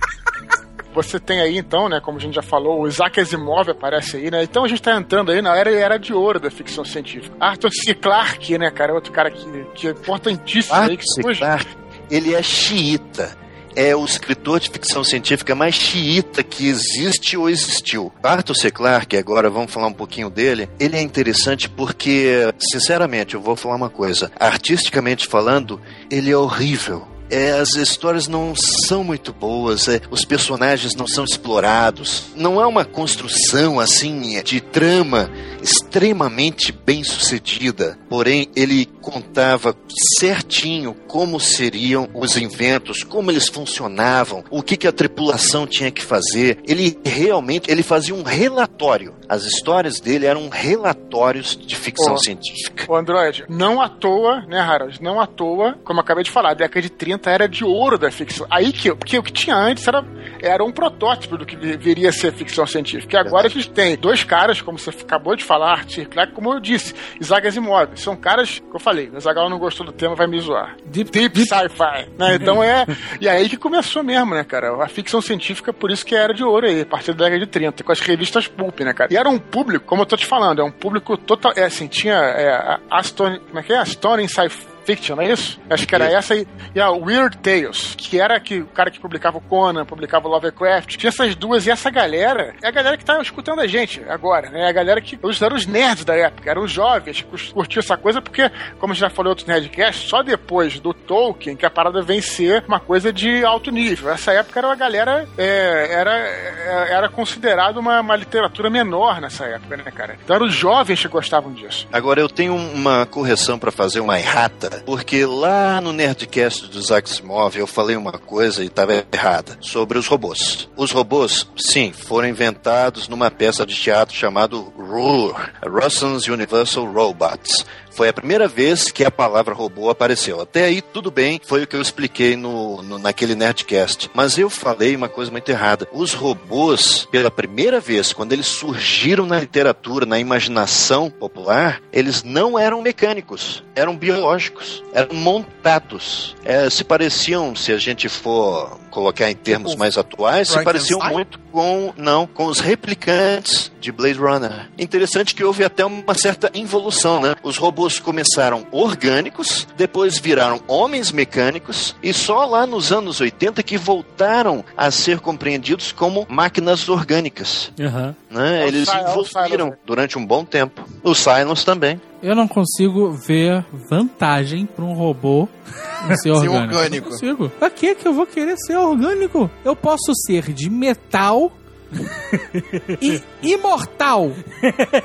[1.02, 4.32] Você tem aí, então, né, como a gente já falou, o Isaac Asimov aparece aí,
[4.32, 4.42] né?
[4.42, 7.36] Então a gente tá entrando aí na era, era de ouro da ficção científica.
[7.38, 7.94] Arthur C.
[7.94, 8.92] Clarke, né, cara?
[8.92, 9.46] Outro cara que,
[9.76, 11.38] que é importantíssimo aí, que Arthur C.
[11.38, 11.76] Clarke,
[12.10, 13.38] ele é xiita.
[13.76, 18.12] É o escritor de ficção científica mais xiita que existe ou existiu.
[18.20, 18.70] Arthur C.
[18.72, 23.76] Clarke, agora vamos falar um pouquinho dele, ele é interessante porque, sinceramente, eu vou falar
[23.76, 24.32] uma coisa.
[24.36, 25.80] Artisticamente falando,
[26.10, 27.06] ele é horrível.
[27.30, 32.66] É, as histórias não são muito boas, é, os personagens não são explorados, não é
[32.66, 35.30] uma construção assim de trama
[35.62, 37.98] extremamente bem sucedida.
[38.08, 39.76] Porém, ele contava
[40.18, 46.02] certinho como seriam os inventos, como eles funcionavam, o que, que a tripulação tinha que
[46.02, 46.58] fazer.
[46.66, 49.14] Ele realmente ele fazia um relatório.
[49.28, 52.18] As histórias dele eram relatórios de ficção Ó.
[52.18, 52.86] científica.
[52.88, 55.02] O Android, não à toa, né, Harold?
[55.02, 58.10] Não à toa, como eu acabei de falar, década de 30 era de ouro da
[58.10, 58.46] ficção.
[58.50, 60.04] Aí que, porque o que tinha antes era,
[60.40, 63.16] era um protótipo do que deveria ser ficção científica.
[63.16, 66.52] E agora a gente tem dois caras, como você acabou de falar, Arthur Clarke, como
[66.52, 67.96] eu disse, Isaac Asimov.
[67.96, 70.76] São caras, que eu falei, o Zagal não gostou do tema, vai me zoar.
[70.86, 72.34] Deep, Deep sci-fi, né?
[72.34, 72.86] Então é.
[73.20, 74.82] E aí que começou mesmo, né, cara?
[74.82, 77.50] A ficção científica, por isso que era de ouro aí, a partir da década de
[77.50, 79.12] 30, com as revistas Pulp, né, cara?
[79.12, 81.52] E era um público, como eu tô te falando, é um público total.
[81.56, 83.38] É assim, tinha é, a Aston.
[83.38, 83.78] Como é que é?
[83.78, 84.77] Aston Sci-Fi.
[84.88, 85.60] Fiction, não é isso?
[85.68, 88.98] Acho que era essa e, e a Weird Tales, que era que, o cara que
[88.98, 90.96] publicava o Conan, publicava o Lovecraft.
[90.96, 94.48] Tinha essas duas e essa galera é a galera que tá escutando a gente agora,
[94.48, 94.62] né?
[94.62, 97.80] É a galera que os eram os nerds da época, eram os jovens que curtiam
[97.80, 101.70] essa coisa, porque, como já falei em outros Nerdcast, só depois do Tolkien que a
[101.70, 104.10] parada vem ser uma coisa de alto nível.
[104.10, 109.44] Essa época era uma galera, é, era, é, era considerado uma, uma literatura menor nessa
[109.44, 110.16] época, né, cara?
[110.24, 111.86] Então eram os jovens que gostavam disso.
[111.92, 117.56] Agora eu tenho uma correção para fazer, uma errata, porque lá no Nerdcast do Asimov
[117.56, 120.68] eu falei uma coisa e estava errada sobre os robôs.
[120.76, 127.64] Os robôs, sim, foram inventados numa peça de teatro chamado RUR, Russell's Universal Robots.
[127.98, 130.40] Foi a primeira vez que a palavra robô apareceu.
[130.40, 134.08] Até aí, tudo bem, foi o que eu expliquei no, no- naquele Nerdcast.
[134.14, 135.88] Mas eu falei uma coisa muito errada.
[135.92, 142.56] Os robôs, pela primeira vez, quando eles surgiram na literatura, na imaginação popular, eles não
[142.56, 146.36] eram mecânicos, eram biológicos, eram montados.
[146.44, 150.98] É, se pareciam, se a gente for colocar em termos Tipo mais atuais, se pareciam
[151.12, 154.68] muito com não com os replicantes de Blade Runner.
[154.76, 157.36] Interessante que houve até uma certa involução, né?
[157.44, 163.78] Os robôs começaram orgânicos, depois viraram homens mecânicos e só lá nos anos 80 que
[163.78, 167.70] voltaram a ser compreendidos como máquinas orgânicas.
[167.78, 168.16] Aham.
[168.28, 168.64] Né?
[168.64, 169.74] É Eles é evoluíram Cylons.
[169.86, 170.84] durante um bom tempo.
[171.04, 172.00] Os Cylons também.
[172.22, 175.48] Eu não consigo ver vantagem pra um robô
[176.22, 176.56] ser orgânico.
[176.76, 177.04] orgânico.
[177.06, 177.48] Não consigo.
[177.50, 179.50] Pra que que eu vou querer ser orgânico?
[179.64, 181.52] Eu posso ser de metal
[183.00, 184.30] e imortal.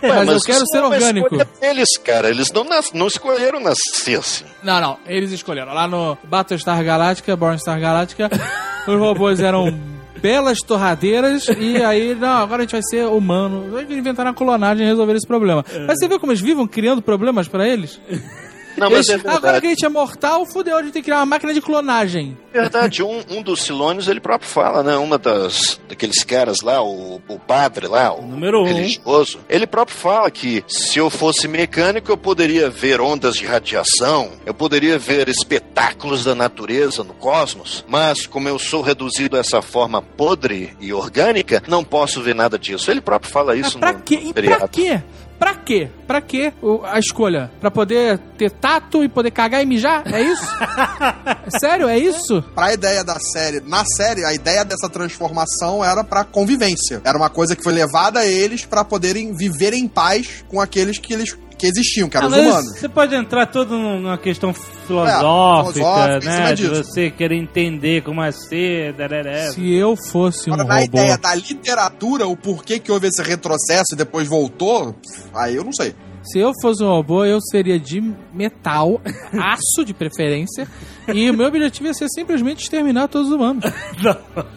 [0.02, 1.28] mas, eu quero ser é orgânico.
[1.28, 2.30] escolha deles, cara.
[2.30, 4.44] Eles não, nas- não escolheram nascer assim.
[4.64, 4.98] Não, não.
[5.06, 5.74] Eles escolheram.
[5.74, 8.30] Lá no Battlestar Galactica, Born Star Galactica,
[8.88, 9.72] os robôs eram
[10.24, 13.70] belas torradeiras e aí, não, agora a gente vai ser humano.
[13.70, 15.66] Vai inventar a clonagem e resolver esse problema.
[15.86, 18.00] Mas você vê como eles vivem criando problemas pra eles?
[18.78, 21.06] Não, mas Eles- é agora que a gente é mortal, fudeu, a gente tem que
[21.08, 22.38] criar uma máquina de clonagem.
[22.52, 24.96] verdade, um, um dos Silônios ele próprio fala, né?
[24.98, 28.66] Uma das daqueles caras lá, o, o padre lá, o Número um.
[28.66, 34.32] religioso, ele próprio fala que se eu fosse mecânico eu poderia ver ondas de radiação,
[34.46, 39.62] eu poderia ver espetáculos da natureza no cosmos, mas como eu sou reduzido a essa
[39.62, 42.90] forma podre e orgânica, não posso ver nada disso.
[42.92, 44.20] Ele próprio fala isso pra no, quê?
[44.24, 45.02] E pra quê?
[45.44, 45.90] Pra quê?
[46.08, 46.54] Pra quê
[46.86, 47.52] a escolha?
[47.60, 50.02] Pra poder ter tato e poder cagar e mijar?
[50.06, 50.48] É isso?
[51.60, 52.42] Sério, é isso?
[52.56, 57.02] Pra ideia da série, na série, a ideia dessa transformação era pra convivência.
[57.04, 60.98] Era uma coisa que foi levada a eles pra poderem viver em paz com aqueles
[60.98, 62.78] que eles que existiam, que eram Ah, os humanos.
[62.78, 65.20] Você pode entrar todo numa questão filosófica,
[65.72, 66.54] filosófica, em né?
[66.54, 69.52] De você querer entender como é ser, dararé.
[69.52, 70.98] Se eu fosse um Agora, na robô.
[71.00, 74.94] ideia da literatura, o porquê que houve esse retrocesso e depois voltou,
[75.34, 75.96] aí eu não sei.
[76.22, 78.02] Se eu fosse um robô, eu seria de
[78.34, 79.02] metal,
[79.34, 80.68] aço de preferência,
[81.14, 83.64] e o meu objetivo ia ser simplesmente exterminar todos os humanos.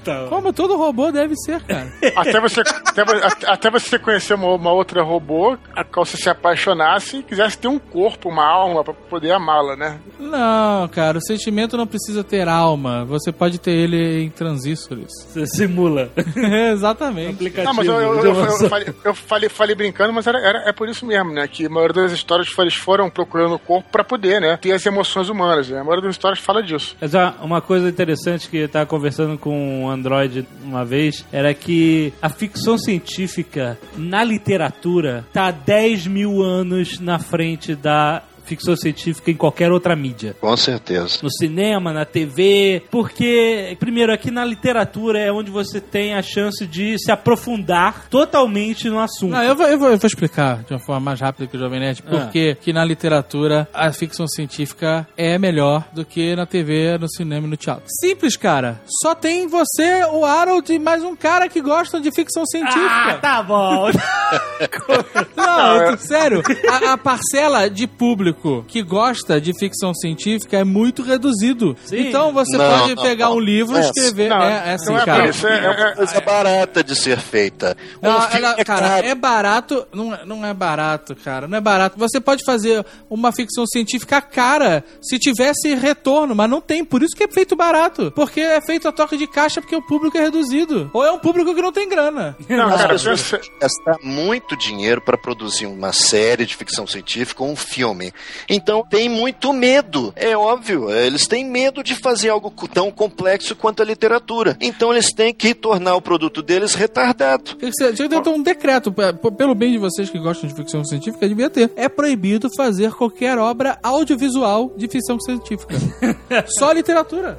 [0.04, 0.26] Tá.
[0.28, 1.92] Como todo robô deve ser, cara.
[2.14, 3.02] Até você, até,
[3.46, 7.68] até- você conhecer uma, uma outra robô, a qual você se apaixonasse e quisesse ter
[7.68, 9.98] um corpo, uma alma pra poder amá-la, né?
[10.18, 13.04] Não, cara, o sentimento não precisa ter alma.
[13.06, 15.10] Você pode ter ele em transistores.
[15.28, 16.10] Você simula.
[16.72, 17.34] Exatamente.
[17.34, 17.66] Aplicativo.
[17.66, 20.68] Não, mas eu, eu- eu- de eu falei, eu falei- falei brincando, mas era, era-
[20.68, 21.46] é por isso mesmo, né?
[21.48, 24.56] Que a maioria das histórias eles foram procurando o corpo pra poder, né?
[24.56, 25.68] Ter as emoções humanas.
[25.68, 25.78] Né?
[25.80, 26.96] A maioria das histórias fala disso.
[27.00, 32.12] Mas uma, coisa interessante que eu tava conversando com um Android uma vez era que
[32.20, 39.34] a ficção científica na literatura tá 10 mil anos na frente da ficção científica em
[39.34, 40.36] qualquer outra mídia.
[40.40, 41.18] Com certeza.
[41.22, 46.66] No cinema, na TV, porque, primeiro, aqui na literatura é onde você tem a chance
[46.66, 49.32] de se aprofundar totalmente no assunto.
[49.32, 51.60] Não, eu vou, eu, vou, eu vou explicar de uma forma mais rápida que o
[51.60, 52.10] Jovem Nerd, Ah.
[52.10, 57.46] porque que na literatura a ficção científica é melhor do que na TV, no cinema
[57.46, 57.84] e no teatro.
[58.00, 58.80] Simples, cara.
[59.02, 63.18] Só tem você, o Harold e mais um cara que gostam de ficção Ah, científica.
[63.20, 63.90] tá bom.
[65.36, 66.42] Não, eu tô- sério.
[66.70, 68.35] A, a parcela de público
[68.68, 71.76] que gosta de ficção científica é muito reduzido.
[71.84, 72.08] Sim.
[72.08, 73.36] Então você Não, pode não, pegar não.
[73.36, 74.28] um livro e É, escrever.
[74.28, 75.22] não, é, é assim, não é cara.
[75.22, 77.76] por isso, é- É uma coisa barata de ser feita.
[78.02, 79.06] Um ela- é cara, caro.
[79.06, 79.86] é barato.
[79.92, 81.46] Não, é- não é barato, cara.
[81.48, 81.98] Não é barato.
[81.98, 86.84] Você pode fazer uma ficção científica cara se tivesse retorno, mas não tem.
[86.84, 88.12] Por isso que é feito barato.
[88.14, 90.90] Porque é feito a toque de caixa porque o público é reduzido.
[90.92, 92.36] Ou é um público que não tem grana.
[92.48, 93.30] Não, As cara, pessoas
[93.60, 98.12] gastar muito dinheiro para produzir uma série de ficção científica ou um filme.
[98.48, 100.12] Então tem muito medo.
[100.16, 104.56] É óbvio, eles têm medo de fazer algo tão complexo quanto a literatura.
[104.60, 107.54] Então eles têm que tornar o produto deles retardado.
[107.56, 108.92] Tinha que ter um decreto,
[109.36, 111.70] pelo bem de vocês que gostam de ficção científica, devia ter.
[111.76, 115.74] É proibido fazer qualquer obra audiovisual de ficção científica.
[116.58, 117.36] Só literatura.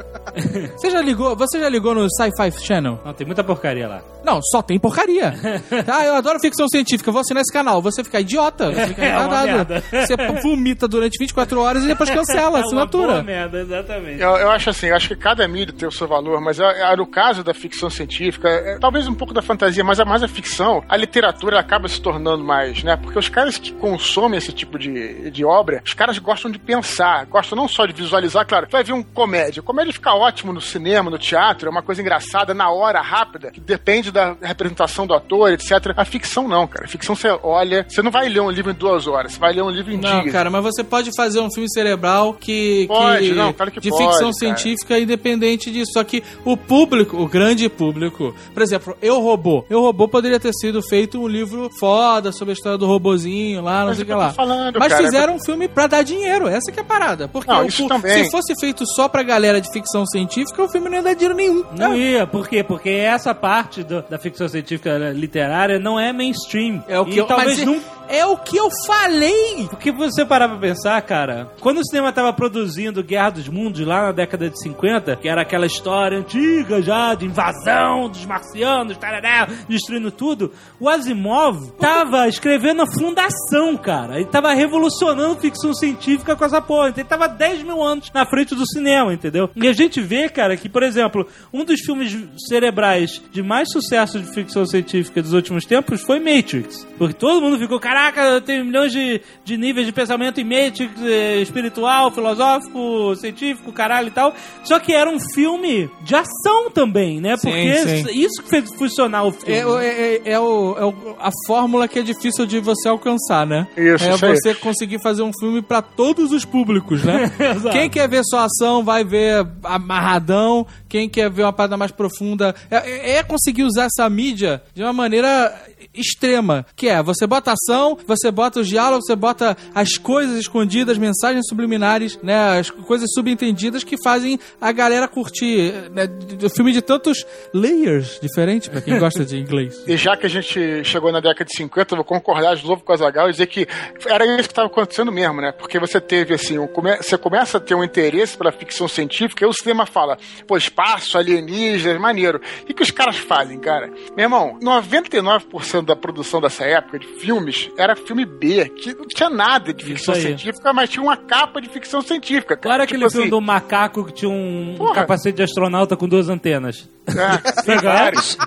[0.76, 1.35] Você já ligou?
[1.35, 2.99] Você já ligou no Sci-Fi Channel?
[3.05, 4.01] Não, tem muita porcaria lá.
[4.23, 5.34] Não, só tem porcaria.
[5.88, 7.81] ah, eu adoro ficção científica, vou assinar esse canal.
[7.81, 9.73] Você fica idiota, você fica É uma retardado.
[9.73, 9.84] merda.
[10.05, 13.23] Você vomita durante 24 horas e depois cancela a É uma boa assinatura.
[13.23, 14.21] merda, exatamente.
[14.21, 16.91] Eu, eu acho assim, eu acho que cada mídia tem o seu valor, mas é-
[16.91, 20.21] é, no caso da ficção científica, é, talvez um pouco da fantasia, mas é mais
[20.23, 22.97] a ficção, a literatura acaba se tornando mais, né?
[22.97, 27.25] Porque os caras que consomem esse tipo de, de obra, os caras gostam de pensar,
[27.27, 29.61] gostam não só de visualizar, claro, vai ver um comédia.
[29.63, 33.59] Comédia fica ótimo no cinema, no teatro, é uma coisa engraçada, na hora, rápida, que
[33.61, 35.71] depende da representação do ator, etc.
[35.95, 36.85] A ficção não, cara.
[36.85, 39.53] A ficção você olha, você não vai ler um livro em duas horas, você vai
[39.53, 40.31] ler um livro em Não, dias.
[40.33, 42.85] cara, mas você pode fazer um filme cerebral que.
[42.88, 44.34] Pode, que- não, claro que de pode, ficção cara.
[44.34, 45.91] científica independente disso.
[45.94, 49.65] Só que o público, o grande público, por exemplo, Eu Robô.
[49.69, 53.80] Eu Robô poderia ter sido feito um livro foda sobre a história do robozinho lá,
[53.81, 54.34] não Mas sei o é que lá.
[54.34, 56.48] falando, mas cara, fizeram um filme pra dar dinheiro.
[56.48, 57.27] Essa que é a parada.
[57.27, 58.23] Porque Não, o isso também.
[58.26, 61.35] se fosse feito só pra galera de ficção científica, o filme não ia dar dinheiro
[61.35, 61.64] nenhum.
[61.77, 61.98] Não É.
[61.98, 62.64] ia, por quê?
[62.64, 66.84] Porque essa parte do- da ficção científica literária não é mainstream.
[66.88, 67.80] É o que e eu, talvez mas não.
[68.09, 69.67] É o que eu falei.
[69.69, 74.03] Porque você parar pra pensar, cara, quando o cinema tava produzindo Guerra dos Mundos lá
[74.03, 79.47] na década de 50, que era aquela história antiga já de invasão dos marcianos, tarará,
[79.67, 84.15] destruindo tudo, o Asimov tava escrevendo a fundação, cara.
[84.15, 86.89] Ele tava revolucionando ficção científica com essa porra.
[86.89, 89.49] Então ele tava 10 mil anos na frente do cinema, entendeu?
[89.55, 92.15] E a gente vê, cara, que, por exemplo, um dos filmes
[92.47, 96.85] cerebrais de mais sucesso de ficção científica dos últimos tempos foi Matrix.
[96.97, 101.37] Porque todo mundo ficou, caraca, tem milhões de, de níveis de pensamento em Matrix, eh,
[101.41, 104.33] espiritual, filosófico, científico, caralho e tal.
[104.63, 107.35] Só que era um filme de ação também, né?
[107.37, 108.19] Sim, Porque sim.
[108.19, 109.55] isso que fez funcionar o filme.
[109.57, 112.87] É, o- é, é- é o, é o- a fórmula que é difícil de você
[112.87, 113.67] alcançar, né?
[113.75, 117.31] Isso, É você conseguir fazer um filme pra todos os públicos, né?
[117.39, 117.69] Exato.
[117.75, 120.65] Quem quer ver só ação vai ver amarradão.
[120.87, 124.83] Quem quer ver uma parada mais profunda é, é- é conseguir usar essa mídia de
[124.83, 125.53] uma maneira
[125.93, 130.97] extrema, que é você bota ação, você bota os diálogos, você bota as coisas escondidas,
[130.97, 136.81] mensagens subliminares, né, as coisas subentendidas que fazem a galera curtir, né, do filme de
[136.81, 139.84] tantos layers diferentes pra quem gosta de inglês.
[139.88, 142.81] E já que a gente chegou na década de 50, eu vou concordar de novo
[142.84, 143.68] com a Zagal e dizer que
[144.05, 145.51] era isso que estava acontecendo mesmo, né?
[145.51, 149.45] Porque você teve, assim, um come- você começa a ter um interesse pela ficção científica
[149.45, 152.41] e o cinema fala, pô, espaço, alienígenas, maneiro.
[152.68, 153.88] E o que os caras fazem, cara?
[154.15, 159.29] Meu irmão, 99% da produção dessa época, de filmes, era filme B, que não tinha
[159.29, 162.57] nada de ficção científica, mas tinha uma capa de ficção científica.
[162.57, 164.95] Qual era Tipo aquele filme assim, do macaco que tinha um, um Porra.
[164.95, 166.89] capacete de astronauta com duas antenas?
[167.07, 167.93] é, Legal.
[167.93, 168.37] vários.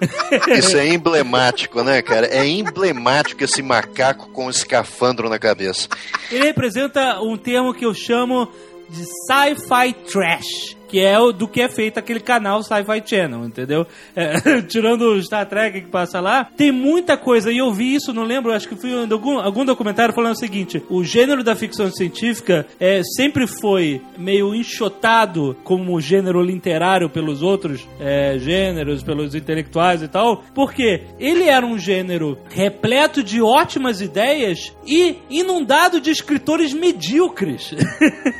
[0.49, 2.27] Isso é emblemático, né, cara?
[2.27, 5.89] É emblemático esse macaco com o escafandro na cabeça.
[6.31, 8.49] Ele representa um termo que eu chamo
[8.89, 10.77] de sci-fi trash.
[10.91, 13.87] Que é o do que é feito aquele canal Sci-Fi Channel, entendeu?
[14.17, 17.53] É, tirando o Star Trek que passa lá, tem muita coisa.
[17.53, 20.39] E eu vi isso, não lembro, acho que foi em algum, algum documentário falando o
[20.39, 27.41] seguinte: o gênero da ficção científica é, sempre foi meio enxotado como gênero literário pelos
[27.43, 34.01] outros é, gêneros, pelos intelectuais e tal, porque ele era um gênero repleto de ótimas
[34.01, 37.75] ideias e inundado de escritores medíocres.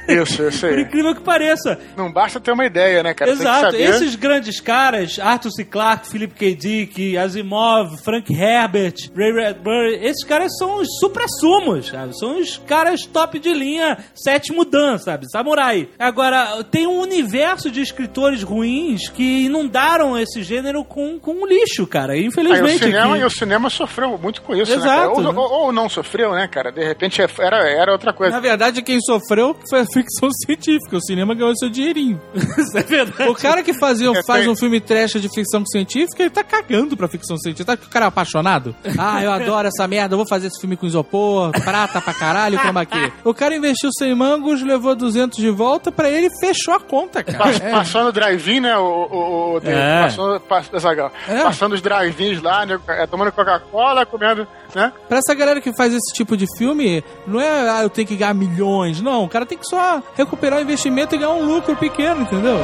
[0.09, 0.83] Isso, isso Por aí.
[0.85, 1.79] incrível que pareça.
[1.97, 3.31] Não basta ter uma ideia, né, cara?
[3.31, 3.71] Exato.
[3.71, 3.97] Tem que saber.
[3.97, 5.65] Esses grandes caras, Arthur C.
[5.65, 6.55] Clarke, Philip K.
[6.55, 12.19] Dick, Asimov, Frank Herbert, Ray Bradbury, esses caras são os supra-sumos, sabe?
[12.19, 15.27] São os caras top de linha, sétimo dan, sabe?
[15.31, 15.89] Samurai.
[15.99, 22.13] Agora, tem um universo de escritores ruins que inundaram esse gênero com, com lixo, cara.
[22.15, 22.85] Aí o Infelizmente.
[22.85, 23.23] cinema, aqui.
[23.23, 25.11] e o cinema sofreu muito com isso, né, Exato, cara?
[25.11, 25.29] Ou, né?
[25.39, 26.71] ou- ou não sofreu, né, cara?
[26.73, 28.33] De repente era, era outra coisa.
[28.35, 30.97] Na verdade, quem sofreu foi a ficção científica.
[30.97, 32.21] O cinema ganhou seu dinheirinho.
[32.35, 33.31] Isso é verdade.
[33.31, 36.97] O cara que fazia, É, faz um filme trash de ficção científica, ele tá cagando
[36.97, 37.65] pra ficção científica.
[37.65, 38.75] Tá que o cara é apaixonado?
[38.99, 42.59] Ah, eu adoro essa merda, eu vou fazer esse filme com isopor, prata pra caralho,
[42.59, 43.13] chroma key.
[43.25, 47.51] O cara investiu 100 mangos, levou 200 de volta, pra ele fechou a conta, cara.
[47.57, 47.71] É.
[47.71, 48.77] Passando o drive-in, né?
[48.77, 50.03] O, o, o- É.
[50.03, 51.11] passando, pass- Zagal.
[51.29, 51.43] É.
[51.43, 54.93] passando os drive-ins lá, né, é, tomando Coca-Cola, comendo, né?
[55.09, 58.17] Pra essa galera que faz esse tipo de filme, não é, ah, eu tenho que
[58.17, 59.01] ganhar milhões.
[59.01, 62.59] Não, o cara tem que só recuperar o investimento e ganhar um lucro pequeno, entendeu?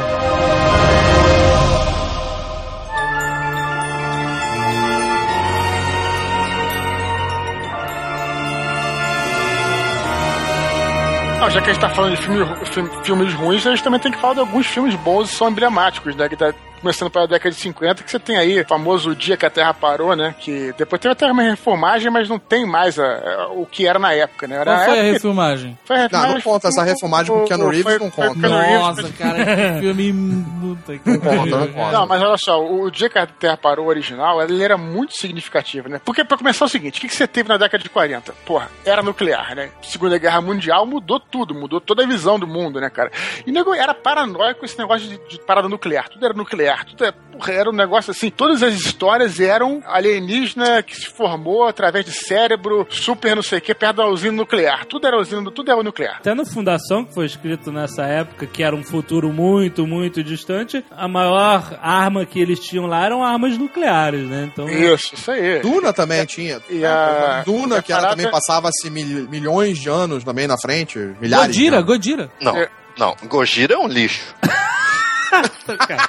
[11.41, 14.01] Não, já que a gente tá falando de filme, filme- filmes ruins, a gente também
[14.01, 16.29] tem que falar de alguns filmes bons e são emblemáticos, né?
[16.29, 19.47] Que tá começando pela década de 50, que você tem aí o famoso Dia que
[19.47, 20.35] a Terra Parou, né?
[20.39, 23.99] Que depois teve até uma reformagem, mas não tem mais a- a- o que era
[23.99, 24.57] na época, né?
[24.57, 25.79] Era Qual foi a época que- refilmagem?
[25.85, 26.69] foi a Não, refilmagem- não conta.
[26.69, 28.41] Essa refilmagem com o- Keanu Reeves foi- não conta.
[28.41, 30.47] Keanu Reeves, Nossa, cara, que filme.
[30.61, 31.93] Puta que Não conta, não conta.
[31.93, 35.89] Não, mas olha só, o dia que a Terra parou original, ele era muito significativo,
[35.89, 36.01] né?
[36.05, 38.33] Porque, pra começar, é o seguinte: o que, que você teve na década de 40?
[38.45, 39.71] Porra, era nuclear, né?
[39.83, 43.11] Segunda Guerra Mundial mudou tudo, mudou toda a visão do mundo, né, cara?
[43.47, 46.09] E nego era paranoico esse negócio de, de parada nuclear.
[46.09, 48.31] Tudo era nuclear, tudo era, porra, era um negócio assim.
[48.31, 53.63] Todas as histórias eram alienígena que se formou através de cérebro, super não sei o
[53.63, 54.85] que, perto da usina nuclear.
[54.87, 56.17] Tudo era usina, tudo era nuclear.
[56.17, 60.85] Até no Fundação, que foi escrito nessa época, que era um futuro muito, muito distante,
[60.91, 64.49] a maior arma que eles tinham lá eram armas nucleares, né?
[64.53, 65.61] Então, Isso, isso aí.
[65.61, 66.61] Duna também tinha.
[66.71, 70.57] E a- Duna, e a que ela também passava-se mil- milhões de anos também na
[70.59, 70.99] frente.
[71.21, 71.55] Milhares.
[71.55, 71.83] de Godira.
[71.83, 72.31] Godira.
[72.41, 72.69] Não, É.
[72.99, 73.15] não.
[73.29, 74.35] Gojira é um lixo.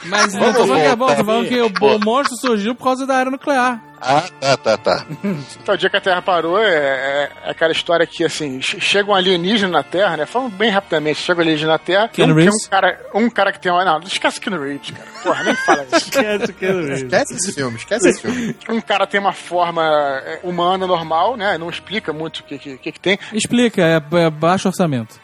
[0.06, 1.26] Mas Vamos eu tô falando que é bom, tô voltar.
[1.26, 3.82] falando que o, monstro surgiu por causa da era nuclear.
[4.00, 5.06] Ah, tá, tá, tá.
[5.60, 8.80] Então, o dia que a Terra parou é, é- é aquela história que, assim, che-
[8.80, 10.26] chega um alienígena na Terra, né?
[10.28, 12.08] Falando bem rapidamente, chega um alienígena na Terra.
[12.08, 13.84] Keanu um, é um cara, um cara que tem uma.
[13.84, 15.08] Não, esquece Keanu Reeves, cara.
[15.24, 15.96] Porra, nem fala isso.
[16.14, 18.56] esquece que eu- Esquece esse filme, esquece esse filme.
[18.70, 19.82] Um cara tem uma forma
[20.24, 21.58] é, humana normal, né?
[21.58, 23.18] Não explica muito o que, que, que, tem.
[23.34, 25.20] Explica, é, é baixo orçamento.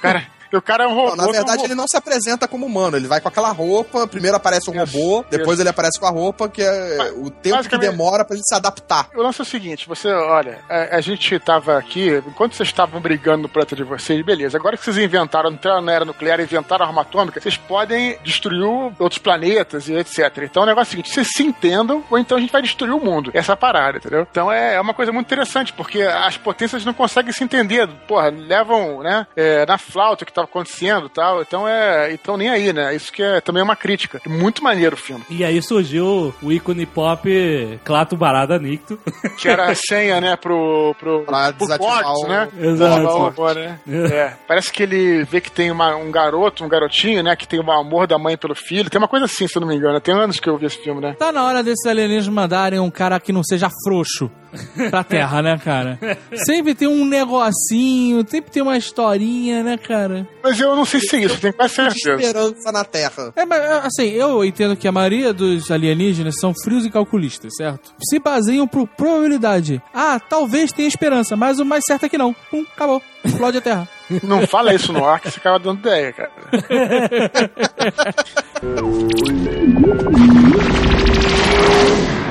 [0.00, 0.22] Cara,
[0.54, 1.16] o cara é um robô.
[1.16, 2.96] Não, na verdade, ele não se apresenta como humano.
[2.96, 5.62] Ele vai com aquela roupa, primeiro aparece um Isso, robô, depois isso.
[5.62, 8.54] ele aparece com a roupa, que é Mas, o tempo que demora pra ele se
[8.54, 9.08] adaptar.
[9.14, 13.00] O lance é o seguinte, você, olha, a, a gente tava aqui, enquanto vocês estavam
[13.00, 14.58] brigando no planeta de vocês, beleza.
[14.58, 18.56] Agora que vocês inventaram, entraram na era nuclear, inventaram a arma atômica, vocês podem destruir
[18.98, 20.18] outros planetas e etc.
[20.42, 22.92] Então o negócio é o seguinte, vocês se entendam, ou então a gente vai destruir
[22.92, 23.30] o mundo.
[23.34, 24.26] Essa é parada, entendeu?
[24.30, 27.88] Então é, é uma coisa muito interessante, porque as potências não conseguem se entender.
[28.08, 31.42] Porra, levam, né, é, na flauta que tava acontecendo e tal.
[31.42, 32.12] Então é.
[32.12, 32.94] Então nem aí, né?
[32.94, 34.20] Isso que é também é uma crítica.
[34.26, 35.24] Muito maneiro o filme.
[35.28, 38.98] E aí surgiu o ícone pop Clato Barada Nicto.
[39.38, 40.94] Que era a senha, né, pro.
[40.98, 42.48] pro, Pra pro desativar Cortes, o- né?
[42.58, 43.08] Exato.
[43.08, 43.78] Amor, né?
[43.86, 44.32] É.
[44.46, 47.36] Parece que ele vê que tem uma- um garoto, um garotinho, né?
[47.36, 48.88] Que tem o amor da mãe pelo filho.
[48.90, 50.00] Tem uma coisa assim, se eu não me engano.
[50.00, 51.14] Tem anos que eu vi esse filme, né?
[51.18, 54.30] Tá na hora desses alienígenas mandarem um cara que não seja frouxo
[54.90, 55.98] pra Terra, né, cara?
[56.44, 60.26] Sempre tem um negocinho, sempre tem uma historinha, né, cara?
[60.42, 62.14] Mas eu não sei se é isso, tenho quase certeza.
[62.14, 63.32] esperança na Terra.
[63.36, 67.92] É, mas assim, eu entendo que a maioria dos alienígenas são frios e calculistas, certo?
[68.08, 69.82] Se baseiam por probabilidade.
[69.94, 72.34] Ah, talvez tenha esperança, mas o mais certo é que não.
[72.50, 73.02] Pum, acabou.
[73.24, 73.88] Explode a Terra.
[74.22, 76.30] Não fala isso no ar que você acaba dando ideia, cara.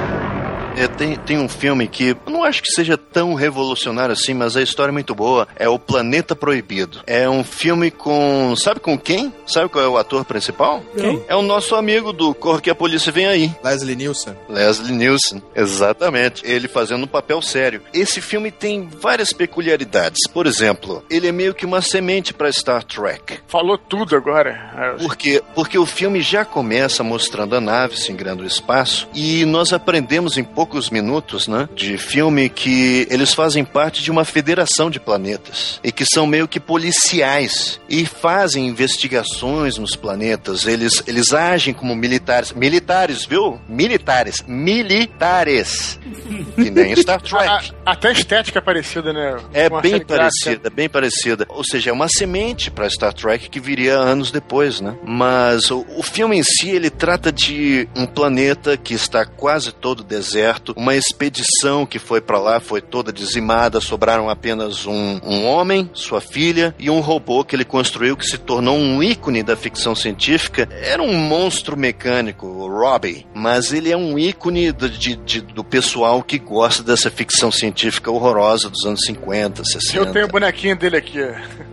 [0.78, 4.58] É, tem, tem um filme que eu não acho que seja tão revolucionário assim, mas
[4.58, 5.48] a história é muito boa.
[5.56, 7.02] É O Planeta Proibido.
[7.08, 8.54] É um filme com.
[8.58, 9.34] Sabe com quem?
[9.48, 10.84] Sabe qual é o ator principal?
[10.96, 11.24] Quem?
[11.28, 13.56] É o nosso amigo do Corre que a Polícia Vem Aí.
[13.64, 14.36] Leslie Nielsen.
[14.50, 16.46] Leslie Nielsen, exatamente.
[16.46, 17.82] Ele fazendo um papel sério.
[17.94, 20.28] Esse filme tem várias peculiaridades.
[20.32, 23.40] Por exemplo, ele é meio que uma semente para Star Trek.
[23.48, 24.96] Falou tudo agora.
[25.00, 25.42] Por quê?
[25.54, 30.38] Porque o filme já começa mostrando a nave se engrando o espaço e nós aprendemos
[30.38, 35.80] em poucos minutos, né, de filme que eles fazem parte de uma federação de planetas
[35.84, 40.66] e que são meio que policiais e fazem investigações nos planetas.
[40.66, 43.62] Eles eles agem como militares, militares, viu?
[43.70, 46.00] Militares, militares.
[46.56, 47.46] que nem Star Trek.
[47.48, 49.38] A- até a estética é parecida, né?
[49.54, 50.06] É a bem gráfica.
[50.18, 51.46] parecida, bem parecida.
[51.50, 54.96] Ou seja, é uma semente para Star Trek que viria anos depois, né?
[55.04, 60.04] Mas o, o filme em si, ele trata de um planeta que está quase todo
[60.04, 65.90] deserto, uma expedição que foi para lá, foi toda dizimada, sobraram apenas um, um homem,
[65.94, 69.96] sua filha e um robô que ele construiu que se tornou um ícone da ficção
[69.96, 70.68] científica.
[70.72, 75.64] Era um monstro mecânico, o Robbie, mas ele é um ícone do, de- de- do
[75.64, 79.98] pessoal que gosta dessa ficção científica horrorosa dos anos 50, 60.
[79.98, 81.20] Eu tenho o bonequinho dele aqui.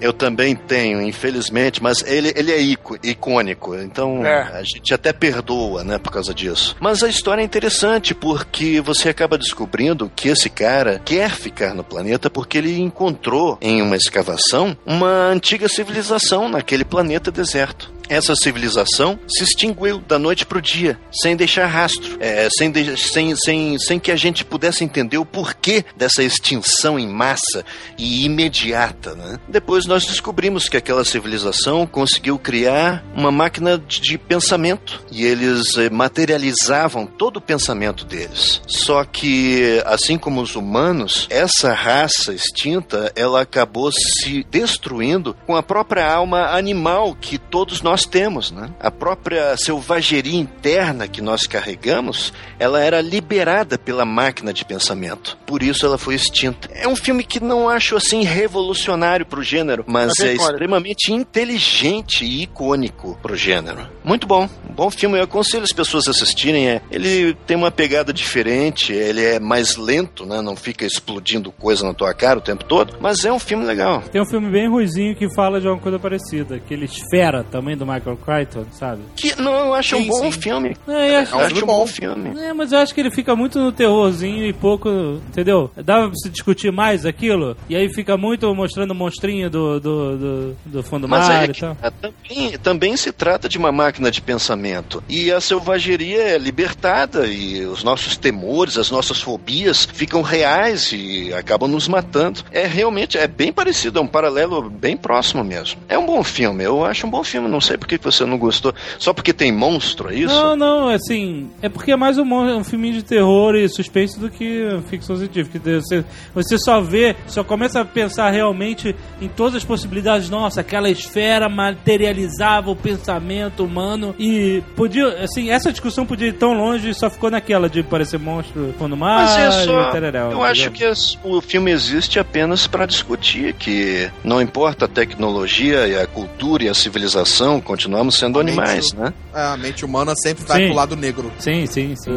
[0.00, 4.42] Eu também tenho, infelizmente, mas ele, ele é ico- icônico, então É.
[4.58, 6.76] a gente até perdoa, né, por causa disso.
[6.80, 11.84] Mas a história é interessante porque você acaba descobrindo que esse cara quer ficar no
[11.84, 17.92] planeta porque ele encontrou em uma escavação uma antiga civilização naquele planeta deserto.
[18.08, 23.34] Essa civilização se extinguiu da noite pro dia, sem deixar rastro, é, sem, de- sem,
[23.36, 27.64] sem, sem que a gente pudesse entender o porquê dessa extinção em massa
[27.96, 29.14] e imediata.
[29.14, 29.38] Né?
[29.48, 35.76] Depois nós descobrimos que aquela civilização conseguiu criar uma máquina de, de pensamento e eles
[35.76, 38.60] eh, materializavam todo o pensamento deles.
[38.66, 45.62] Só que, assim como os humanos, essa raça extinta ela acabou se destruindo com a
[45.62, 48.70] própria alma animal que todos nós temos, né?
[48.80, 55.38] A própria selvageria interna que nós carregamos, ela era liberada pela máquina de pensamento.
[55.46, 56.68] Por isso ela foi extinta.
[56.72, 62.42] É um filme que não acho assim revolucionário pro gênero, mas é extremamente inteligente e
[62.42, 63.88] icônico pro gênero.
[64.02, 65.18] Muito bom, um bom filme.
[65.18, 66.68] Eu aconselho as pessoas a assistirem.
[66.68, 70.40] É, ele tem uma pegada diferente, ele é mais lento, né?
[70.40, 74.02] Não fica explodindo coisa na tua cara o tempo todo, mas é um filme legal.
[74.10, 76.56] Tem um filme bem ruizinho que fala de uma coisa parecida.
[76.56, 79.02] Aquele Esfera, também do Michael Crichton, sabe?
[79.16, 80.40] Que não, eu acho Sim, um bom sim.
[80.40, 80.76] filme.
[80.88, 81.78] É, eu acho, Eu acho um bom.
[81.78, 82.40] bom filme.
[82.40, 84.88] É, mas eu acho que ele fica muito no terrorzinho e pouco,
[85.28, 85.70] entendeu?
[85.84, 90.16] Dava pra se discutir mais aquilo, e aí fica muito mostrando o monstrinho do, do,
[90.18, 91.76] do, do fundo do Mas mar é e tal.
[92.00, 95.02] também, também se trata de uma máquina de pensamento.
[95.08, 101.32] E a selvageria é libertada e os nossos temores, as nossas fobias ficam reais e
[101.34, 102.40] acabam nos matando.
[102.52, 105.80] É realmente, é bem parecido, é um paralelo bem próximo mesmo.
[105.88, 108.38] É um bom filme, eu acho um bom filme, não sei por que você não
[108.38, 108.74] gostou.
[108.98, 110.34] Só porque tem monstro, é isso?
[110.34, 114.18] Não, não, assim, é porque é mais um, mon- um filminho de terror e suspense
[114.18, 115.58] do que ficção científica.
[115.80, 116.04] Você,
[116.34, 120.28] você só vê, só começa a pensar realmente em todas as possibilidades.
[120.30, 126.52] Nossa, aquela esfera materializava o pensamento humano e podia, assim, essa discussão podia ir tão
[126.54, 129.90] longe e só ficou naquela de parecer monstro quando mar Mas é só.
[130.30, 135.86] Eu acho que as- o filme existe apenas para discutir que não importa a tecnologia
[135.86, 139.14] e a cultura e a civilização, continuamos sendo Somente animais, o- né?
[139.34, 140.66] É, a mente humana sempre vai Sim.
[140.68, 141.32] pro lado negro.
[141.38, 142.10] Sim, sim, sim.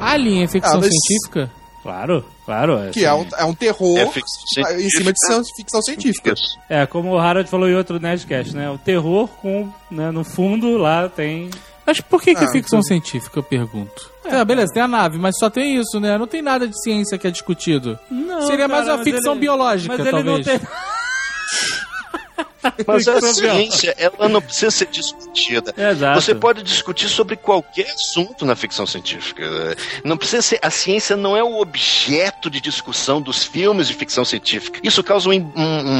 [0.00, 1.50] Alien é ficção Ah, mas- científica?
[1.82, 2.78] Claro, claro.
[2.78, 6.34] É, Que é um, é um terror É ficção em cima de ficção científica.
[6.68, 8.68] É, como o Harold falou em outro Nerdcast, né?
[8.68, 11.50] O terror com, né, no fundo lá tem...
[11.88, 14.10] Mas por que, que é Ah, ficção então- científica, eu pergunto?
[14.26, 16.18] É, beleza, tem a nave, mas só tem isso, né?
[16.18, 17.98] Não tem nada de ciência que é discutido.
[18.10, 20.46] Não, Seria mais cara, uma mas ficção ele- biológica, Mas ele não talvez.
[20.60, 20.60] tem...
[22.86, 23.54] Mas a biológica.
[23.54, 25.74] ciência, ela não precisa ser discutida.
[25.76, 26.20] Exato.
[26.20, 29.42] Você pode discutir sobre qualquer assunto na ficção científica.
[30.04, 30.58] Não precisa ser.
[30.62, 34.80] A ciência não é o objeto de discussão dos filmes de ficção científica.
[34.82, 35.42] Isso causa um, um,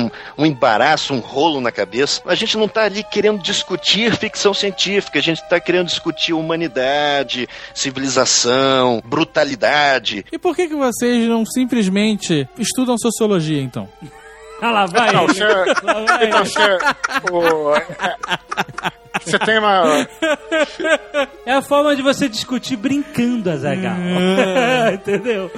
[0.05, 2.21] um- um embaraço, um rolo na cabeça.
[2.27, 7.49] A gente não está ali querendo discutir ficção científica, a gente está querendo discutir humanidade,
[7.75, 10.25] civilização, brutalidade.
[10.33, 13.89] E por que, que vocês não simplesmente estudam sociologia, então?
[14.61, 15.09] Ah, lá vai.
[15.09, 15.45] Então, vai.
[16.23, 16.79] então, você,
[17.31, 17.73] o-
[19.25, 20.07] Você tem uma.
[21.47, 23.97] É a forma de você discutir brincando, Azagal.
[24.95, 25.51] Entendeu?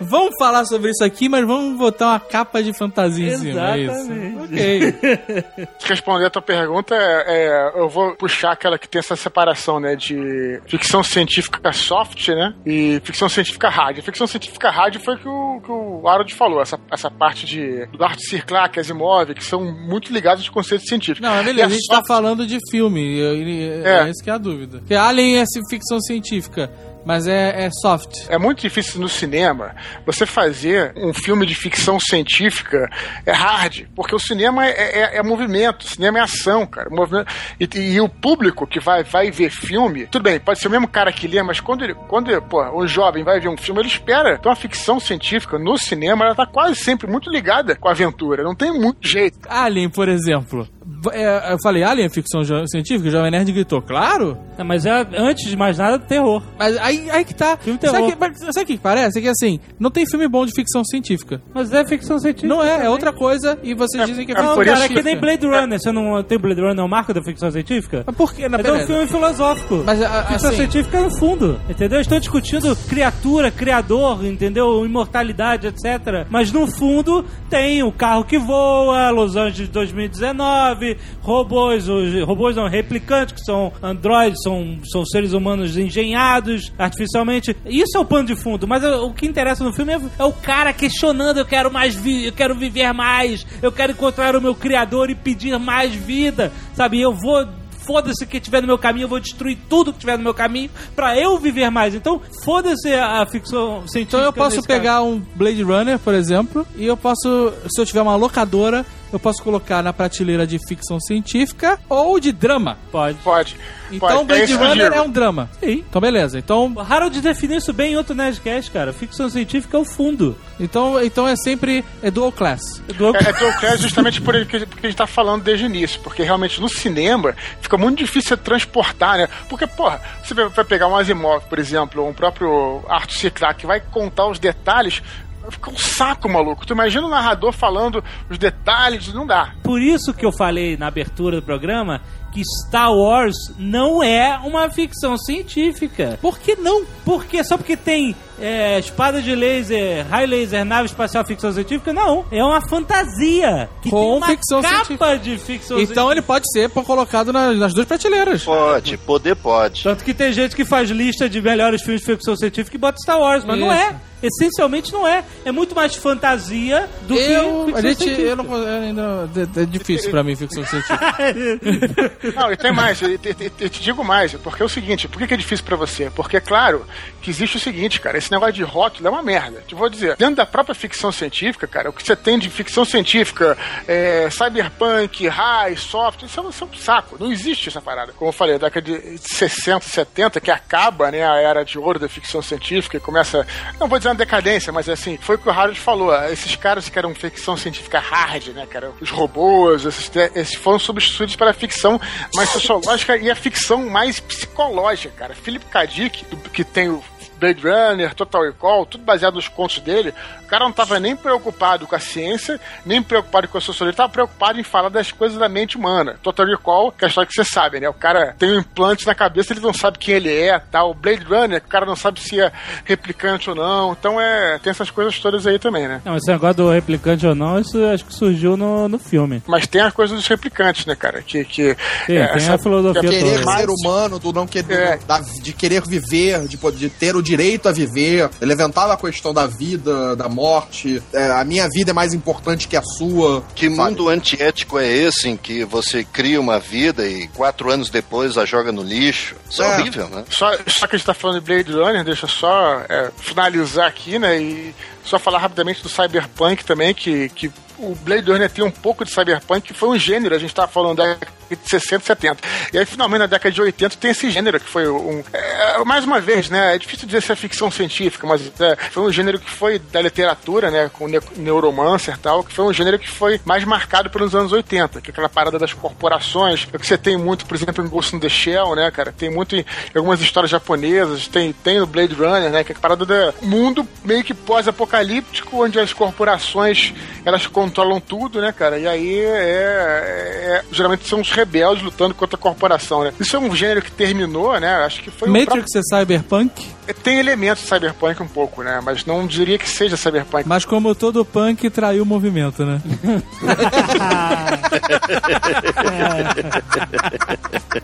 [0.00, 3.70] Vamos falar sobre isso aqui, mas vamos botar uma capa de fantasia em cima.
[3.74, 3.94] É isso.
[3.94, 4.38] Exatamente.
[4.44, 5.66] Ok.
[5.84, 10.60] Responder a tua pergunta, é, eu vou puxar aquela que tem essa separação, né, de
[10.66, 13.98] ficção científica soft, né, e ficção científica hard.
[13.98, 17.46] A ficção científica hard foi o que o, que o Harold falou, essa, essa parte
[17.46, 18.40] de do Arthur C.
[18.40, 21.20] Clarke, Asimov, que são muito ligados aos conceitos científicos.
[21.28, 22.83] Não, E beleza, a gente tá soft- falando de filme.
[22.98, 24.10] E- e- É, É.
[24.10, 24.78] isso que é a dúvida.
[24.78, 26.70] Porque Alien é ficção científica,
[27.04, 28.26] mas é, é soft.
[28.28, 29.74] É muito difícil no cinema
[30.06, 32.88] você fazer um filme de ficção científica
[33.26, 36.88] é hard, porque o cinema é, é- é movimento, o cinema é ação, cara.
[36.90, 37.26] Movimento,
[37.60, 40.88] e, e o público que vai, vai ver filme, tudo bem, pode ser o mesmo
[40.88, 43.88] cara que lê, mas quando, ele, quando pô, um jovem vai ver um filme, ele
[43.88, 44.34] espera.
[44.38, 48.42] Então a ficção científica no cinema, ela tá quase sempre muito ligada com a aventura,
[48.42, 49.38] não tem muito jeito.
[49.48, 50.68] Alien, por exemplo.
[51.12, 53.08] É, eu falei, Alien é ficção científica?
[53.08, 54.38] O Jovem Nerd gritou, claro.
[54.58, 56.42] É, mas é, antes de mais nada, terror.
[56.58, 57.56] Mas aí, aí que tá.
[57.56, 58.10] Filme Sabe terror.
[58.12, 59.18] que, mas sabe o que parece?
[59.18, 61.40] É que assim, não tem filme bom de ficção científica.
[61.54, 62.48] Mas é ficção científica.
[62.48, 64.84] Não é, é outra coisa e vocês É, dizem que é é ficção por Cara,
[64.84, 65.20] é que nem científica.
[65.38, 65.78] Blade Runner.
[65.80, 68.02] Você não tem Blade Runner, é o marco da ficção científica?
[68.06, 68.48] Mas por que?
[68.48, 69.82] Não, é um filme filosófico.
[69.84, 72.00] Mas, a- a- ficção assim- científica é no fundo, entendeu?
[72.00, 74.84] Estão discutindo criatura, criador, entendeu?
[74.84, 76.26] Imortalidade, etc.
[76.30, 82.68] Mas no fundo tem o carro que voa, Los Angeles 2019, robôs, os robôs não,
[82.68, 87.56] replicantes, que são androides, são, são seres humanos engenhados artificialmente.
[87.66, 90.32] Isso é o pano de fundo, mas o, que interessa no filme é, é o
[90.32, 94.54] cara questionando, eu quero mais vi eu quero viver mais, eu quero encontrar o meu
[94.54, 97.00] criador e pedir mais vida, sabe?
[97.00, 97.46] Eu vou
[97.84, 100.34] foda-se o que tiver no meu caminho, eu vou destruir tudo que tiver no meu
[100.34, 101.94] caminho pra eu viver mais.
[101.94, 104.16] Então, foda-se a, ficção científica.
[104.16, 108.02] Então eu posso pegar um Blade Runner, por exemplo, e eu posso, se eu tiver
[108.02, 108.84] uma locadora,
[109.14, 112.76] eu posso colocar na prateleira de ficção científica ou de drama.
[112.90, 113.16] Pode.
[113.18, 113.56] Pode.
[113.92, 114.24] Então pode.
[114.26, 115.48] Blade eu Runner é um drama.
[115.60, 115.84] Sim.
[115.88, 116.36] Então beleza.
[116.38, 118.92] Então, Harold definiu isso bem em outro Nerdcast, cara.
[118.92, 120.36] Ficção científica é o fundo.
[120.58, 122.82] então, então é sempre é dual class.
[122.96, 125.64] Do- É, é dual class justamente por ele que porque a gente tá falando desde
[125.64, 126.00] o início.
[126.00, 129.28] Porque realmente no cinema fica muito difícil você transportar, né?
[129.48, 133.30] Porque, porra, você vai vai pegar um Asimov, por exemplo, ou um próprio Arthur C.
[133.30, 135.02] Clarke, que vai contar os detalhes.
[135.50, 136.66] Fica um saco, maluco.
[136.66, 139.54] Tu imagina o narrador falando os detalhes, não dá.
[139.62, 142.00] Por isso que eu falei na abertura do programa
[142.32, 146.18] que Star Wars não é uma ficção científica.
[146.20, 146.84] Por que não?
[147.04, 151.92] Porque só porque tem é, espada de laser, high laser, nave espacial ficção científica?
[151.92, 152.24] Não.
[152.30, 153.68] É uma fantasia.
[153.82, 155.18] Que Com tem uma ficção capa científica.
[155.18, 158.44] de ficção Então ele pode ser colocado na- nas duas prateleiras.
[158.44, 159.82] Pode, poder pode.
[159.82, 162.98] Tanto que tem gente que faz lista de melhores filmes de ficção científica e bota
[163.02, 163.82] Star Wars, mas não Isso.
[163.82, 163.96] é.
[164.22, 165.22] Essencialmente não é.
[165.44, 168.22] É muito mais fantasia do Eu, que a gente, científica.
[168.28, 169.28] eu não, eu ainda,
[169.58, 170.98] é, é difícil pra mim ficção científica.
[172.34, 175.06] Não, e tem mais, eu, te- te- eu te digo mais, porque é o seguinte,
[175.08, 176.10] por que, que é difícil pra você?
[176.10, 176.86] Porque é claro
[177.20, 179.62] que existe o seguinte, cara, esse negócio de rótulo é uma merda.
[179.66, 182.84] Te vou dizer, dentro da própria ficção científica, cara, o que você tem de ficção
[182.84, 183.56] científica,
[183.86, 187.16] é, cyberpunk, high, soft, isso é, um, isso é um saco.
[187.18, 188.12] Não existe essa parada.
[188.12, 191.98] Como eu falei, a década de 60, 70, que acaba, né, a era de ouro
[191.98, 193.46] da ficção científica e começa,
[193.78, 196.88] não vou dizer uma decadência, mas assim, foi o que o Harold falou, esses caras
[196.88, 201.54] que eram ficção científica hard, né, cara, os robôs, esses, esses foram substituídos para a
[201.54, 202.00] ficção
[202.34, 205.34] mais sociológica e a ficção mais psicológica, cara.
[205.34, 205.86] Philip K.
[205.86, 207.02] Dick, que tem o
[207.38, 211.86] Blade Runner, Total Recall, tudo baseado nos contos dele, o cara não tava nem preocupado
[211.86, 215.38] com a ciência, nem preocupado com a sociologia, ele tava preocupado em falar das coisas
[215.38, 216.16] da mente humana.
[216.22, 217.88] Total Recall, que é a história que você sabe, né?
[217.88, 220.90] O cara tem um implante na cabeça, ele não sabe quem ele é, tal.
[220.90, 222.52] O Blade Runner, o cara não sabe se é
[222.84, 223.92] replicante ou não.
[223.92, 226.00] Então é, tem essas coisas todas aí também, né?
[226.04, 229.42] Não, esse negócio do replicante ou não, isso acho que surgiu no, no filme.
[229.46, 231.22] Mas tem as coisas dos replicantes, né, cara?
[231.22, 233.56] Que, que Sim, é, tem essa- a filosofia que- Querer toda.
[233.58, 234.96] ser humano, do não querer, É.
[235.06, 238.30] da- de querer viver, de, poder- de ter o direito a viver.
[238.40, 241.02] Ele levantava a questão da vida, da morte.
[241.12, 243.42] é, a minha vida é mais importante que a sua.
[243.54, 243.76] Que sabe?
[243.90, 248.44] mundo antiético é esse em que você cria uma vida e quatro anos depois a
[248.44, 249.34] joga no lixo?
[249.50, 249.74] Isso é, É.
[249.80, 250.24] horrível, né?
[250.30, 253.88] Só, só que a gente tá falando de Blade Runner, deixa eu só é, finalizar
[253.88, 254.38] aqui, né?
[254.40, 254.74] E
[255.04, 259.10] só falar rapidamente do Cyberpunk também, que, que o Blade Runner tem um pouco de
[259.10, 261.16] Cyberpunk, que foi um gênero, a gente tava falando da
[261.56, 262.36] de 60, 70.
[262.72, 265.22] E aí, finalmente, na década de 80, tem esse gênero, que foi um.
[265.32, 266.74] é, mais uma vez, né?
[266.74, 270.00] É difícil dizer se é ficção científica, mas é, foi um gênero que foi da
[270.00, 270.90] literatura, né?
[270.92, 274.52] Com ne Neuromancer e tal, que foi um gênero que foi mais marcado pelos anos
[274.52, 277.88] 80, que é aquela parada das corporações, é que você tem muito, por exemplo, em
[277.88, 279.12] Ghost in the Shell, né, cara?
[279.12, 279.64] Tem muito em
[279.94, 282.64] algumas histórias japonesas, tem, tem no Blade Runner, né?
[282.64, 286.92] Que é a parada do mundo meio que pós-apocalíptico, onde as corporações
[287.24, 288.78] elas controlam tudo, né, cara?
[288.78, 293.12] E aí é, é- geralmente são os rebeldes lutando contra a corporação, né?
[293.20, 294.68] Isso é um gênero que terminou, né?
[294.84, 298.80] Acho que foi o Matrix é cyberpunk, próprio- Tem elementos de cyberpunk um pouco, né?
[298.84, 300.48] Mas não diria que seja cyberpunk.
[300.48, 302.80] mas como todo punk traiu o movimento, né?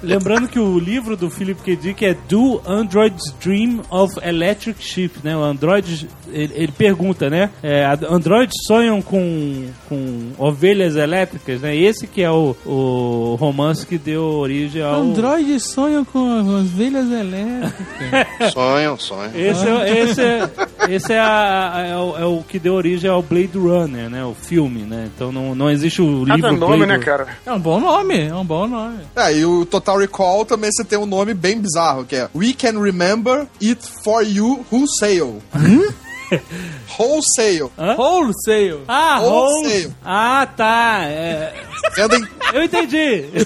[0.02, 1.76] Lembrando que o livro do Philip K.
[1.76, 5.36] Dick é Do Androids Dream of Electric Sheep, né?
[5.36, 7.50] O Android, ele, ele pergunta, né?
[7.62, 11.76] É, androids sonham com, com ovelhas elétricas, né?
[11.76, 15.00] Esse que é o, o romance que deu origem ao...
[15.00, 18.52] Androides sonham com as velhas elétricas.
[18.52, 19.30] Sonho, sonho.
[19.34, 20.50] Esse, é, esse, é,
[20.88, 24.24] esse é, a- a- é o, é o que deu origem ao Blade Runner, né?
[24.24, 25.08] O filme, né?
[25.14, 27.28] Então não, não existe o livro Cada nome, Blade né, cara?
[27.46, 28.98] É um bom nome, é um bom nome.
[29.16, 32.52] É, e o Total Recall também você tem um nome bem bizarro, que é We
[32.52, 35.38] Can Remember It For You Wholesale.
[36.98, 37.70] Wholesale.
[37.78, 37.94] Hã?
[37.96, 38.80] Wholesale.
[38.88, 39.84] Ah, Wholesale.
[39.86, 41.00] Whole- Ah, tá.
[41.04, 41.54] É,
[42.52, 43.24] eu entendi.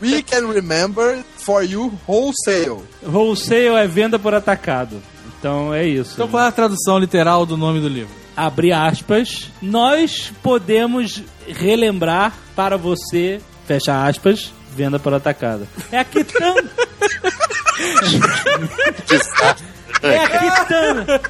[0.00, 2.82] We Can Remember For You Wholesale.
[3.02, 5.02] Wholesale é venda por atacado.
[5.38, 6.12] Então é isso.
[6.14, 8.12] Então qual é a tradução literal do nome do livro?
[8.36, 9.50] Abre aspas.
[9.60, 15.68] Nós podemos relembrar para você, fecha aspas, venda por atacado.
[15.90, 16.64] É a quitanda.
[20.02, 21.20] É a quitanda.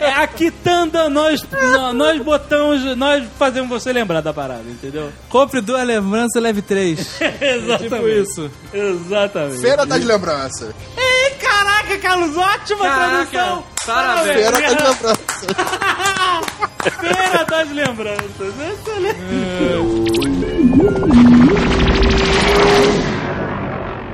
[0.00, 5.12] É a quitanda, nós, nó- nós botamos, nós fazemos você lembrar da parada, entendeu?
[5.28, 7.20] Compre duas lembranças, leve três.
[7.40, 7.82] Exatamente.
[7.84, 8.50] tipo isso.
[8.72, 9.60] Exatamente.
[9.60, 10.74] Feira das Lembranças.
[10.96, 13.64] Ei, caraca, Carlos, ótima Caraca, tradução.
[13.86, 14.34] parabéns.
[14.34, 15.18] Feira das Lembranças.
[17.00, 18.54] Feira das lembranças.
[18.72, 20.32] Excelente.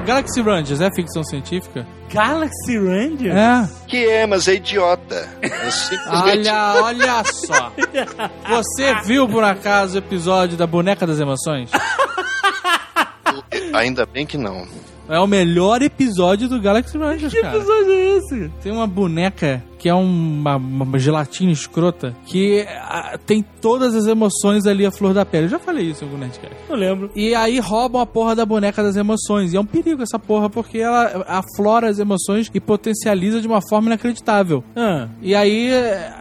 [0.07, 1.87] Galaxy Rangers é ficção científica?
[2.13, 3.37] Galaxy Ranger?
[3.37, 3.69] É.
[3.87, 5.29] Que é, mas é idiota.
[5.43, 6.49] É simplesmente...
[6.49, 7.73] Olha, olha só.
[8.49, 11.71] Você viu por acaso o episódio da Boneca das Emoções?
[13.75, 14.67] Ainda bem que não.
[15.09, 17.57] É o melhor episódio do Galaxy Rangers, Que cara.
[17.57, 18.51] episódio é esse?
[18.63, 24.67] Tem uma boneca que é uma, uma gelatina escrota que ah, tem todas as emoções
[24.67, 25.47] ali à flor da pele.
[25.47, 26.55] Eu já falei isso em algum Nerdcast.
[26.69, 27.11] Não lembro.
[27.15, 29.53] E aí roubam a porra da boneca das emoções.
[29.53, 33.61] E é um perigo essa porra, porque ela aflora as emoções e potencializa de uma
[33.69, 34.63] forma inacreditável.
[34.77, 36.13] Ah, E aí é,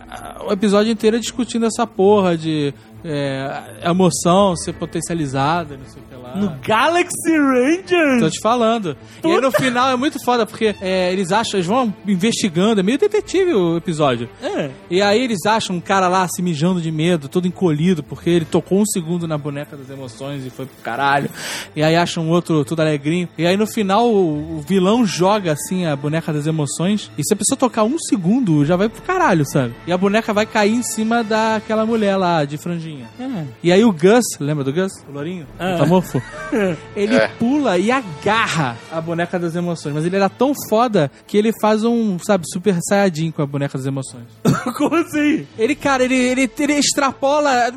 [0.47, 2.73] o episódio inteiro é discutindo essa porra de
[3.07, 6.35] é, emoção ser potencializada, não sei o que lá.
[6.35, 8.21] no Galaxy Rangers?
[8.21, 8.97] Tô te falando.
[9.23, 12.83] E aí no final é muito foda, porque é, eles acham, eles vão investigando, é
[12.83, 14.29] meio detetive o episódio.
[14.41, 14.69] É.
[14.89, 18.45] E aí eles acham um cara lá se mijando de medo, todo encolhido, porque ele
[18.45, 21.29] tocou um segundo na boneca das emoções e foi pro caralho.
[21.75, 23.29] E aí acham um outro todo alegrinho.
[23.37, 27.09] E aí no final o, o vilão joga assim a boneca das emoções.
[27.17, 29.73] E se a pessoa tocar um segundo, já vai pro caralho, sabe?
[29.85, 32.96] E a boneca vai cair em cima daquela mulher lá de franjinha.
[33.19, 33.43] É.
[33.63, 34.91] E aí o Gus, lembra do Gus?
[35.07, 35.45] O lourinho?
[35.59, 35.73] Ah.
[35.73, 36.21] Metamorfo?
[36.95, 37.27] Ele É.
[37.39, 39.93] pula e agarra a boneca das emoções.
[39.93, 43.77] Mas ele era tão foda que ele faz um, sabe, super saiyajin com a boneca
[43.77, 44.25] das emoções.
[44.77, 45.45] Como assim?
[45.57, 47.71] Ele, cara, ele, ele, ele extrapola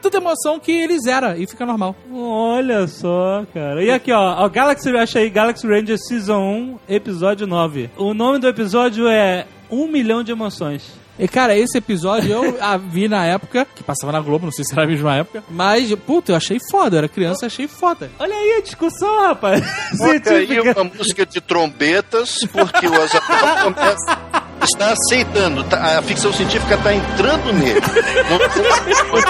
[0.00, 1.94] toda emoção que ele zera e fica normal.
[2.12, 3.82] Olha só, cara.
[3.82, 7.90] E aqui, ó, ó Galaxy, acha aí, Galaxy Rangers Season 1, episódio 9.
[7.96, 10.92] O nome do episódio é Um Milhão de Emoções.
[11.18, 14.64] E, cara, esse episódio eu a vi na época, que passava na Globo, não sei
[14.64, 18.10] se era a mesma época, mas, puta, eu achei foda, eu era criança, achei foda.
[18.18, 19.64] Olha aí a discussão, rapaz.
[19.96, 24.18] Toca aí uma música de trombetas, porque o Azaghal começa,
[24.66, 27.80] está aceitando, tá- a ficção científica está entrando nele.
[27.80, 29.26] Não-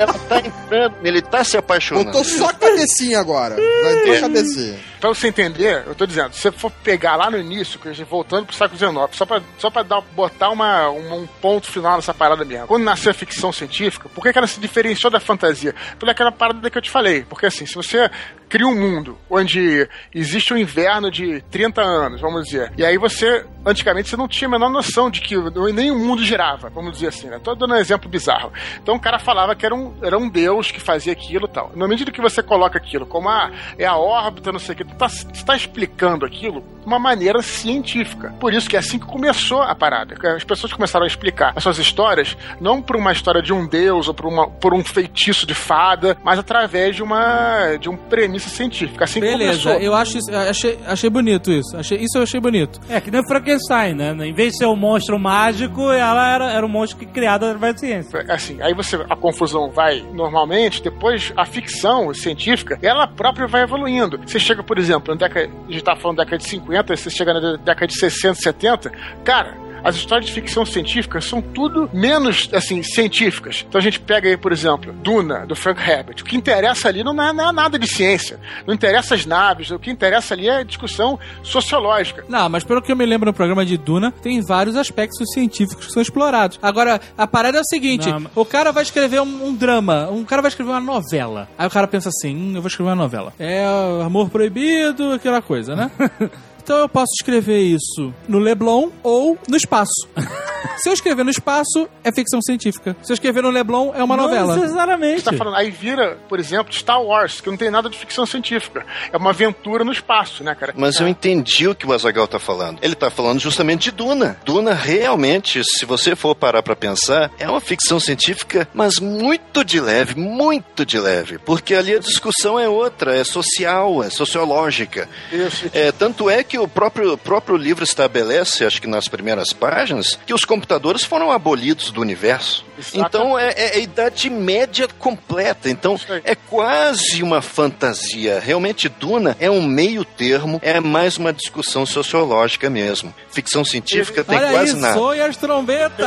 [0.00, 2.06] Ela está entrando nele, ele está se apaixonando.
[2.06, 3.56] Botou só a cabecinha agora.
[3.56, 4.78] Vai ter a cabecinha.
[5.00, 7.92] Pra você entender, eu tô dizendo, se você for pegar lá no início, que a
[7.92, 11.70] gente voltando pro saco Zenop, só pra, só pra dar, botar uma, uma- um ponto
[11.70, 12.66] final nessa parada mesmo.
[12.66, 15.74] Quando nasceu a ficção científica, por que, que ela se diferenciou da fantasia?
[15.98, 17.24] Por aquela parada que eu te falei.
[17.28, 18.10] Porque assim, se você
[18.48, 23.44] cria um mundo onde existe um inverno de 30 anos, vamos dizer, e aí você,
[23.64, 25.36] antigamente, você não tinha a menor noção de que
[25.72, 27.40] nem o mundo girava, vamos dizer assim, né?
[27.42, 28.52] Tô dando um exemplo bizarro.
[28.82, 31.72] Então o cara falava que era um, era um deus que fazia aquilo e tal.
[31.74, 34.84] Na medida que você coloca aquilo como a, é a órbita, não sei o que,
[34.84, 35.08] tu tá,
[35.44, 38.34] tá explicando aquilo de uma maneira científica.
[38.38, 40.14] Por isso que é assim que começou a parada.
[40.34, 44.08] As pessoas começaram a explicar as suas histórias, não por uma história de um deus
[44.08, 47.96] ou por, uma, por um feitiço de fada, mas através de uma de um
[48.36, 49.04] premissa científica.
[49.04, 49.72] Assim que Beleza, começou.
[49.72, 51.76] eu acho isso, eu achei, achei bonito isso.
[51.76, 52.80] Achei, isso eu achei bonito.
[52.88, 54.16] É, que nem o Frankenstein, né?
[54.26, 57.74] Em vez de ser um monstro mágico, ela era, era um monstro que criado através
[57.74, 58.24] da ciência.
[58.28, 64.18] assim, aí você a confusão vai normalmente, depois a ficção científica, ela própria vai evoluindo.
[64.26, 67.10] Você chega, por exemplo, na década, a gente tá falando da década de 50, você
[67.10, 68.92] chega na década de 60, 70,
[69.24, 73.64] cara, as histórias de ficção científica são tudo menos, assim, científicas.
[73.68, 76.16] Então a gente pega aí, por exemplo, Duna, do Frank Herbert.
[76.20, 78.40] O que interessa ali não é, não é nada de ciência.
[78.66, 79.70] Não interessa as naves.
[79.70, 82.24] O que interessa ali é discussão sociológica.
[82.28, 85.86] Não, mas pelo que eu me lembro no programa de Duna, tem vários aspectos científicos
[85.86, 86.58] que são explorados.
[86.60, 90.08] Agora, a parada é o seguinte: Não, mas- o cara vai escrever um, um drama,
[90.10, 91.48] um cara vai escrever uma novela.
[91.56, 93.32] Aí o cara pensa assim: hum, eu vou escrever uma novela.
[93.38, 93.64] É
[94.04, 95.90] amor proibido, aquela coisa, né?
[96.66, 100.08] Então eu posso escrever isso no Leblon ou no espaço.
[100.78, 102.96] Se eu escrever no espaço, é ficção científica.
[103.02, 104.56] Se eu escrever no Leblon, é uma Não novela.
[104.56, 105.22] necessariamente.
[105.22, 108.84] Tá falando, aí vira, por exemplo, Star Wars, que não tem nada de ficção científica.
[109.12, 110.74] É uma aventura no espaço, né, cara?
[110.76, 112.78] Mas eu entendi o que o Azagal tá falando.
[112.82, 114.38] Ele tá falando justamente de Duna.
[114.44, 119.80] Duna realmente, se você for parar pra pensar, é uma ficção científica, mas muito de
[119.80, 121.38] leve, muito de leve.
[121.38, 125.08] Porque ali a discussão é outra, é social, é sociológica.
[125.32, 125.70] Isso.
[125.72, 130.34] É, tanto é que o próprio, próprio livro estabelece, acho que nas primeiras páginas, que
[130.34, 132.64] os computadores foram abolidos do universo.
[132.78, 133.08] Exatamente.
[133.08, 135.70] Então é, é a Idade Média completa.
[135.70, 138.40] Então é quase uma fantasia.
[138.40, 143.14] Realmente, Duna é um meio termo, é mais uma discussão sociológica mesmo.
[143.30, 144.98] Ficção científica tem Olha quase aí, nada.
[144.98, 146.06] soe as trombetas!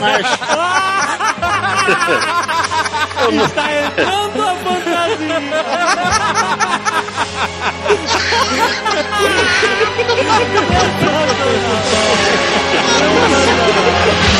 [0.00, 0.26] Mas,
[3.46, 5.40] Está entrando a fantasia.
[9.86, 11.62] ハハハ
[14.30, 14.35] ハ